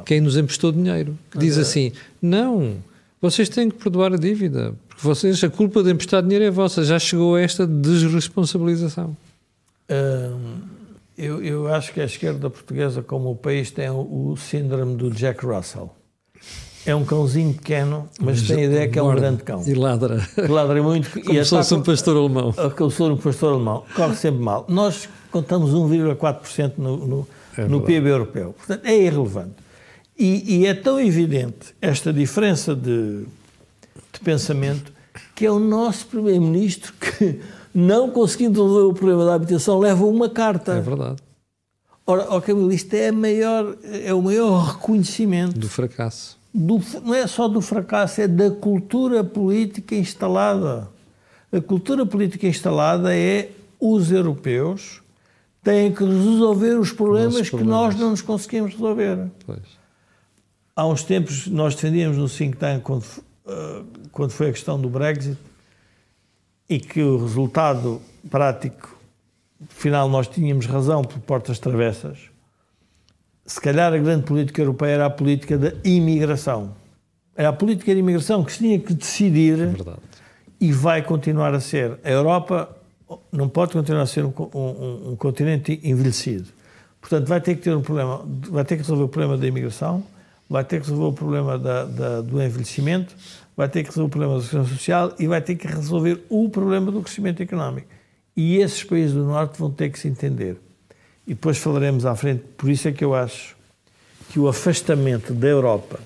quem 0.05 0.21
nos 0.21 0.37
emprestou 0.37 0.71
dinheiro. 0.71 1.17
Que 1.31 1.37
diz 1.37 1.57
assim, 1.57 1.91
não, 2.21 2.77
vocês 3.21 3.49
têm 3.49 3.69
que 3.69 3.75
perdoar 3.75 4.13
a 4.13 4.17
dívida, 4.17 4.73
porque 4.87 5.01
vocês, 5.01 5.43
a 5.43 5.49
culpa 5.49 5.83
de 5.83 5.91
emprestar 5.91 6.21
dinheiro 6.21 6.45
é 6.45 6.51
vossa, 6.51 6.81
já 6.83 6.97
chegou 6.97 7.35
a 7.35 7.41
esta 7.41 7.67
desresponsabilização. 7.67 9.17
Hum, 9.89 10.61
eu, 11.17 11.43
eu 11.43 11.73
acho 11.73 11.93
que 11.93 11.99
a 11.99 12.05
esquerda 12.05 12.49
portuguesa, 12.49 13.01
como 13.01 13.31
o 13.31 13.35
país, 13.35 13.69
tem 13.69 13.89
o, 13.89 14.31
o 14.31 14.37
síndrome 14.37 14.95
do 14.95 15.11
Jack 15.11 15.45
Russell. 15.45 15.91
É 16.87 16.95
um 16.95 17.03
cãozinho 17.03 17.53
pequeno, 17.53 18.07
mas 18.17 18.41
tem 18.43 18.61
a 18.61 18.63
ideia 18.63 18.87
que 18.87 18.97
é 18.97 19.03
um 19.03 19.13
grande 19.13 19.43
cão. 19.43 19.61
E 19.67 19.73
ladra. 19.73 20.25
Ladra 20.49 20.81
muito. 20.81 21.09
Como 21.21 21.43
se 21.43 21.49
fosse 21.49 21.73
um 21.73 21.83
pastor 21.83 22.15
alemão. 22.15 22.53
Como 22.77 22.89
se 22.89 22.97
fosse 22.97 23.11
um 23.11 23.17
pastor 23.17 23.53
alemão. 23.55 23.83
Corre 23.93 24.15
sempre 24.15 24.41
mal. 24.41 24.65
Nós 24.69 25.09
contamos 25.29 25.71
1,4% 25.71 26.73
no, 26.77 26.97
no, 27.05 27.27
É 27.57 27.67
no. 27.67 27.81
PIB 27.81 28.07
europeu. 28.07 28.55
Portanto, 28.57 28.85
é 28.85 28.97
irrelevante. 28.97 29.55
E, 30.17 30.59
e 30.59 30.65
é 30.65 30.73
tão 30.73 30.97
evidente 30.97 31.75
esta 31.81 32.13
diferença 32.13 32.73
de, 32.73 33.25
de 34.13 34.19
pensamento 34.23 34.93
que 35.35 35.45
é 35.45 35.51
o 35.51 35.59
nosso 35.59 36.07
Primeiro-Ministro 36.07 36.93
que, 36.93 37.41
não 37.75 38.09
conseguindo 38.09 38.63
resolver 38.63 38.91
o 38.91 38.93
problema 38.93 39.25
da 39.25 39.33
habitação, 39.33 39.77
leva 39.77 40.05
uma 40.05 40.29
carta. 40.29 40.75
É 40.75 40.81
verdade. 40.81 41.17
Ora, 42.05 42.27
ó 42.29 42.39
Camilo, 42.39 42.71
isto 42.71 42.93
é, 42.93 43.11
maior, 43.11 43.75
é 43.83 44.13
o 44.13 44.21
maior 44.21 44.75
reconhecimento 44.75 45.59
Do 45.59 45.67
fracasso. 45.67 46.36
Do- 46.57 46.81
não 47.03 47.13
é 47.13 47.27
só 47.27 47.47
do 47.47 47.61
fracasso, 47.61 48.21
é 48.21 48.27
da 48.27 48.49
cultura 48.49 49.23
política 49.23 49.93
instalada. 49.95 50.89
A 51.51 51.61
cultura 51.61 52.05
política 52.05 52.47
instalada 52.47 53.15
é 53.15 53.51
os 53.79 54.11
europeus 54.11 55.01
têm 55.63 55.91
que 55.93 56.03
resolver 56.03 56.79
os 56.79 56.91
problemas, 56.91 57.33
Nossos 57.33 57.49
que 57.49 57.57
problemas. 57.57 57.79
nós 57.93 57.95
não 57.99 58.09
nos 58.11 58.21
conseguimos 58.21 58.73
resolver. 58.73 59.29
Pois. 59.45 59.59
Há 60.75 60.87
uns 60.87 61.03
tempos 61.03 61.47
nós 61.47 61.75
defendíamos 61.75 62.17
no 62.17 62.27
think 62.29 62.57
tank 62.57 62.81
quando, 62.83 63.05
eh, 63.47 63.81
quando 64.11 64.31
foi 64.31 64.49
a 64.49 64.51
questão 64.51 64.79
do 64.79 64.89
Brexit 64.89 65.37
e 66.69 66.79
que 66.79 67.01
o 67.01 67.17
resultado 67.17 68.01
prático, 68.29 68.97
afinal 69.69 70.07
nós 70.09 70.27
tínhamos 70.27 70.65
razão 70.65 71.03
por 71.03 71.19
portas 71.19 71.59
travessas. 71.59 72.17
Se 73.47 73.61
calhar 73.61 73.93
a 73.93 73.97
grande 73.97 74.23
política 74.25 74.61
europeia 74.61 74.91
era 74.91 75.05
a 75.05 75.09
política 75.09 75.57
da 75.57 75.71
imigração. 75.85 76.75
Era 77.35 77.49
a 77.49 77.53
política 77.53 77.93
de 77.93 77.99
imigração 78.01 78.43
que 78.43 78.51
se 78.51 78.57
tinha 78.59 78.77
que 78.77 78.93
decidir 78.93 79.57
É 79.59 79.73
e 80.59 80.71
vai 80.73 81.01
continuar 81.01 81.53
a 81.53 81.59
ser. 81.61 81.97
A 82.03 82.09
Europa 82.09 82.69
não 83.31 83.47
pode 83.47 83.71
continuar 83.73 84.01
a 84.01 84.05
ser 84.05 84.25
um, 84.25 84.33
um- 84.53 85.11
um 85.11 85.15
continente 85.15 85.79
envelhecido. 85.83 86.49
Portanto, 86.99 87.27
vai 87.27 87.39
ter 87.39 87.55
que 87.55 87.61
ter 87.61 87.73
um 87.75 87.81
problema, 87.81 88.21
vai 88.49 88.65
ter 88.65 88.75
que 88.75 88.81
resolver 88.81 89.03
o 89.03 89.07
problema 89.07 89.37
da 89.37 89.47
imigração, 89.47 90.03
vai 90.49 90.63
ter 90.65 90.81
que 90.81 90.87
resolver 90.89 91.09
o 91.09 91.13
problema 91.13 91.57
da- 91.57 91.85
da- 91.85 92.21
do 92.21 92.41
envelhecimento, 92.41 93.15
vai 93.55 93.69
ter 93.69 93.83
que 93.83 93.89
resolver 93.89 94.07
o 94.07 94.09
problema 94.11 94.35
da 94.35 94.41
segurança 94.41 94.71
social 94.73 95.13
e 95.17 95.25
vai 95.27 95.39
ter 95.41 95.55
que 95.55 95.67
resolver 95.67 96.21
o 96.29 96.49
problema 96.49 96.91
do 96.91 97.01
crescimento 97.01 97.41
económico. 97.41 97.87
E 98.35 98.57
esses 98.57 98.83
países 98.83 99.13
do 99.13 99.23
Norte 99.23 99.57
vão 99.57 99.71
ter 99.71 99.89
que 99.89 99.97
se 99.99 100.07
entender. 100.09 100.57
E 101.27 101.33
depois 101.33 101.57
falaremos 101.57 102.05
à 102.05 102.15
frente. 102.15 102.43
Por 102.57 102.69
isso 102.69 102.87
é 102.87 102.91
que 102.91 103.03
eu 103.03 103.13
acho 103.13 103.55
que 104.29 104.39
o 104.39 104.47
afastamento 104.47 105.33
da 105.33 105.47
Europa 105.47 105.99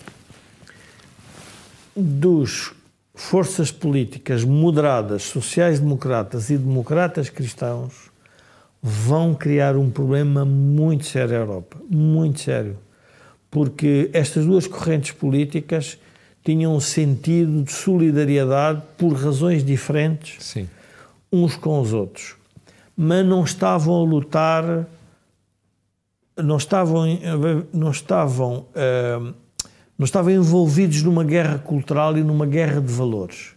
dos 1.95 2.74
forças 3.13 3.72
políticas 3.72 4.43
moderadas, 4.43 5.24
sociais-democratas 5.24 6.49
e 6.49 6.57
democratas 6.57 7.30
cristãos 7.30 8.09
vão 8.82 9.36
criar 9.36 9.78
um 9.78 9.91
problema 9.91 10.43
muito 10.43 11.05
sério 11.05 11.36
à 11.36 11.39
Europa, 11.39 11.78
muito 11.89 12.41
sério. 12.41 12.78
Porque 13.49 14.09
estas 14.13 14.45
duas 14.45 14.65
correntes 14.65 15.11
políticas 15.11 15.97
tinham 16.43 16.76
um 16.76 16.80
sentido 16.80 17.63
de 17.63 17.72
solidariedade 17.72 18.82
por 18.97 19.13
razões 19.13 19.63
diferentes 19.63 20.43
Sim. 20.43 20.67
uns 21.32 21.55
com 21.55 21.80
os 21.80 21.93
outros, 21.93 22.36
mas 22.97 23.26
não 23.26 23.43
estavam 23.43 24.01
a 24.01 24.03
lutar, 24.03 24.88
não 26.44 26.58
estavam, 26.58 27.06
não 27.74 27.92
estavam, 27.92 28.66
eh, 28.76 29.20
não 29.98 30.06
estavam 30.06 30.32
envolvidos 30.32 31.04
numa 31.04 31.24
guerra 31.24 31.60
cultural 31.60 32.18
e 32.18 32.24
numa 32.24 32.46
guerra 32.46 32.82
de 32.82 32.92
valores. 32.92 33.54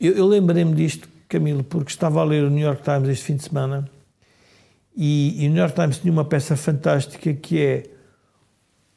Eu, 0.00 0.12
eu 0.12 0.26
lembrei-me 0.26 0.74
disto, 0.74 1.08
Camilo, 1.28 1.64
porque 1.64 1.90
estava 1.90 2.20
a 2.20 2.24
ler 2.24 2.44
o 2.44 2.50
New 2.50 2.64
York 2.64 2.82
Times 2.82 3.08
este 3.08 3.24
fim 3.24 3.36
de 3.36 3.44
semana 3.44 3.88
e, 4.96 5.44
e 5.44 5.48
o 5.48 5.50
New 5.50 5.58
York 5.58 5.74
Times 5.74 5.98
tinha 5.98 6.12
uma 6.12 6.24
peça 6.24 6.56
fantástica 6.56 7.32
que 7.34 7.60
é 7.60 7.82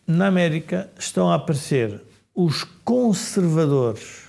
na 0.05 0.27
América 0.27 0.89
estão 0.97 1.29
a 1.29 1.35
aparecer 1.35 2.01
os 2.33 2.63
conservadores 2.63 4.27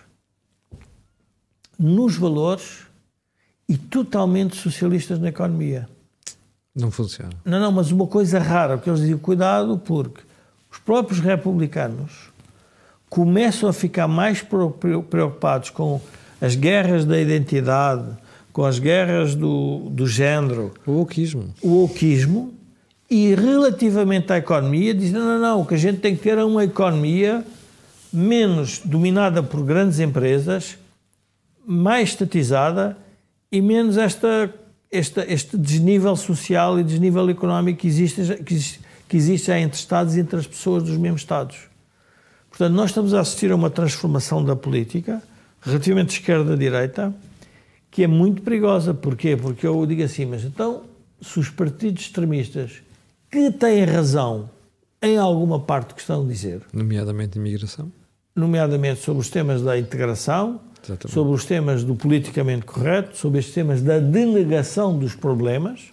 nos 1.78 2.16
valores 2.16 2.86
e 3.68 3.76
totalmente 3.76 4.56
socialistas 4.56 5.18
na 5.18 5.28
economia. 5.28 5.88
Não 6.78 6.90
funciona. 6.90 7.32
Não, 7.44 7.58
não, 7.58 7.72
mas 7.72 7.90
uma 7.90 8.06
coisa 8.06 8.38
rara, 8.38 8.76
porque 8.76 8.88
eles 8.88 9.00
diziam, 9.00 9.18
cuidado, 9.18 9.80
porque 9.84 10.20
os 10.70 10.78
próprios 10.78 11.20
republicanos 11.20 12.30
começam 13.10 13.68
a 13.68 13.72
ficar 13.72 14.06
mais 14.06 14.42
preocupados 14.42 15.70
com 15.70 16.00
as 16.40 16.54
guerras 16.54 17.04
da 17.04 17.18
identidade, 17.20 18.04
com 18.52 18.64
as 18.64 18.78
guerras 18.78 19.34
do, 19.34 19.88
do 19.90 20.06
género, 20.06 20.72
O 20.86 20.92
wokeismo. 20.92 21.52
o 21.62 21.68
wokeismo, 21.82 22.54
e 23.10 23.34
relativamente 23.34 24.32
à 24.32 24.36
economia, 24.38 24.94
dizem, 24.94 25.14
não, 25.14 25.26
não, 25.26 25.38
não, 25.40 25.60
o 25.62 25.66
que 25.66 25.74
a 25.74 25.78
gente 25.78 25.98
tem 26.00 26.14
que 26.14 26.22
ter 26.22 26.36
é 26.38 26.44
uma 26.44 26.64
economia 26.64 27.44
menos 28.12 28.80
dominada 28.84 29.42
por 29.42 29.64
grandes 29.64 29.98
empresas, 29.98 30.76
mais 31.66 32.10
estatizada 32.10 32.96
e 33.50 33.60
menos 33.62 33.96
esta, 33.96 34.52
esta, 34.90 35.24
este 35.30 35.56
desnível 35.56 36.16
social 36.16 36.78
e 36.80 36.84
desnível 36.84 37.28
económico 37.28 37.80
que 37.80 37.86
existe, 37.86 38.36
que 38.42 38.54
existe, 38.54 38.80
que 39.08 39.16
existe 39.16 39.46
já 39.46 39.58
entre 39.58 39.78
Estados 39.78 40.16
e 40.16 40.20
entre 40.20 40.38
as 40.38 40.46
pessoas 40.46 40.82
dos 40.82 40.96
mesmos 40.96 41.22
Estados. 41.22 41.56
Portanto, 42.48 42.74
nós 42.74 42.90
estamos 42.90 43.14
a 43.14 43.20
assistir 43.20 43.50
a 43.50 43.54
uma 43.54 43.70
transformação 43.70 44.44
da 44.44 44.56
política, 44.56 45.22
relativamente 45.60 46.18
esquerda-direita, 46.18 47.14
que 47.90 48.02
é 48.02 48.06
muito 48.06 48.42
perigosa. 48.42 48.92
Porquê? 48.92 49.36
Porque 49.36 49.66
eu 49.66 49.84
digo 49.86 50.02
assim, 50.02 50.26
mas 50.26 50.44
então, 50.44 50.82
se 51.20 51.38
os 51.38 51.50
partidos 51.50 52.04
extremistas 52.04 52.82
que 53.30 53.50
têm 53.50 53.84
razão 53.84 54.50
em 55.00 55.16
alguma 55.16 55.60
parte 55.60 55.88
do 55.88 55.94
que 55.94 56.00
estão 56.00 56.24
a 56.24 56.26
dizer, 56.26 56.62
nomeadamente 56.72 57.38
imigração, 57.38 57.92
nomeadamente 58.34 59.00
sobre 59.00 59.20
os 59.20 59.28
temas 59.28 59.62
da 59.62 59.78
integração, 59.78 60.60
Exatamente. 60.84 61.12
sobre 61.12 61.34
os 61.34 61.44
temas 61.44 61.84
do 61.84 61.94
politicamente 61.94 62.64
correto, 62.64 63.16
sobre 63.16 63.40
os 63.40 63.50
temas 63.50 63.82
da 63.82 63.98
denegação 63.98 64.98
dos 64.98 65.14
problemas, 65.14 65.92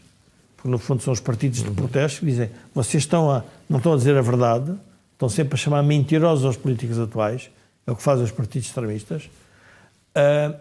porque 0.55 0.69
no 0.69 0.77
fundo 0.77 1.01
são 1.01 1.13
os 1.13 1.19
partidos 1.19 1.63
de 1.63 1.71
protesto 1.71 2.21
que 2.21 2.25
dizem 2.27 2.49
vocês 2.73 3.03
estão 3.03 3.29
a, 3.29 3.43
não 3.69 3.77
estão 3.77 3.93
a 3.93 3.97
dizer 3.97 4.17
a 4.17 4.21
verdade, 4.21 4.73
estão 5.13 5.29
sempre 5.29 5.55
a 5.55 5.57
chamar 5.57 5.83
mentirosos 5.83 6.45
aos 6.45 6.57
políticos 6.57 6.99
atuais, 6.99 7.49
é 7.85 7.91
o 7.91 7.95
que 7.95 8.03
fazem 8.03 8.23
os 8.23 8.31
partidos 8.31 8.67
extremistas. 8.67 9.29
Uh, 10.15 10.55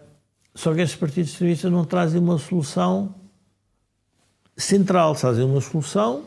só 0.54 0.72
que 0.74 0.80
esses 0.80 0.94
partidos 0.94 1.32
extremistas 1.32 1.70
não 1.70 1.84
trazem 1.84 2.20
uma 2.20 2.38
solução 2.38 3.14
central, 4.56 5.14
trazem 5.14 5.44
uma 5.44 5.60
solução 5.60 6.24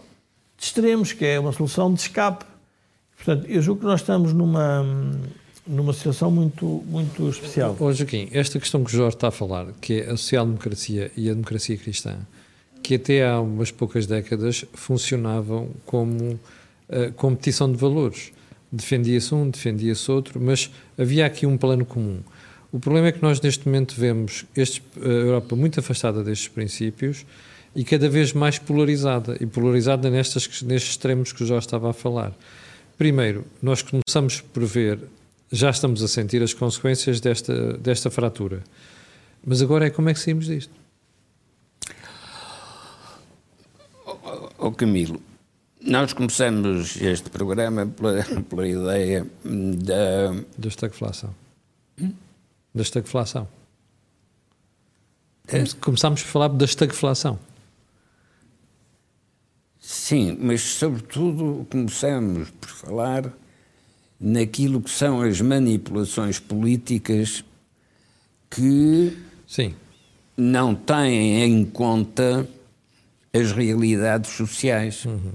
de 0.58 0.66
extremos, 0.66 1.14
que 1.14 1.26
é 1.26 1.40
uma 1.40 1.54
solução 1.54 1.94
de 1.94 2.02
escape. 2.02 2.46
Portanto, 3.16 3.46
eu 3.48 3.62
julgo 3.62 3.82
que 3.82 3.88
nós 3.88 4.02
estamos 4.02 4.34
numa 4.34 4.84
numa 5.68 5.94
situação 5.94 6.32
muito, 6.32 6.66
muito 6.88 7.28
especial. 7.30 7.76
Ô, 7.80 7.92
Joaquim, 7.92 8.30
esta 8.32 8.60
questão 8.60 8.84
que 8.84 8.94
o 8.94 8.96
Jorge 8.96 9.18
está 9.18 9.28
a 9.28 9.32
falar, 9.32 9.68
que 9.82 10.02
é 10.02 10.12
a 10.12 10.18
social-democracia 10.18 11.12
e 11.16 11.30
a 11.30 11.34
democracia 11.34 11.78
cristã, 11.78 12.18
que 12.82 12.96
até 12.96 13.28
há 13.28 13.40
umas 13.42 13.70
poucas 13.70 14.08
décadas 14.08 14.66
funcionavam 14.74 15.70
como 15.86 16.34
uh, 16.34 17.12
competição 17.16 17.72
de 17.72 17.78
valores. 17.78 18.32
Defendia-se 18.72 19.34
um, 19.34 19.50
defendia-se 19.50 20.10
outro, 20.12 20.40
mas 20.42 20.72
havia 20.98 21.26
aqui 21.26 21.46
um 21.46 21.58
plano 21.58 21.86
comum. 21.86 22.20
O 22.72 22.80
problema 22.80 23.08
é 23.08 23.12
que 23.12 23.22
nós 23.22 23.40
neste 23.42 23.66
momento 23.66 23.96
vemos 23.98 24.46
este, 24.56 24.82
a 25.02 25.08
Europa 25.08 25.56
muito 25.56 25.80
afastada 25.80 26.24
destes 26.24 26.48
princípios 26.48 27.26
e 27.76 27.84
cada 27.84 28.10
vez 28.10 28.34
mais 28.34 28.58
polarizada, 28.58 29.38
e 29.40 29.46
polarizada 29.46 30.10
nestas, 30.10 30.62
nestes 30.64 30.92
extremos 30.92 31.32
que 31.32 31.44
o 31.44 31.46
Jorge 31.46 31.66
estava 31.66 31.90
a 31.90 31.94
falar. 31.94 32.34
Primeiro, 32.98 33.46
nós 33.62 33.82
começamos 33.82 34.42
por 34.42 34.66
ver 34.66 35.00
já 35.52 35.70
estamos 35.70 36.04
a 36.04 36.08
sentir 36.08 36.42
as 36.44 36.54
consequências 36.54 37.20
desta, 37.20 37.74
desta 37.78 38.10
fratura. 38.10 38.64
Mas 39.46 39.62
agora 39.62 39.88
é 39.88 39.90
como 39.90 40.10
é 40.10 40.14
que 40.14 40.20
saímos 40.20 40.46
disto? 40.46 40.74
Ó 44.06 44.68
oh, 44.68 44.72
Camilo, 44.72 45.22
nós 45.82 46.12
começamos 46.12 47.00
este 47.00 47.30
programa 47.30 47.86
pela, 47.86 48.24
pela 48.50 48.68
ideia 48.68 49.26
da... 49.44 50.34
Da 50.58 50.68
estagflação. 50.68 51.34
Hum? 52.02 52.12
Da 52.74 52.82
estagflação. 52.82 53.48
É? 55.48 55.64
Começámos 55.80 56.22
a 56.22 56.26
falar 56.26 56.50
da 56.50 56.66
estagflação. 56.66 57.40
Sim, 59.80 60.38
mas 60.42 60.62
sobretudo 60.62 61.66
começamos 61.70 62.50
por 62.50 62.70
falar 62.70 63.34
naquilo 64.20 64.82
que 64.82 64.90
são 64.90 65.22
as 65.22 65.40
manipulações 65.42 66.40
políticas 66.40 67.44
que 68.50 69.16
Sim. 69.48 69.74
não 70.36 70.74
têm 70.74 71.44
em 71.44 71.66
conta 71.66 72.48
as 73.34 73.52
realidades 73.52 74.32
sociais. 74.32 75.06
Uhum. 75.06 75.32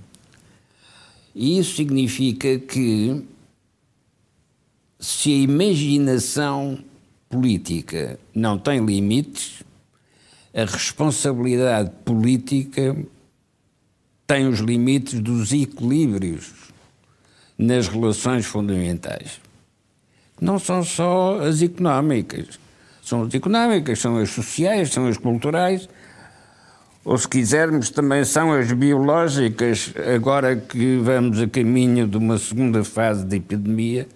E 1.35 1.59
isso 1.59 1.77
significa 1.77 2.59
que 2.59 3.25
se 4.99 5.33
a 5.33 5.37
imaginação 5.37 6.79
política 7.29 8.19
não 8.35 8.59
tem 8.59 8.85
limites, 8.85 9.63
a 10.55 10.65
responsabilidade 10.65 11.91
política 12.05 12.95
tem 14.27 14.47
os 14.47 14.61
limites 14.61 15.19
dos 15.19 15.53
equilíbrios 15.53 16.62
nas 17.63 17.89
relações 17.89 18.45
fundamentais. 18.45 19.41
Não 20.41 20.59
são 20.59 20.83
só 20.83 21.41
as 21.41 21.63
económicas. 21.63 22.59
São 23.03 23.23
as 23.23 23.35
económicas, 23.35 24.01
são 24.01 24.17
as 24.19 24.31
sociais, 24.31 24.91
são 24.91 25.07
as 25.07 25.17
culturais, 25.17 25.89
ou 27.05 27.19
se 27.19 27.29
quisermos, 27.29 27.91
também 27.91 28.25
são 28.25 28.53
as 28.53 28.71
biológicas, 28.73 29.93
agora 30.15 30.55
que 30.57 30.99
vamos 30.99 31.41
a 31.41 31.49
caminho 31.49 32.07
de 32.07 32.17
uma 32.17 32.39
segunda 32.39 32.85
fase 32.85 33.25
de 33.25 33.37
epidemia, 33.37 34.07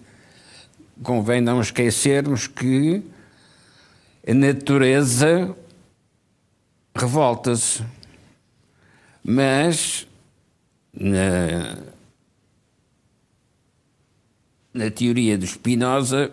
convém 1.02 1.40
não 1.40 1.60
esquecermos 1.60 2.46
que 2.46 3.02
a 4.26 4.32
natureza 4.32 5.54
revolta-se. 6.94 7.82
Mas 9.24 10.06
na 10.94 11.95
na 14.76 14.90
teoria 14.90 15.38
de 15.38 15.46
Spinoza, 15.46 16.30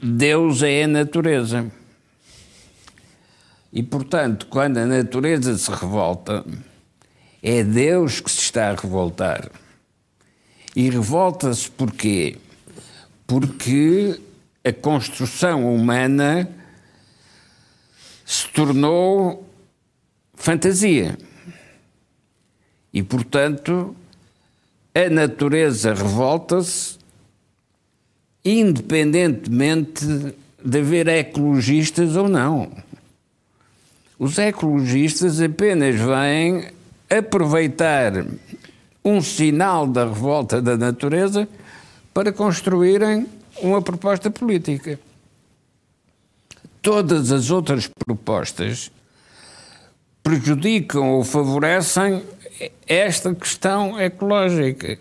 Deus 0.00 0.62
é 0.62 0.84
a 0.84 0.88
natureza. 0.88 1.70
E, 3.72 3.82
portanto, 3.82 4.46
quando 4.46 4.78
a 4.78 4.86
natureza 4.86 5.56
se 5.58 5.70
revolta, 5.70 6.44
é 7.42 7.62
Deus 7.62 8.20
que 8.20 8.30
se 8.30 8.40
está 8.40 8.70
a 8.70 8.74
revoltar. 8.74 9.50
E 10.74 10.88
revolta-se 10.88 11.70
porquê? 11.70 12.38
Porque 13.26 14.20
a 14.64 14.72
construção 14.72 15.74
humana 15.74 16.48
se 18.24 18.48
tornou 18.48 19.48
fantasia. 20.34 21.18
E, 22.92 23.02
portanto, 23.02 23.94
a 24.94 25.10
natureza 25.10 25.92
revolta-se 25.92 26.98
independentemente 28.46 30.06
de 30.64 30.78
haver 30.78 31.08
ecologistas 31.08 32.14
ou 32.14 32.28
não. 32.28 32.70
Os 34.16 34.38
ecologistas 34.38 35.40
apenas 35.40 35.96
vêm 35.96 36.70
aproveitar 37.10 38.24
um 39.04 39.20
sinal 39.20 39.86
da 39.86 40.04
revolta 40.04 40.62
da 40.62 40.76
natureza 40.76 41.48
para 42.14 42.32
construírem 42.32 43.26
uma 43.60 43.82
proposta 43.82 44.30
política. 44.30 44.98
Todas 46.80 47.32
as 47.32 47.50
outras 47.50 47.88
propostas 47.88 48.92
prejudicam 50.22 51.10
ou 51.10 51.24
favorecem 51.24 52.22
esta 52.86 53.34
questão 53.34 54.00
ecológica. 54.00 54.98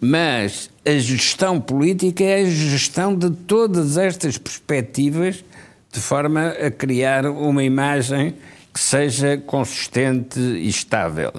Mas 0.00 0.70
a 0.86 0.92
gestão 0.92 1.60
política 1.60 2.22
é 2.22 2.42
a 2.42 2.44
gestão 2.44 3.16
de 3.16 3.30
todas 3.30 3.96
estas 3.96 4.38
perspectivas 4.38 5.44
de 5.92 6.00
forma 6.00 6.48
a 6.50 6.70
criar 6.70 7.26
uma 7.26 7.64
imagem 7.64 8.34
que 8.72 8.78
seja 8.78 9.36
consistente 9.38 10.38
e 10.38 10.68
estável, 10.68 11.32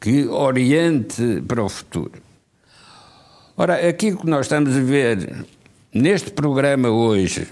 que 0.00 0.26
oriente 0.26 1.42
para 1.46 1.62
o 1.62 1.68
futuro. 1.68 2.20
Ora, 3.56 3.88
aquilo 3.88 4.18
que 4.18 4.26
nós 4.26 4.46
estamos 4.46 4.76
a 4.76 4.80
ver 4.80 5.46
neste 5.92 6.32
programa 6.32 6.88
hoje, 6.88 7.46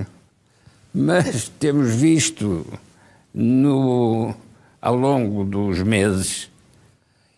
mas 0.92 1.48
temos 1.60 1.94
visto 1.94 2.66
no, 3.32 4.34
ao 4.80 4.96
longo 4.96 5.44
dos 5.44 5.80
meses, 5.82 6.50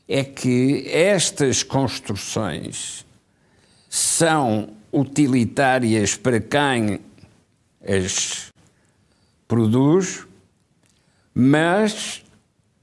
é 0.08 0.22
que 0.22 0.88
estas 0.90 1.62
construções 1.62 3.04
são 3.88 4.68
utilitárias 4.92 6.16
para 6.16 6.40
quem 6.40 7.00
as 7.86 8.52
produz, 9.48 10.26
mas 11.34 12.22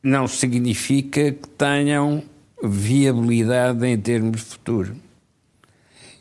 não 0.03 0.27
significa 0.27 1.31
que 1.31 1.47
tenham 1.49 2.23
viabilidade 2.63 3.85
em 3.85 3.97
termos 3.97 4.41
de 4.41 4.45
futuro. 4.47 4.95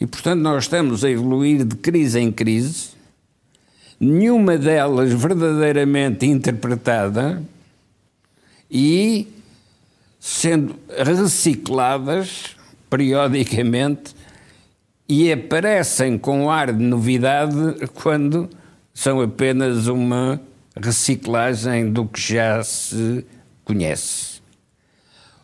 E, 0.01 0.07
portanto, 0.07 0.41
nós 0.41 0.65
estamos 0.65 1.05
a 1.05 1.11
evoluir 1.11 1.65
de 1.65 1.77
crise 1.77 2.19
em 2.19 2.33
crise, 2.33 2.91
nenhuma 3.99 4.57
delas 4.57 5.13
verdadeiramente 5.13 6.25
interpretada 6.25 7.43
e 8.71 9.29
sendo 10.21 10.79
recicladas 10.99 12.55
periodicamente 12.91 14.15
e 15.09 15.33
aparecem 15.33 16.19
com 16.19 16.51
ar 16.51 16.73
de 16.73 16.85
novidade 16.85 17.57
quando 17.95 18.51
são 18.93 19.23
apenas 19.23 19.87
uma 19.87 20.39
reciclagem 20.77 21.91
do 21.91 22.07
que 22.07 22.21
já 22.21 22.63
se 22.63 23.25
conhece. 23.65 24.41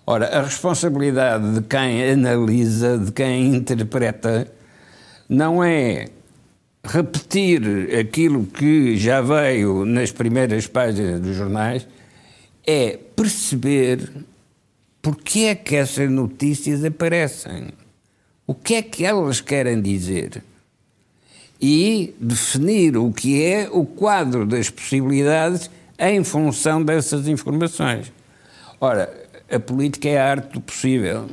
Ora, 0.06 0.26
a 0.26 0.42
responsabilidade 0.42 1.54
de 1.54 1.62
quem 1.62 2.10
analisa, 2.10 2.98
de 2.98 3.10
quem 3.10 3.56
interpreta, 3.56 4.46
não 5.28 5.64
é 5.64 6.08
repetir 6.84 7.92
aquilo 7.98 8.44
que 8.44 8.96
já 8.96 9.20
veio 9.20 9.84
nas 9.84 10.12
primeiras 10.12 10.66
páginas 10.68 11.20
dos 11.20 11.34
jornais, 11.34 11.88
é 12.64 12.96
perceber 13.16 14.08
porque 15.06 15.42
é 15.42 15.54
que 15.54 15.76
essas 15.76 16.10
notícias 16.10 16.84
aparecem. 16.84 17.68
O 18.44 18.52
que 18.52 18.74
é 18.74 18.82
que 18.82 19.04
elas 19.04 19.40
querem 19.40 19.80
dizer? 19.80 20.42
E 21.60 22.12
definir 22.18 22.96
o 22.96 23.12
que 23.12 23.40
é 23.40 23.68
o 23.70 23.86
quadro 23.86 24.44
das 24.44 24.68
possibilidades 24.68 25.70
em 25.96 26.24
função 26.24 26.82
dessas 26.82 27.28
informações. 27.28 28.12
Ora, 28.80 29.08
a 29.48 29.60
política 29.60 30.08
é 30.08 30.18
a 30.18 30.28
arte 30.28 30.54
do 30.54 30.60
possível. 30.60 31.30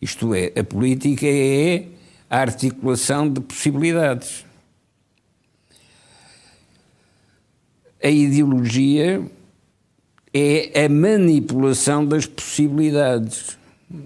Isto 0.00 0.34
é, 0.34 0.50
a 0.58 0.64
política 0.64 1.26
é 1.26 1.84
a 2.30 2.38
articulação 2.38 3.28
de 3.30 3.42
possibilidades. 3.42 4.46
A 8.02 8.08
ideologia 8.08 9.22
é 10.32 10.84
a 10.84 10.88
manipulação 10.88 12.04
das 12.04 12.26
possibilidades, 12.26 13.58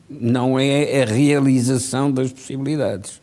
não 0.08 0.58
é 0.58 1.02
a 1.02 1.06
realização 1.06 2.10
das 2.10 2.32
possibilidades. 2.32 3.20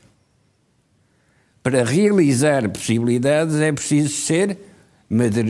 Para 1.63 1.83
realizar 1.83 2.67
possibilidades 2.69 3.55
é 3.55 3.71
preciso 3.71 4.09
ser 4.09 4.57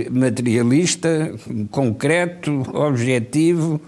materialista, 0.09 1.33
concreto, 1.69 2.63
objetivo 2.73 3.81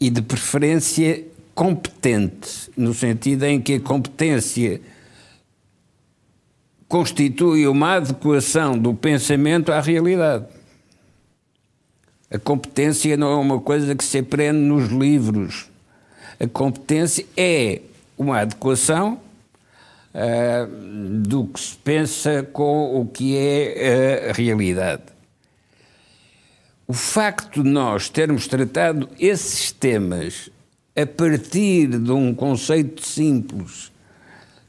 e, 0.00 0.08
de 0.08 0.22
preferência, 0.22 1.24
competente, 1.54 2.70
no 2.76 2.94
sentido 2.94 3.44
em 3.44 3.60
que 3.60 3.74
a 3.74 3.80
competência 3.80 4.80
constitui 6.88 7.66
uma 7.66 7.96
adequação 7.96 8.78
do 8.78 8.94
pensamento 8.94 9.70
à 9.70 9.80
realidade. 9.80 10.46
A 12.32 12.38
competência 12.38 13.14
não 13.14 13.30
é 13.30 13.36
uma 13.36 13.60
coisa 13.60 13.94
que 13.94 14.02
se 14.02 14.18
aprende 14.18 14.58
nos 14.58 14.90
livros. 14.90 15.66
A 16.40 16.46
competência 16.46 17.26
é 17.36 17.82
uma 18.16 18.40
adequação 18.40 19.20
uh, 20.14 21.20
do 21.20 21.44
que 21.44 21.60
se 21.60 21.76
pensa 21.76 22.42
com 22.42 23.00
o 23.00 23.06
que 23.06 23.36
é 23.36 24.30
a 24.30 24.32
realidade. 24.32 25.02
O 26.88 26.94
facto 26.94 27.62
de 27.62 27.68
nós 27.68 28.08
termos 28.08 28.46
tratado 28.46 29.10
esses 29.20 29.70
temas 29.70 30.48
a 30.96 31.06
partir 31.06 31.86
de 31.86 32.12
um 32.12 32.34
conceito 32.34 33.06
simples, 33.06 33.92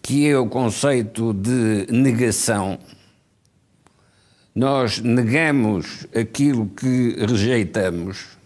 que 0.01 0.28
é 0.28 0.38
o 0.38 0.47
conceito 0.47 1.34
de 1.34 1.88
negação. 1.89 2.78
Nós 4.56 4.99
negamos 4.99 6.06
aquilo 6.16 6.68
que 6.68 7.16
rejeitamos, 7.20 8.38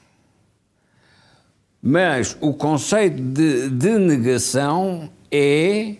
mas 1.82 2.38
o 2.40 2.54
conceito 2.54 3.22
de, 3.22 3.70
de 3.70 3.98
negação 3.98 5.10
é 5.30 5.96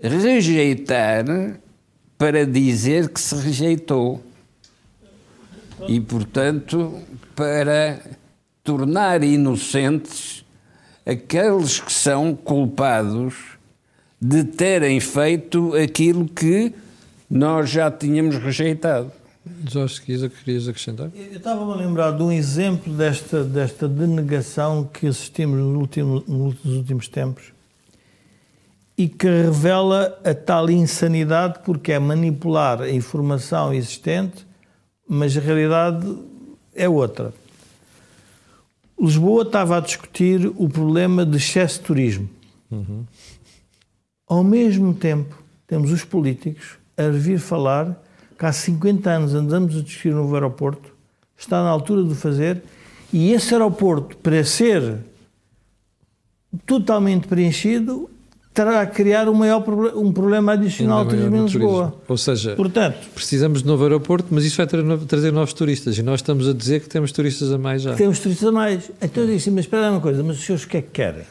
rejeitar 0.00 1.24
para 2.16 2.46
dizer 2.46 3.08
que 3.10 3.20
se 3.20 3.34
rejeitou. 3.36 4.22
E, 5.86 6.00
portanto, 6.00 7.00
para 7.36 8.00
tornar 8.64 9.22
inocentes 9.22 10.44
aqueles 11.06 11.80
que 11.80 11.92
são 11.92 12.34
culpados 12.34 13.34
de 14.20 14.44
terem 14.44 14.98
feito 14.98 15.74
aquilo 15.76 16.28
que 16.28 16.74
nós 17.30 17.68
já 17.70 17.90
tínhamos 17.90 18.36
rejeitado. 18.36 19.12
Jorge, 19.70 20.02
querias 20.02 20.68
acrescentar? 20.68 21.10
Eu 21.14 21.36
estava-me 21.36 21.72
a 21.72 21.76
lembrar 21.76 22.12
de 22.12 22.22
um 22.22 22.30
exemplo 22.30 22.92
desta, 22.92 23.42
desta 23.44 23.88
denegação 23.88 24.84
que 24.84 25.06
assistimos 25.06 25.58
nos 25.58 25.76
últimos, 25.76 26.26
nos 26.26 26.64
últimos 26.64 27.08
tempos 27.08 27.52
e 28.96 29.08
que 29.08 29.26
revela 29.26 30.20
a 30.24 30.34
tal 30.34 30.68
insanidade 30.68 31.60
porque 31.64 31.92
é 31.92 31.98
manipular 32.00 32.82
a 32.82 32.90
informação 32.90 33.72
existente, 33.72 34.44
mas 35.08 35.36
a 35.36 35.40
realidade 35.40 36.18
é 36.74 36.88
outra. 36.88 37.32
Lisboa 39.00 39.44
estava 39.44 39.76
a 39.76 39.80
discutir 39.80 40.52
o 40.56 40.68
problema 40.68 41.24
de 41.24 41.36
excesso 41.36 41.78
de 41.78 41.84
turismo. 41.84 42.28
Uhum. 42.68 43.04
Ao 44.26 44.42
mesmo 44.42 44.92
tempo, 44.92 45.40
temos 45.66 45.92
os 45.92 46.04
políticos 46.04 46.76
a 46.98 47.08
vir 47.08 47.38
falar 47.38 48.02
que 48.38 48.44
há 48.44 48.52
50 48.52 49.10
anos 49.10 49.34
andamos 49.34 49.76
a 49.76 49.80
discutir 49.80 50.10
no 50.10 50.18
novo 50.18 50.34
aeroporto, 50.34 50.92
está 51.36 51.62
na 51.62 51.70
altura 51.70 52.02
de 52.02 52.14
fazer, 52.14 52.62
e 53.12 53.32
esse 53.32 53.54
aeroporto, 53.54 54.16
para 54.18 54.44
ser 54.44 54.98
totalmente 56.66 57.26
preenchido, 57.26 58.10
terá 58.52 58.80
a 58.80 58.86
criar 58.86 59.28
um 59.28 59.34
maior 59.34 59.64
um 59.94 60.12
problema 60.12 60.52
adicional 60.52 61.04
de 61.04 61.10
turismo 61.10 61.36
em 61.36 61.44
Lisboa. 61.44 61.94
Ou 62.08 62.16
seja, 62.16 62.56
Portanto, 62.56 63.08
precisamos 63.14 63.62
de 63.62 63.68
novo 63.68 63.84
aeroporto, 63.84 64.28
mas 64.30 64.44
isso 64.44 64.56
vai 64.56 64.66
trazer 64.66 65.32
novos 65.32 65.52
turistas 65.52 65.96
e 65.96 66.02
nós 66.02 66.20
estamos 66.20 66.48
a 66.48 66.52
dizer 66.52 66.80
que 66.80 66.88
temos 66.88 67.12
turistas 67.12 67.52
a 67.52 67.58
mais 67.58 67.82
já. 67.82 67.94
Temos 67.94 68.18
turistas 68.18 68.48
a 68.48 68.52
mais. 68.52 68.90
Então 69.00 69.22
eu 69.22 69.28
disse, 69.28 69.50
mas 69.50 69.64
espera 69.64 69.90
uma 69.90 70.00
coisa, 70.00 70.22
mas 70.24 70.38
os 70.38 70.44
senhores 70.44 70.64
o 70.64 70.68
que 70.68 70.76
é 70.76 70.82
que 70.82 70.90
querem? 70.90 71.24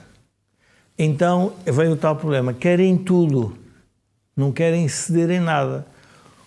Então 0.97 1.53
vem 1.65 1.91
o 1.91 1.95
tal 1.95 2.15
problema, 2.15 2.53
querem 2.53 2.97
tudo, 2.97 3.53
não 4.37 4.51
querem 4.51 4.87
ceder 4.87 5.31
em 5.31 5.39
nada. 5.39 5.85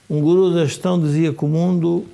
Um 0.08 0.20
guru 0.20 0.54
da 0.54 0.64
gestão 0.64 1.00
dizia 1.00 1.32
que 1.32 1.44
o 1.44 1.48
mundo 1.48 2.06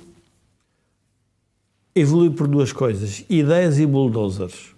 evolui 1.95 2.31
por 2.31 2.47
duas 2.47 2.71
coisas, 2.71 3.23
ideias 3.29 3.79
e 3.79 3.85
bulldozers. 3.85 4.75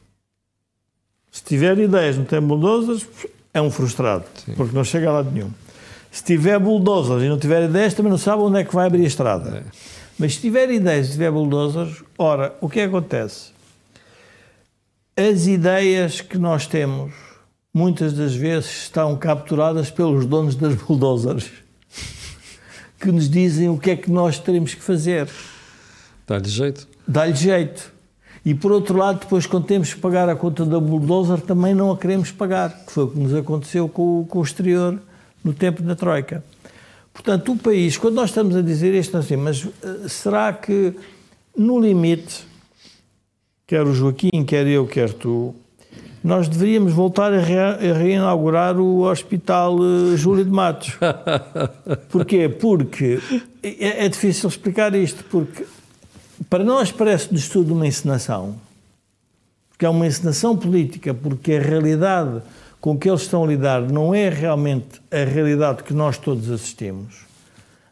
Se 1.31 1.43
tiver 1.43 1.77
ideias, 1.77 2.17
não 2.17 2.25
tem 2.25 2.41
bulldozers, 2.41 3.07
é 3.53 3.61
um 3.61 3.71
frustrado, 3.71 4.25
Sim. 4.45 4.53
porque 4.55 4.75
não 4.75 4.83
chega 4.83 5.09
a 5.09 5.13
lado 5.13 5.31
nenhum. 5.31 5.51
Se 6.11 6.23
tiver 6.23 6.57
bulldozers 6.59 7.23
e 7.23 7.29
não 7.29 7.37
tiver 7.37 7.63
ideias, 7.63 7.93
também 7.93 8.09
não 8.11 8.17
sabe 8.17 8.41
onde 8.41 8.59
é 8.59 8.63
que 8.63 8.73
vai 8.73 8.87
abrir 8.87 9.03
a 9.03 9.07
estrada. 9.07 9.57
É. 9.57 9.63
Mas 10.17 10.35
se 10.35 10.41
tiver 10.41 10.69
ideias 10.69 11.09
e 11.09 11.11
tiver 11.11 11.31
bulldozers, 11.31 12.03
ora, 12.17 12.55
o 12.59 12.67
que 12.67 12.81
acontece? 12.81 13.51
As 15.15 15.45
ideias 15.45 16.19
que 16.21 16.37
nós 16.37 16.65
temos, 16.65 17.13
muitas 17.73 18.13
das 18.13 18.33
vezes, 18.33 18.83
estão 18.83 19.15
capturadas 19.15 19.89
pelos 19.91 20.25
donos 20.25 20.55
das 20.55 20.75
bulldozers, 20.75 21.49
que 22.99 23.11
nos 23.11 23.29
dizem 23.29 23.69
o 23.69 23.77
que 23.77 23.91
é 23.91 23.95
que 23.95 24.11
nós 24.11 24.39
teremos 24.39 24.73
que 24.73 24.81
fazer. 24.81 25.29
Dá-lhe 26.27 26.49
jeito. 26.49 26.87
Dá-lhe 27.07 27.35
jeito. 27.35 27.91
E 28.45 28.53
por 28.53 28.71
outro 28.71 28.97
lado, 28.97 29.19
depois, 29.19 29.45
quando 29.45 29.65
temos 29.65 29.93
que 29.93 29.99
pagar 29.99 30.29
a 30.29 30.35
conta 30.35 30.65
da 30.65 30.79
bulldozer, 30.79 31.41
também 31.41 31.73
não 31.73 31.91
a 31.91 31.97
queremos 31.97 32.31
pagar, 32.31 32.85
que 32.85 32.91
foi 32.91 33.03
o 33.03 33.07
que 33.09 33.19
nos 33.19 33.33
aconteceu 33.33 33.87
com, 33.89 34.25
com 34.27 34.39
o 34.39 34.43
exterior 34.43 34.99
no 35.43 35.53
tempo 35.53 35.81
da 35.81 35.95
Troika. 35.95 36.43
Portanto, 37.13 37.51
o 37.51 37.57
país, 37.57 37.97
quando 37.97 38.15
nós 38.15 38.29
estamos 38.29 38.55
a 38.55 38.61
dizer 38.61 38.93
isto 38.93 39.17
assim, 39.17 39.35
mas 39.35 39.65
uh, 39.65 40.07
será 40.07 40.53
que 40.53 40.93
no 41.55 41.79
limite, 41.79 42.45
quer 43.67 43.85
o 43.85 43.93
Joaquim, 43.93 44.43
quer 44.45 44.65
eu, 44.67 44.87
quer 44.87 45.11
tu, 45.13 45.53
nós 46.23 46.49
deveríamos 46.49 46.93
voltar 46.93 47.33
a, 47.33 47.39
re 47.39 47.57
a 47.57 47.93
reinaugurar 47.93 48.77
o 48.77 49.01
Hospital 49.01 49.75
uh, 49.75 50.17
Júlio 50.17 50.43
de 50.43 50.51
Matos. 50.51 50.97
Porquê? 52.09 52.49
Porque 52.49 53.19
é, 53.63 54.05
é 54.05 54.09
difícil 54.09 54.49
explicar 54.49 54.93
isto, 54.93 55.23
porque 55.25 55.65
para 56.49 56.63
nós 56.63 56.91
parece-nos 56.91 57.47
tudo 57.47 57.73
uma 57.73 57.87
encenação, 57.87 58.55
porque 59.69 59.85
é 59.85 59.89
uma 59.89 60.05
encenação 60.05 60.57
política, 60.57 61.13
porque 61.13 61.53
a 61.53 61.61
realidade 61.61 62.41
com 62.81 62.97
que 62.97 63.09
eles 63.09 63.21
estão 63.21 63.43
a 63.43 63.47
lidar 63.47 63.81
não 63.81 64.13
é 64.13 64.29
realmente 64.29 65.01
a 65.11 65.23
realidade 65.23 65.83
que 65.83 65.93
nós 65.93 66.17
todos 66.17 66.49
assistimos, 66.49 67.25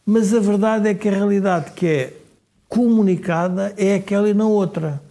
mas 0.06 0.34
a 0.34 0.40
verdade 0.40 0.90
é 0.90 0.94
que 0.94 1.10
a 1.10 1.12
realidade 1.12 1.72
que 1.72 1.86
é 1.86 2.14
comunicada 2.70 3.74
é 3.78 3.96
aquela 3.96 4.30
e 4.30 4.34
não 4.34 4.52
outra. 4.52 5.02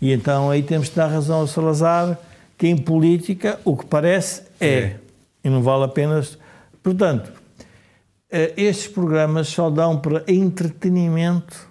E 0.00 0.12
então 0.12 0.50
aí 0.50 0.62
temos 0.62 0.88
de 0.88 0.94
dar 0.94 1.06
razão 1.06 1.40
ao 1.40 1.46
Salazar 1.46 2.18
que 2.56 2.66
em 2.66 2.76
política 2.76 3.60
o 3.64 3.76
que 3.76 3.86
parece 3.86 4.42
é, 4.60 4.68
é. 4.68 4.96
e 5.44 5.50
não 5.50 5.62
vale 5.62 5.84
a 5.84 5.88
pena. 5.88 6.22
Portanto, 6.82 7.32
eh, 8.30 8.52
estes 8.56 8.88
programas 8.88 9.48
só 9.48 9.70
dão 9.70 9.98
para 9.98 10.24
entretenimento 10.26 11.68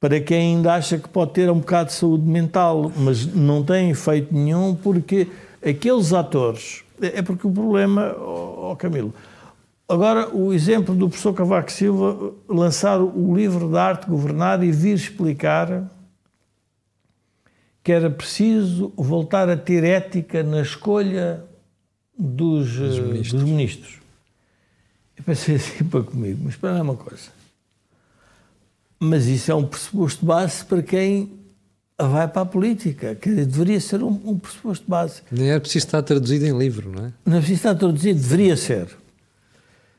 para 0.00 0.18
quem 0.18 0.56
ainda 0.56 0.74
acha 0.74 0.98
que 0.98 1.08
pode 1.08 1.32
ter 1.32 1.50
um 1.50 1.58
bocado 1.58 1.90
de 1.90 1.94
saúde 1.94 2.24
mental, 2.24 2.90
mas 2.96 3.26
não 3.26 3.62
tem 3.62 3.90
efeito 3.90 4.34
nenhum 4.34 4.74
porque 4.74 5.28
aqueles 5.62 6.14
atores. 6.14 6.82
É 7.00 7.20
porque 7.20 7.46
o 7.46 7.50
problema, 7.50 8.14
ó 8.18 8.72
oh, 8.72 8.76
Camilo. 8.76 9.12
Agora, 9.86 10.34
o 10.34 10.52
exemplo 10.52 10.94
do 10.94 11.08
professor 11.08 11.34
Cavaco 11.34 11.70
Silva 11.70 12.32
lançar 12.48 13.00
o 13.00 13.34
livro 13.34 13.68
da 13.68 13.84
arte 13.84 14.06
governar 14.06 14.62
e 14.62 14.70
vir 14.70 14.94
explicar 14.94 15.84
que 17.82 17.92
era 17.92 18.10
preciso 18.10 18.92
voltar 18.96 19.48
a 19.48 19.56
ter 19.56 19.84
ética 19.84 20.42
na 20.42 20.62
escolha 20.62 21.44
dos, 22.18 22.76
eh, 22.76 23.00
ministros. 23.00 23.32
Dos 23.32 23.42
ministros. 23.42 23.98
Eu 25.16 25.24
pensei 25.24 25.56
assim 25.56 25.84
para 25.84 26.02
comigo, 26.02 26.40
mas 26.44 26.56
para 26.56 26.82
uma 26.82 26.96
coisa. 26.96 27.28
Mas 28.98 29.26
isso 29.26 29.50
é 29.50 29.54
um 29.54 29.64
pressuposto 29.64 30.24
base 30.24 30.64
para 30.64 30.82
quem 30.82 31.40
vai 31.98 32.28
para 32.28 32.42
a 32.42 32.46
política. 32.46 33.14
Dizer, 33.14 33.46
deveria 33.46 33.80
ser 33.80 34.02
um, 34.02 34.20
um 34.24 34.38
pressuposto 34.38 34.84
base. 34.88 35.22
Nem 35.30 35.50
é 35.50 35.58
preciso 35.58 35.86
estar 35.86 36.02
traduzido 36.02 36.46
em 36.46 36.56
livro, 36.56 36.90
não 36.90 37.06
é? 37.06 37.12
Não 37.24 37.36
é 37.36 37.40
preciso 37.40 37.58
estar 37.58 37.74
traduzido, 37.74 38.20
deveria 38.20 38.56
ser. 38.56 38.88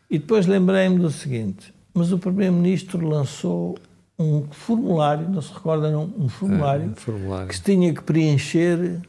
E 0.09 0.19
depois 0.19 0.45
lembrei-me 0.45 0.99
do 0.99 1.09
seguinte: 1.09 1.73
mas 1.93 2.11
o 2.11 2.19
Primeiro-Ministro 2.19 3.07
lançou 3.07 3.77
um 4.21 4.47
formulário, 4.51 5.27
não 5.29 5.41
se 5.41 5.53
recorda, 5.53 5.89
não, 5.91 6.11
um 6.17 6.29
formulário, 6.29 6.85
é, 6.85 6.87
um 6.87 6.95
formulário 6.95 7.47
que 7.47 7.55
se 7.55 7.61
tinha 7.61 7.93
que 7.93 8.03
preencher 8.03 8.99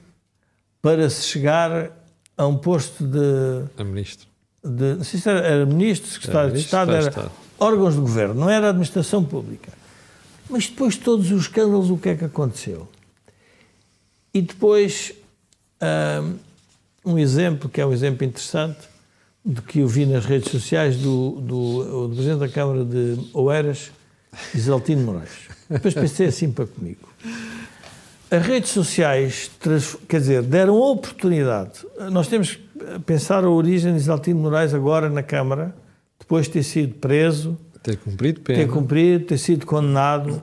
para 0.80 1.08
se 1.08 1.28
chegar 1.28 1.90
a 2.36 2.46
um 2.46 2.56
posto 2.56 3.06
de. 3.06 3.64
A 3.76 3.84
ministro. 3.84 4.26
De, 4.64 4.94
não 4.94 5.04
sei 5.04 5.20
se 5.20 5.28
era, 5.28 5.40
era 5.40 5.66
ministro, 5.66 6.10
secretário 6.10 6.48
era 6.48 6.56
de 6.56 6.64
Estado, 6.64 6.92
era 6.92 7.08
Estado. 7.08 7.30
órgãos 7.58 7.94
de 7.94 8.00
governo, 8.00 8.34
não 8.34 8.50
era 8.50 8.68
administração 8.68 9.24
pública. 9.24 9.72
Mas 10.48 10.68
depois 10.68 10.94
de 10.94 11.00
todos 11.00 11.30
os 11.30 11.42
escândalos, 11.42 11.90
o 11.90 11.96
que 11.96 12.10
é 12.10 12.16
que 12.16 12.24
aconteceu? 12.24 12.88
E 14.34 14.40
depois, 14.40 15.12
um, 17.04 17.12
um 17.12 17.18
exemplo 17.18 17.68
que 17.68 17.80
é 17.80 17.86
um 17.86 17.92
exemplo 17.92 18.24
interessante, 18.24 18.80
de 19.44 19.60
que 19.62 19.80
eu 19.80 19.88
vi 19.88 20.06
nas 20.06 20.24
redes 20.24 20.50
sociais 20.50 20.96
do, 20.96 21.40
do, 21.40 22.08
do 22.08 22.14
Presidente 22.14 22.38
da 22.38 22.48
Câmara 22.48 22.84
de 22.84 23.18
Oeiras, 23.32 23.90
Isaltino 24.54 25.02
Moraes. 25.02 25.48
Depois 25.68 25.94
pensei 25.94 26.26
assim 26.26 26.50
para 26.50 26.66
comigo. 26.66 27.08
As 28.30 28.46
redes 28.46 28.70
sociais, 28.70 29.50
quer 30.08 30.20
dizer, 30.20 30.42
deram 30.42 30.74
oportunidade. 30.74 31.86
Nós 32.10 32.28
temos 32.28 32.56
que 32.56 32.98
pensar 33.04 33.44
a 33.44 33.50
origem 33.50 33.92
de 33.92 34.00
Isaltino 34.00 34.40
Moraes 34.40 34.72
agora 34.72 35.10
na 35.10 35.22
Câmara, 35.22 35.74
depois 36.18 36.46
de 36.46 36.52
ter 36.52 36.62
sido 36.62 36.94
preso, 36.94 37.58
ter 37.82 37.96
cumprido 37.96 38.40
pena, 38.40 38.58
ter 38.58 38.68
cumprido, 38.68 39.24
ter 39.26 39.38
sido 39.38 39.66
condenado. 39.66 40.42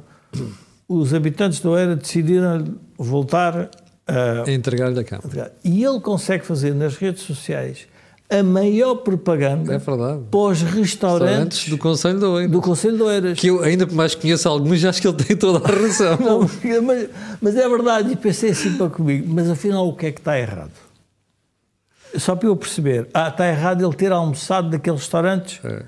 Os 0.87 1.13
habitantes 1.13 1.59
da 1.61 1.69
Oeira 1.69 1.95
decidiram 1.95 2.75
voltar 2.97 3.69
a, 4.07 4.43
a 4.47 4.51
entregar-lhe 4.51 4.99
a 4.99 5.03
Câmara. 5.03 5.53
E 5.63 5.83
ele 5.83 5.99
consegue 5.99 6.45
fazer 6.45 6.73
nas 6.73 6.95
redes 6.97 7.23
sociais 7.23 7.87
a 8.29 8.43
maior 8.43 8.95
propaganda 8.97 9.73
é 9.73 9.79
para 9.79 10.37
os 10.37 10.61
restaurantes 10.61 11.67
do 11.67 11.79
Conselho 11.79 12.19
de 12.19 12.25
Oeiras. 12.25 12.51
Do 12.51 12.61
Conselho 12.61 12.97
de 12.97 13.03
Oeiras. 13.03 13.39
Que 13.39 13.47
eu 13.47 13.63
ainda 13.63 13.87
mais 13.87 14.13
conheço 14.13 14.47
alguns, 14.47 14.85
acho 14.85 15.01
que 15.01 15.07
ele 15.07 15.17
tem 15.17 15.35
toda 15.35 15.57
a 15.57 15.67
razão. 15.75 16.17
Não, 16.19 16.39
mas, 16.83 17.09
mas, 17.41 17.55
é 17.55 17.67
verdade, 17.67 18.13
e 18.13 18.15
pensei 18.15 18.51
assim 18.51 18.77
para 18.77 18.87
comigo, 18.89 19.25
mas 19.27 19.49
afinal 19.49 19.87
o 19.87 19.95
que 19.95 20.05
é 20.05 20.11
que 20.11 20.19
está 20.19 20.37
errado? 20.37 20.71
Só 22.17 22.35
para 22.35 22.47
eu 22.47 22.55
perceber, 22.55 23.07
ah, 23.13 23.29
está 23.29 23.47
errado 23.47 23.83
ele 23.83 23.95
ter 23.95 24.11
almoçado 24.11 24.69
naqueles 24.69 25.01
restaurantes? 25.01 25.59
É. 25.63 25.83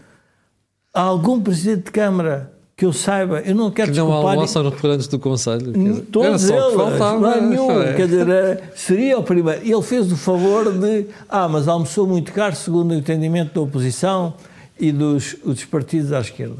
Há 0.94 1.02
algum 1.02 1.40
presidente 1.40 1.86
de 1.86 1.92
Câmara 1.92 2.52
que 2.82 2.86
eu 2.86 2.92
saiba, 2.92 3.42
eu 3.42 3.54
não 3.54 3.70
quero 3.70 3.92
que 3.92 3.98
não 4.00 4.08
desculpar... 4.08 4.34
almoçam 4.34 4.64
nos 4.64 4.74
restaurantes 4.74 5.08
do 5.08 5.20
Conselho. 5.20 5.72
Dizer, 5.72 6.02
Todos 6.12 6.50
eles, 6.50 6.74
não 6.74 7.26
há 7.28 7.40
nenhum. 7.40 7.80
É. 7.80 7.94
Quer 7.94 8.08
dizer, 8.08 8.64
seria 8.76 9.20
o 9.20 9.24
primeiro. 9.24 9.62
Ele 9.64 9.82
fez 9.84 10.12
o 10.12 10.18
favor 10.18 10.74
de, 10.74 11.06
ah, 11.30 11.48
mas 11.48 11.68
almoçou 11.68 12.08
muito 12.08 12.34
caro, 12.34 12.56
segundo 12.56 12.90
o 12.90 12.96
entendimento 12.96 13.54
da 13.54 13.62
oposição 13.62 14.34
e 14.80 14.92
dos, 14.92 15.36
dos 15.46 15.64
partidos 15.64 16.12
à 16.12 16.22
esquerda. 16.22 16.56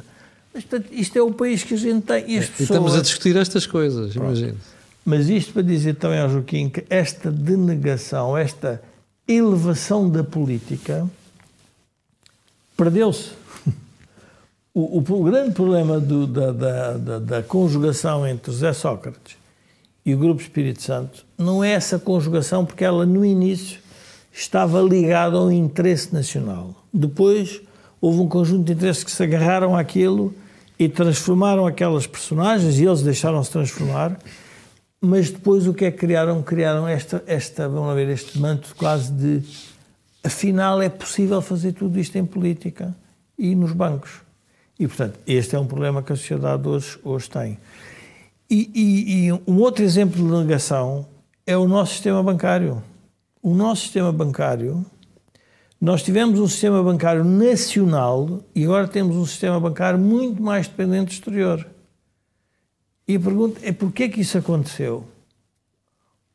Mas, 0.54 0.64
portanto, 0.64 0.94
isto 0.94 1.18
é 1.18 1.24
o 1.24 1.32
país 1.32 1.64
que 1.64 1.74
a 1.74 1.78
gente 1.78 2.04
tem. 2.04 2.24
E, 2.28 2.38
é, 2.38 2.42
pessoas... 2.42 2.60
estamos 2.60 2.96
a 2.96 3.02
discutir 3.02 3.36
estas 3.36 3.66
coisas, 3.66 4.16
imagino. 4.16 4.58
Mas 5.04 5.28
isto 5.28 5.54
para 5.54 5.64
dizer 5.64 5.96
também 5.96 6.20
ao 6.20 6.30
Joaquim 6.30 6.70
que 6.70 6.86
esta 6.88 7.32
denegação, 7.32 8.38
esta 8.38 8.80
elevação 9.28 10.08
da 10.08 10.24
política 10.24 11.10
perdeu-se. 12.78 13.41
O, 14.74 15.00
o, 15.00 15.24
grande 15.24 15.52
problema 15.52 16.00
do, 16.00 16.26
da, 16.26 16.52
da, 16.54 16.98
da, 16.98 17.20
da, 17.20 17.44
conjugação 17.44 18.26
entre 18.26 18.54
José 18.54 18.72
Sócrates 18.72 19.36
e 20.06 20.16
o 20.16 20.18
Grupo 20.18 20.42
Espírito 20.42 20.82
Santo 20.82 21.26
não 21.38 21.62
é 21.62 21.72
essa 21.72 22.00
conjugação, 22.00 22.66
porque 22.66 22.86
ela 22.86 23.06
no 23.06 23.26
início 23.26 23.80
estava 24.32 24.82
ligada 24.82 25.36
ao 25.36 25.52
interesse 25.52 26.14
nacional. 26.14 26.74
Depois 26.94 27.62
houve 28.00 28.22
um 28.22 28.30
conjunto 28.30 28.64
de 28.64 28.72
interesses 28.72 29.04
que 29.04 29.12
se 29.12 29.22
agarraram 29.22 29.76
àquilo 29.76 30.34
e 30.80 30.88
transformaram 30.88 31.68
aquelas 31.68 32.08
personagens, 32.08 32.80
e 32.80 32.86
eles 32.86 33.02
deixaram-se 33.02 33.52
transformar, 33.52 34.18
mas 35.02 35.30
depois 35.30 35.68
o 35.68 35.74
que 35.74 35.84
é 35.84 35.92
que 35.92 35.98
criaram? 35.98 36.42
Criaram 36.42 36.88
esta, 36.88 37.22
esta, 37.28 37.68
vamos 37.68 37.94
ver, 37.94 38.08
este 38.08 38.40
manto 38.40 38.74
quase 38.78 39.12
de 39.12 39.44
afinal 40.24 40.82
é 40.82 40.88
possível 40.88 41.42
fazer 41.42 41.74
tudo 41.74 42.00
isto 42.00 42.18
em 42.18 42.26
política 42.26 42.96
e 43.38 43.54
nos 43.54 43.74
bancos. 43.74 44.31
E, 44.82 44.88
portanto, 44.88 45.20
este 45.28 45.56
é 45.56 45.60
um 45.60 45.68
problema 45.68 46.02
que 46.02 46.12
a 46.12 46.16
sociedade 46.16 46.68
hoje, 46.68 46.98
hoje 47.04 47.30
tem. 47.30 47.56
E, 48.50 48.72
e, 48.74 49.28
e, 49.28 49.32
um 49.46 49.60
outro 49.60 49.84
exemplo 49.84 50.18
de 50.18 50.24
negação 50.24 51.06
é 51.46 51.56
o 51.56 51.68
nosso 51.68 51.94
sistema 51.94 52.24
bancário. 52.24 52.82
O 53.44 53.54
nosso 53.54 53.84
sistema 53.84 54.12
bancário, 54.12 54.84
nós 55.80 56.02
tivemos 56.02 56.40
um 56.40 56.48
sistema 56.48 56.82
bancário 56.82 57.24
nacional 57.24 58.44
e 58.56 58.64
agora 58.64 58.88
temos 58.88 59.16
um 59.16 59.26
sistema 59.26 59.60
bancário 59.60 60.00
muito 60.00 60.42
mais 60.42 60.68
dependente 60.68 61.10
do 61.10 61.12
exterior. 61.12 61.68
E 63.08 63.18
a 63.18 63.20
pergunta 63.20 63.60
é 63.62 63.72
porquê 63.72 64.10
que 64.10 64.22
isso 64.22 64.40
aconteceu? 64.40 65.06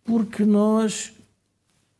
Porque 0.05 0.45
nós 0.45 1.13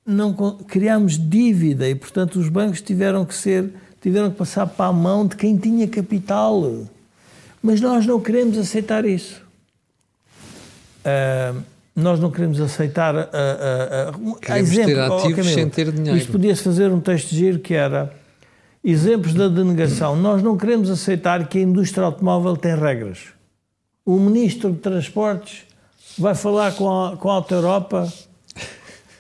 não 0.07 0.33
criamos 0.59 1.19
dívida 1.19 1.89
e, 1.89 1.95
portanto, 1.97 2.37
os 2.37 2.49
bancos 2.49 2.81
tiveram 2.81 3.25
que 3.25 3.35
ser 3.35 3.75
tiveram 4.07 4.31
que 4.31 4.37
passar 4.37 4.69
para 4.69 4.87
a 4.87 4.93
mão 4.93 5.27
de 5.27 5.35
quem 5.35 5.57
tinha 5.57 5.89
capital. 5.89 6.63
Mas 7.61 7.81
nós 7.81 8.07
não 8.07 8.21
queremos 8.21 8.57
aceitar 8.57 9.05
isso. 9.05 9.43
Uh, 11.01 11.61
nós 11.93 12.21
não 12.21 12.31
queremos 12.31 12.61
aceitar. 12.61 13.17
Uh, 13.17 13.19
uh, 14.17 14.37
queremos 14.37 14.71
exemplo, 14.71 14.95
ter 14.95 15.01
ativos 15.01 15.25
oh, 15.25 15.35
Camilo, 15.35 15.55
sem 15.55 15.69
ter 15.69 15.91
dinheiro. 15.91 16.17
Isto 16.17 16.31
podia-se 16.31 16.63
fazer 16.63 16.93
um 16.93 17.01
texto 17.01 17.31
de 17.31 17.37
giro 17.37 17.59
que 17.59 17.75
era 17.75 18.15
exemplos 18.85 19.35
da 19.35 19.49
denegação. 19.49 20.15
Nós 20.15 20.41
não 20.41 20.57
queremos 20.57 20.89
aceitar 20.89 21.49
que 21.49 21.59
a 21.59 21.63
indústria 21.63 22.05
automóvel 22.05 22.57
tem 22.57 22.77
regras. 22.77 23.31
O 24.05 24.21
ministro 24.21 24.71
de 24.71 24.79
Transportes 24.79 25.65
vai 26.17 26.37
falar 26.37 26.77
com 26.77 26.89
a, 26.89 27.17
com 27.17 27.29
a 27.29 27.35
Alta 27.35 27.57
Europa, 27.57 28.13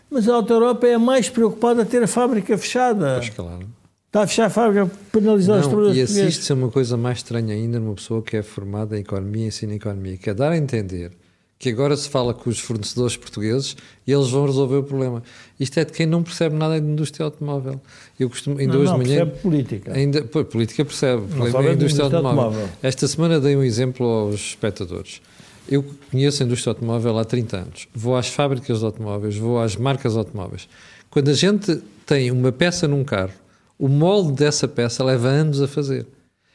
mas 0.09 0.28
a 0.28 0.34
Alta 0.34 0.53
Europa 0.53 0.87
é 0.87 0.95
a 0.95 0.99
mais 1.01 1.28
preocupada 1.28 1.82
a 1.82 1.84
ter 1.84 2.05
a 2.05 2.07
fábrica 2.07 2.57
fechada. 2.57 3.16
Pois 3.16 3.30
claro. 3.30 3.66
Está 4.07 4.23
a 4.23 4.27
fechar 4.27 4.47
a 4.47 4.51
fábrica, 4.51 4.91
penalizar 5.13 5.59
os 5.59 5.67
trabalhadores 5.67 5.99
E 5.99 6.21
assiste-se 6.21 6.53
a 6.53 6.55
uma 6.55 6.71
coisa 6.71 6.97
mais 6.97 7.19
estranha 7.19 7.55
ainda 7.55 7.79
numa 7.79 7.95
pessoa 7.95 8.23
que 8.23 8.37
é 8.37 8.43
formada 8.43 8.97
em 8.97 9.01
economia 9.01 9.45
e 9.45 9.49
ensina 9.49 9.75
economia, 9.75 10.17
que 10.17 10.31
é 10.31 10.35
dar 10.35 10.53
a 10.53 10.57
entender 10.57 11.11
que 11.59 11.71
agora 11.71 11.97
se 11.97 12.09
fala 12.09 12.35
com 12.35 12.51
os 12.51 12.59
fornecedores 12.59 13.17
portugueses 13.17 13.77
e 14.07 14.13
eles 14.13 14.29
vão 14.29 14.45
resolver 14.47 14.77
o 14.77 14.83
problema. 14.83 15.23
Isto 15.59 15.81
é 15.81 15.85
de 15.85 15.93
quem 15.93 16.07
não 16.07 16.23
percebe 16.23 16.55
nada 16.55 16.79
da 16.79 16.87
indústria 16.87 17.25
automóvel. 17.25 17.81
Eu 18.21 18.29
costumo, 18.29 18.59
ainda 18.59 18.75
não, 18.75 18.81
hoje 18.81 18.91
não, 18.91 18.99
de 18.99 19.05
manhã, 19.07 19.19
percebe 19.27 19.43
política. 19.43 19.93
Ainda, 19.95 20.23
pô, 20.23 20.45
política 20.45 20.85
percebe, 20.85 21.23
não 21.35 21.47
a 21.47 21.73
indústria, 21.73 22.05
automóvel. 22.05 22.43
automóvel. 22.43 22.69
Esta 22.83 23.09
semana 23.09 23.41
dei 23.41 23.57
um 23.57 23.63
exemplo 23.63 24.07
aos 24.07 24.35
espectadores. 24.35 25.23
Eu 25.69 25.85
conheço 26.11 26.43
a 26.43 26.47
indústria 26.47 26.73
automóvel 26.73 27.19
há 27.19 27.25
30 27.25 27.57
anos. 27.57 27.89
Vou 27.95 28.17
às 28.17 28.29
fábricas 28.29 28.81
de 28.81 28.85
automóveis, 28.85 29.37
vou 29.37 29.59
às 29.61 29.77
marcas 29.77 30.17
automóveis. 30.17 30.69
Quando 31.11 31.31
a 31.31 31.35
gente 31.35 31.83
tem 32.05 32.31
uma 32.31 32.53
peça 32.53 32.87
num 32.87 33.03
carro 33.03 33.33
o 33.79 33.89
molde 33.89 34.33
dessa 34.33 34.66
peça 34.66 35.05
leva 35.05 35.29
anos 35.29 35.61
a 35.61 35.68
fazer. 35.68 36.07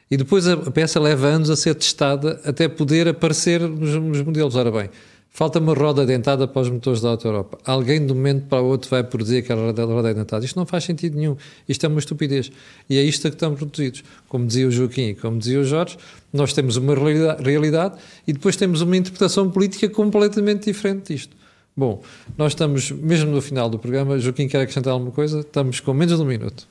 E 0.10 0.18
depois 0.18 0.46
a 0.48 0.58
peça 0.58 1.00
leva 1.00 1.28
anos 1.28 1.50
a 1.50 1.56
ser 1.56 1.74
testada 1.74 2.42
até 2.44 2.68
poder 2.68 3.08
aparecer 3.08 3.62
nos, 3.62 3.96
nos 3.96 4.22
modelos. 4.22 4.56
Ora 4.56 4.70
bem, 4.70 4.90
falta 5.30 5.58
uma 5.60 5.74
roda 5.74 6.06
dentada 6.06 6.46
para 6.46 6.62
os 6.62 6.70
motores 6.70 7.00
da 7.00 7.10
Auto 7.10 7.26
Europa. 7.26 7.58
Alguém 7.66 8.06
de 8.06 8.12
um 8.12 8.16
momento 8.16 8.48
para 8.48 8.62
o 8.62 8.66
outro 8.66 8.90
vai 8.90 9.06
produzir 9.06 9.38
aquela 9.38 9.72
roda, 9.72 10.14
dentada. 10.14 10.44
Isto 10.44 10.58
não 10.58 10.66
faz 10.66 10.84
sentido 10.84 11.18
nenhum. 11.18 11.38
Isto 11.68 11.86
é 11.86 11.90
uma 11.90 12.00
estupidez. 12.00 12.52
E 12.90 12.98
é 12.98 13.02
isto 13.02 13.26
a 13.26 13.30
que 13.30 13.38
estamos 13.38 13.58
produzidos. 13.58 14.04
Como 14.28 14.46
dizia 14.46 14.68
o 14.68 14.72
Joaquim 14.72 15.10
e 15.10 15.16
como 15.16 15.38
dizia 15.38 15.62
o 15.62 15.64
Jorge, 15.64 15.98
nós 16.34 16.52
temos 16.52 16.76
uma 16.76 16.94
realidade 16.94 17.98
e 18.28 18.34
depois 18.34 18.58
temos 18.58 18.82
uma 18.82 18.98
interpretação 18.98 19.50
política 19.50 19.88
completamente 19.88 20.66
diferente 20.66 21.14
disto. 21.14 21.38
Bom, 21.76 22.04
nós 22.38 22.52
estamos, 22.52 22.92
mesmo 22.92 23.32
no 23.32 23.42
final 23.42 23.70
do 23.70 23.80
programa, 23.80 24.20
Joaquim 24.20 24.50
quer 24.50 24.60
acrescentar 24.60 24.92
alguma 24.92 25.12
coisa? 25.12 25.40
Estamos 25.40 25.80
com 25.80 25.94
menos 25.94 26.18
de 26.18 26.22
um 26.22 26.26
minuto. 26.26 26.68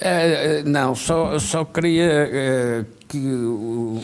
É, 0.00 0.62
não, 0.64 0.94
só, 0.94 1.38
só 1.38 1.64
queria 1.64 2.28
é, 2.32 2.84
que 3.08 3.18
o, 3.18 4.02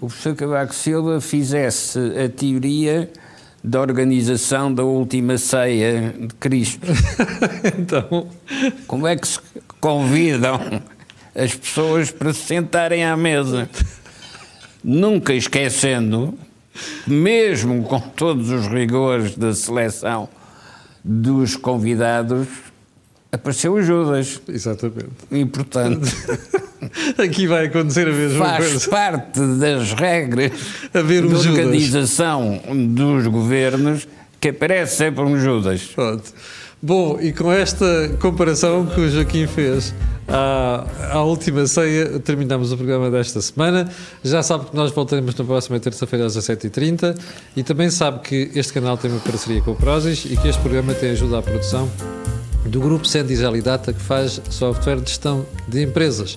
o 0.00 0.06
professor 0.06 0.34
Cavaco 0.34 0.74
Silva 0.74 1.20
fizesse 1.20 1.98
a 1.98 2.28
teoria 2.28 3.10
da 3.62 3.80
organização 3.80 4.72
da 4.72 4.84
última 4.84 5.38
ceia 5.38 6.14
de 6.18 6.34
Cristo. 6.34 6.86
então. 7.78 8.28
Como 8.86 9.06
é 9.06 9.16
que 9.16 9.26
se 9.26 9.40
convidam 9.80 10.60
as 11.34 11.54
pessoas 11.54 12.10
para 12.10 12.32
se 12.32 12.40
sentarem 12.40 13.04
à 13.04 13.16
mesa? 13.16 13.68
Nunca 14.82 15.32
esquecendo 15.32 16.38
mesmo 17.06 17.84
com 17.84 18.00
todos 18.00 18.50
os 18.50 18.66
rigores 18.66 19.36
da 19.36 19.54
seleção 19.54 20.28
dos 21.02 21.56
convidados, 21.56 22.48
apareceu 23.34 23.72
o 23.74 23.82
Judas. 23.82 24.40
Exatamente. 24.48 25.10
E, 25.30 25.44
portanto, 25.44 26.06
Aqui 27.18 27.46
vai 27.46 27.66
acontecer 27.66 28.06
a 28.08 28.12
mesma 28.12 28.44
faz 28.44 28.68
coisa. 28.68 28.90
parte 28.90 29.40
das 29.58 29.92
regras 29.92 30.52
Haver 30.92 31.24
um 31.24 31.28
de 31.28 31.34
Judas. 31.36 31.46
organização 31.46 32.60
dos 32.94 33.26
governos 33.26 34.06
que 34.40 34.48
aparece 34.48 34.96
sempre 34.96 35.22
um 35.22 35.38
Judas. 35.38 35.82
Pronto. 35.94 36.24
Bom, 36.82 37.18
e 37.18 37.32
com 37.32 37.50
esta 37.50 38.10
comparação 38.20 38.84
que 38.84 39.00
o 39.00 39.08
Joaquim 39.08 39.46
fez 39.46 39.94
à, 40.28 40.84
à 41.12 41.22
última 41.22 41.66
ceia, 41.66 42.20
terminamos 42.20 42.72
o 42.72 42.76
programa 42.76 43.10
desta 43.10 43.40
semana. 43.40 43.88
Já 44.22 44.42
sabe 44.42 44.66
que 44.66 44.76
nós 44.76 44.90
voltaremos 44.92 45.34
na 45.34 45.44
próxima 45.46 45.80
terça-feira 45.80 46.26
às 46.26 46.36
17h30 46.36 47.18
e 47.56 47.62
também 47.62 47.88
sabe 47.88 48.20
que 48.20 48.50
este 48.54 48.74
canal 48.74 48.98
tem 48.98 49.10
uma 49.10 49.20
parceria 49.20 49.62
com 49.62 49.70
o 49.70 49.74
Prozis 49.74 50.26
e 50.26 50.36
que 50.36 50.46
este 50.46 50.60
programa 50.60 50.92
tem 50.92 51.12
ajuda 51.12 51.38
à 51.38 51.42
produção 51.42 51.88
do 52.64 52.80
grupo 52.80 53.06
Sendis 53.06 53.40
Data 53.62 53.92
que 53.92 54.00
faz 54.00 54.40
software 54.50 55.00
de 55.00 55.10
gestão 55.10 55.46
de 55.68 55.82
empresas. 55.82 56.36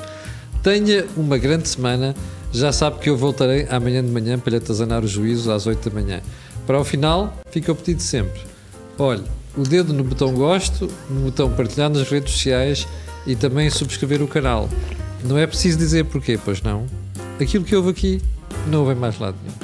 Tenha 0.62 1.06
uma 1.16 1.38
grande 1.38 1.68
semana. 1.68 2.16
Já 2.52 2.72
sabe 2.72 3.00
que 3.00 3.10
eu 3.10 3.18
voltarei 3.18 3.68
amanhã 3.70 4.04
de 4.04 4.10
manhã 4.10 4.40
para 4.40 4.52
lhe 4.52 4.58
atazanar 4.58 5.04
o 5.04 5.08
juízo 5.08 5.52
às 5.52 5.68
8 5.68 5.90
da 5.90 6.02
manhã. 6.02 6.22
Para 6.66 6.80
o 6.80 6.84
final, 6.84 7.34
fica 7.52 7.72
o 7.72 7.76
pedido 7.76 8.02
sempre. 8.02 8.42
Olhe, 8.98 9.24
o 9.56 9.64
dedo 9.64 9.94
no 9.94 10.04
botão 10.04 10.34
gosto, 10.34 10.90
no 11.10 11.22
botão 11.22 11.52
partilhar 11.52 11.90
nas 11.90 12.10
redes 12.10 12.34
sociais 12.34 12.88
e 13.26 13.36
também 13.36 13.70
subscrever 13.70 14.22
o 14.22 14.28
canal. 14.28 14.70
Não 15.24 15.38
é 15.38 15.46
preciso 15.46 15.78
dizer 15.78 16.06
porquê, 16.06 16.40
pois 16.44 16.62
não. 16.62 16.86
Aquilo 17.40 17.64
que 17.64 17.76
houve 17.76 17.90
aqui 17.90 18.22
não 18.68 18.80
houve 18.80 18.94
em 18.94 18.96
mais 18.96 19.20
lado 19.20 19.38
nenhum. 19.44 19.56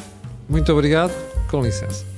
Muito 0.49 0.71
obrigado, 0.71 1.13
com 1.49 1.61
licença. 1.61 2.12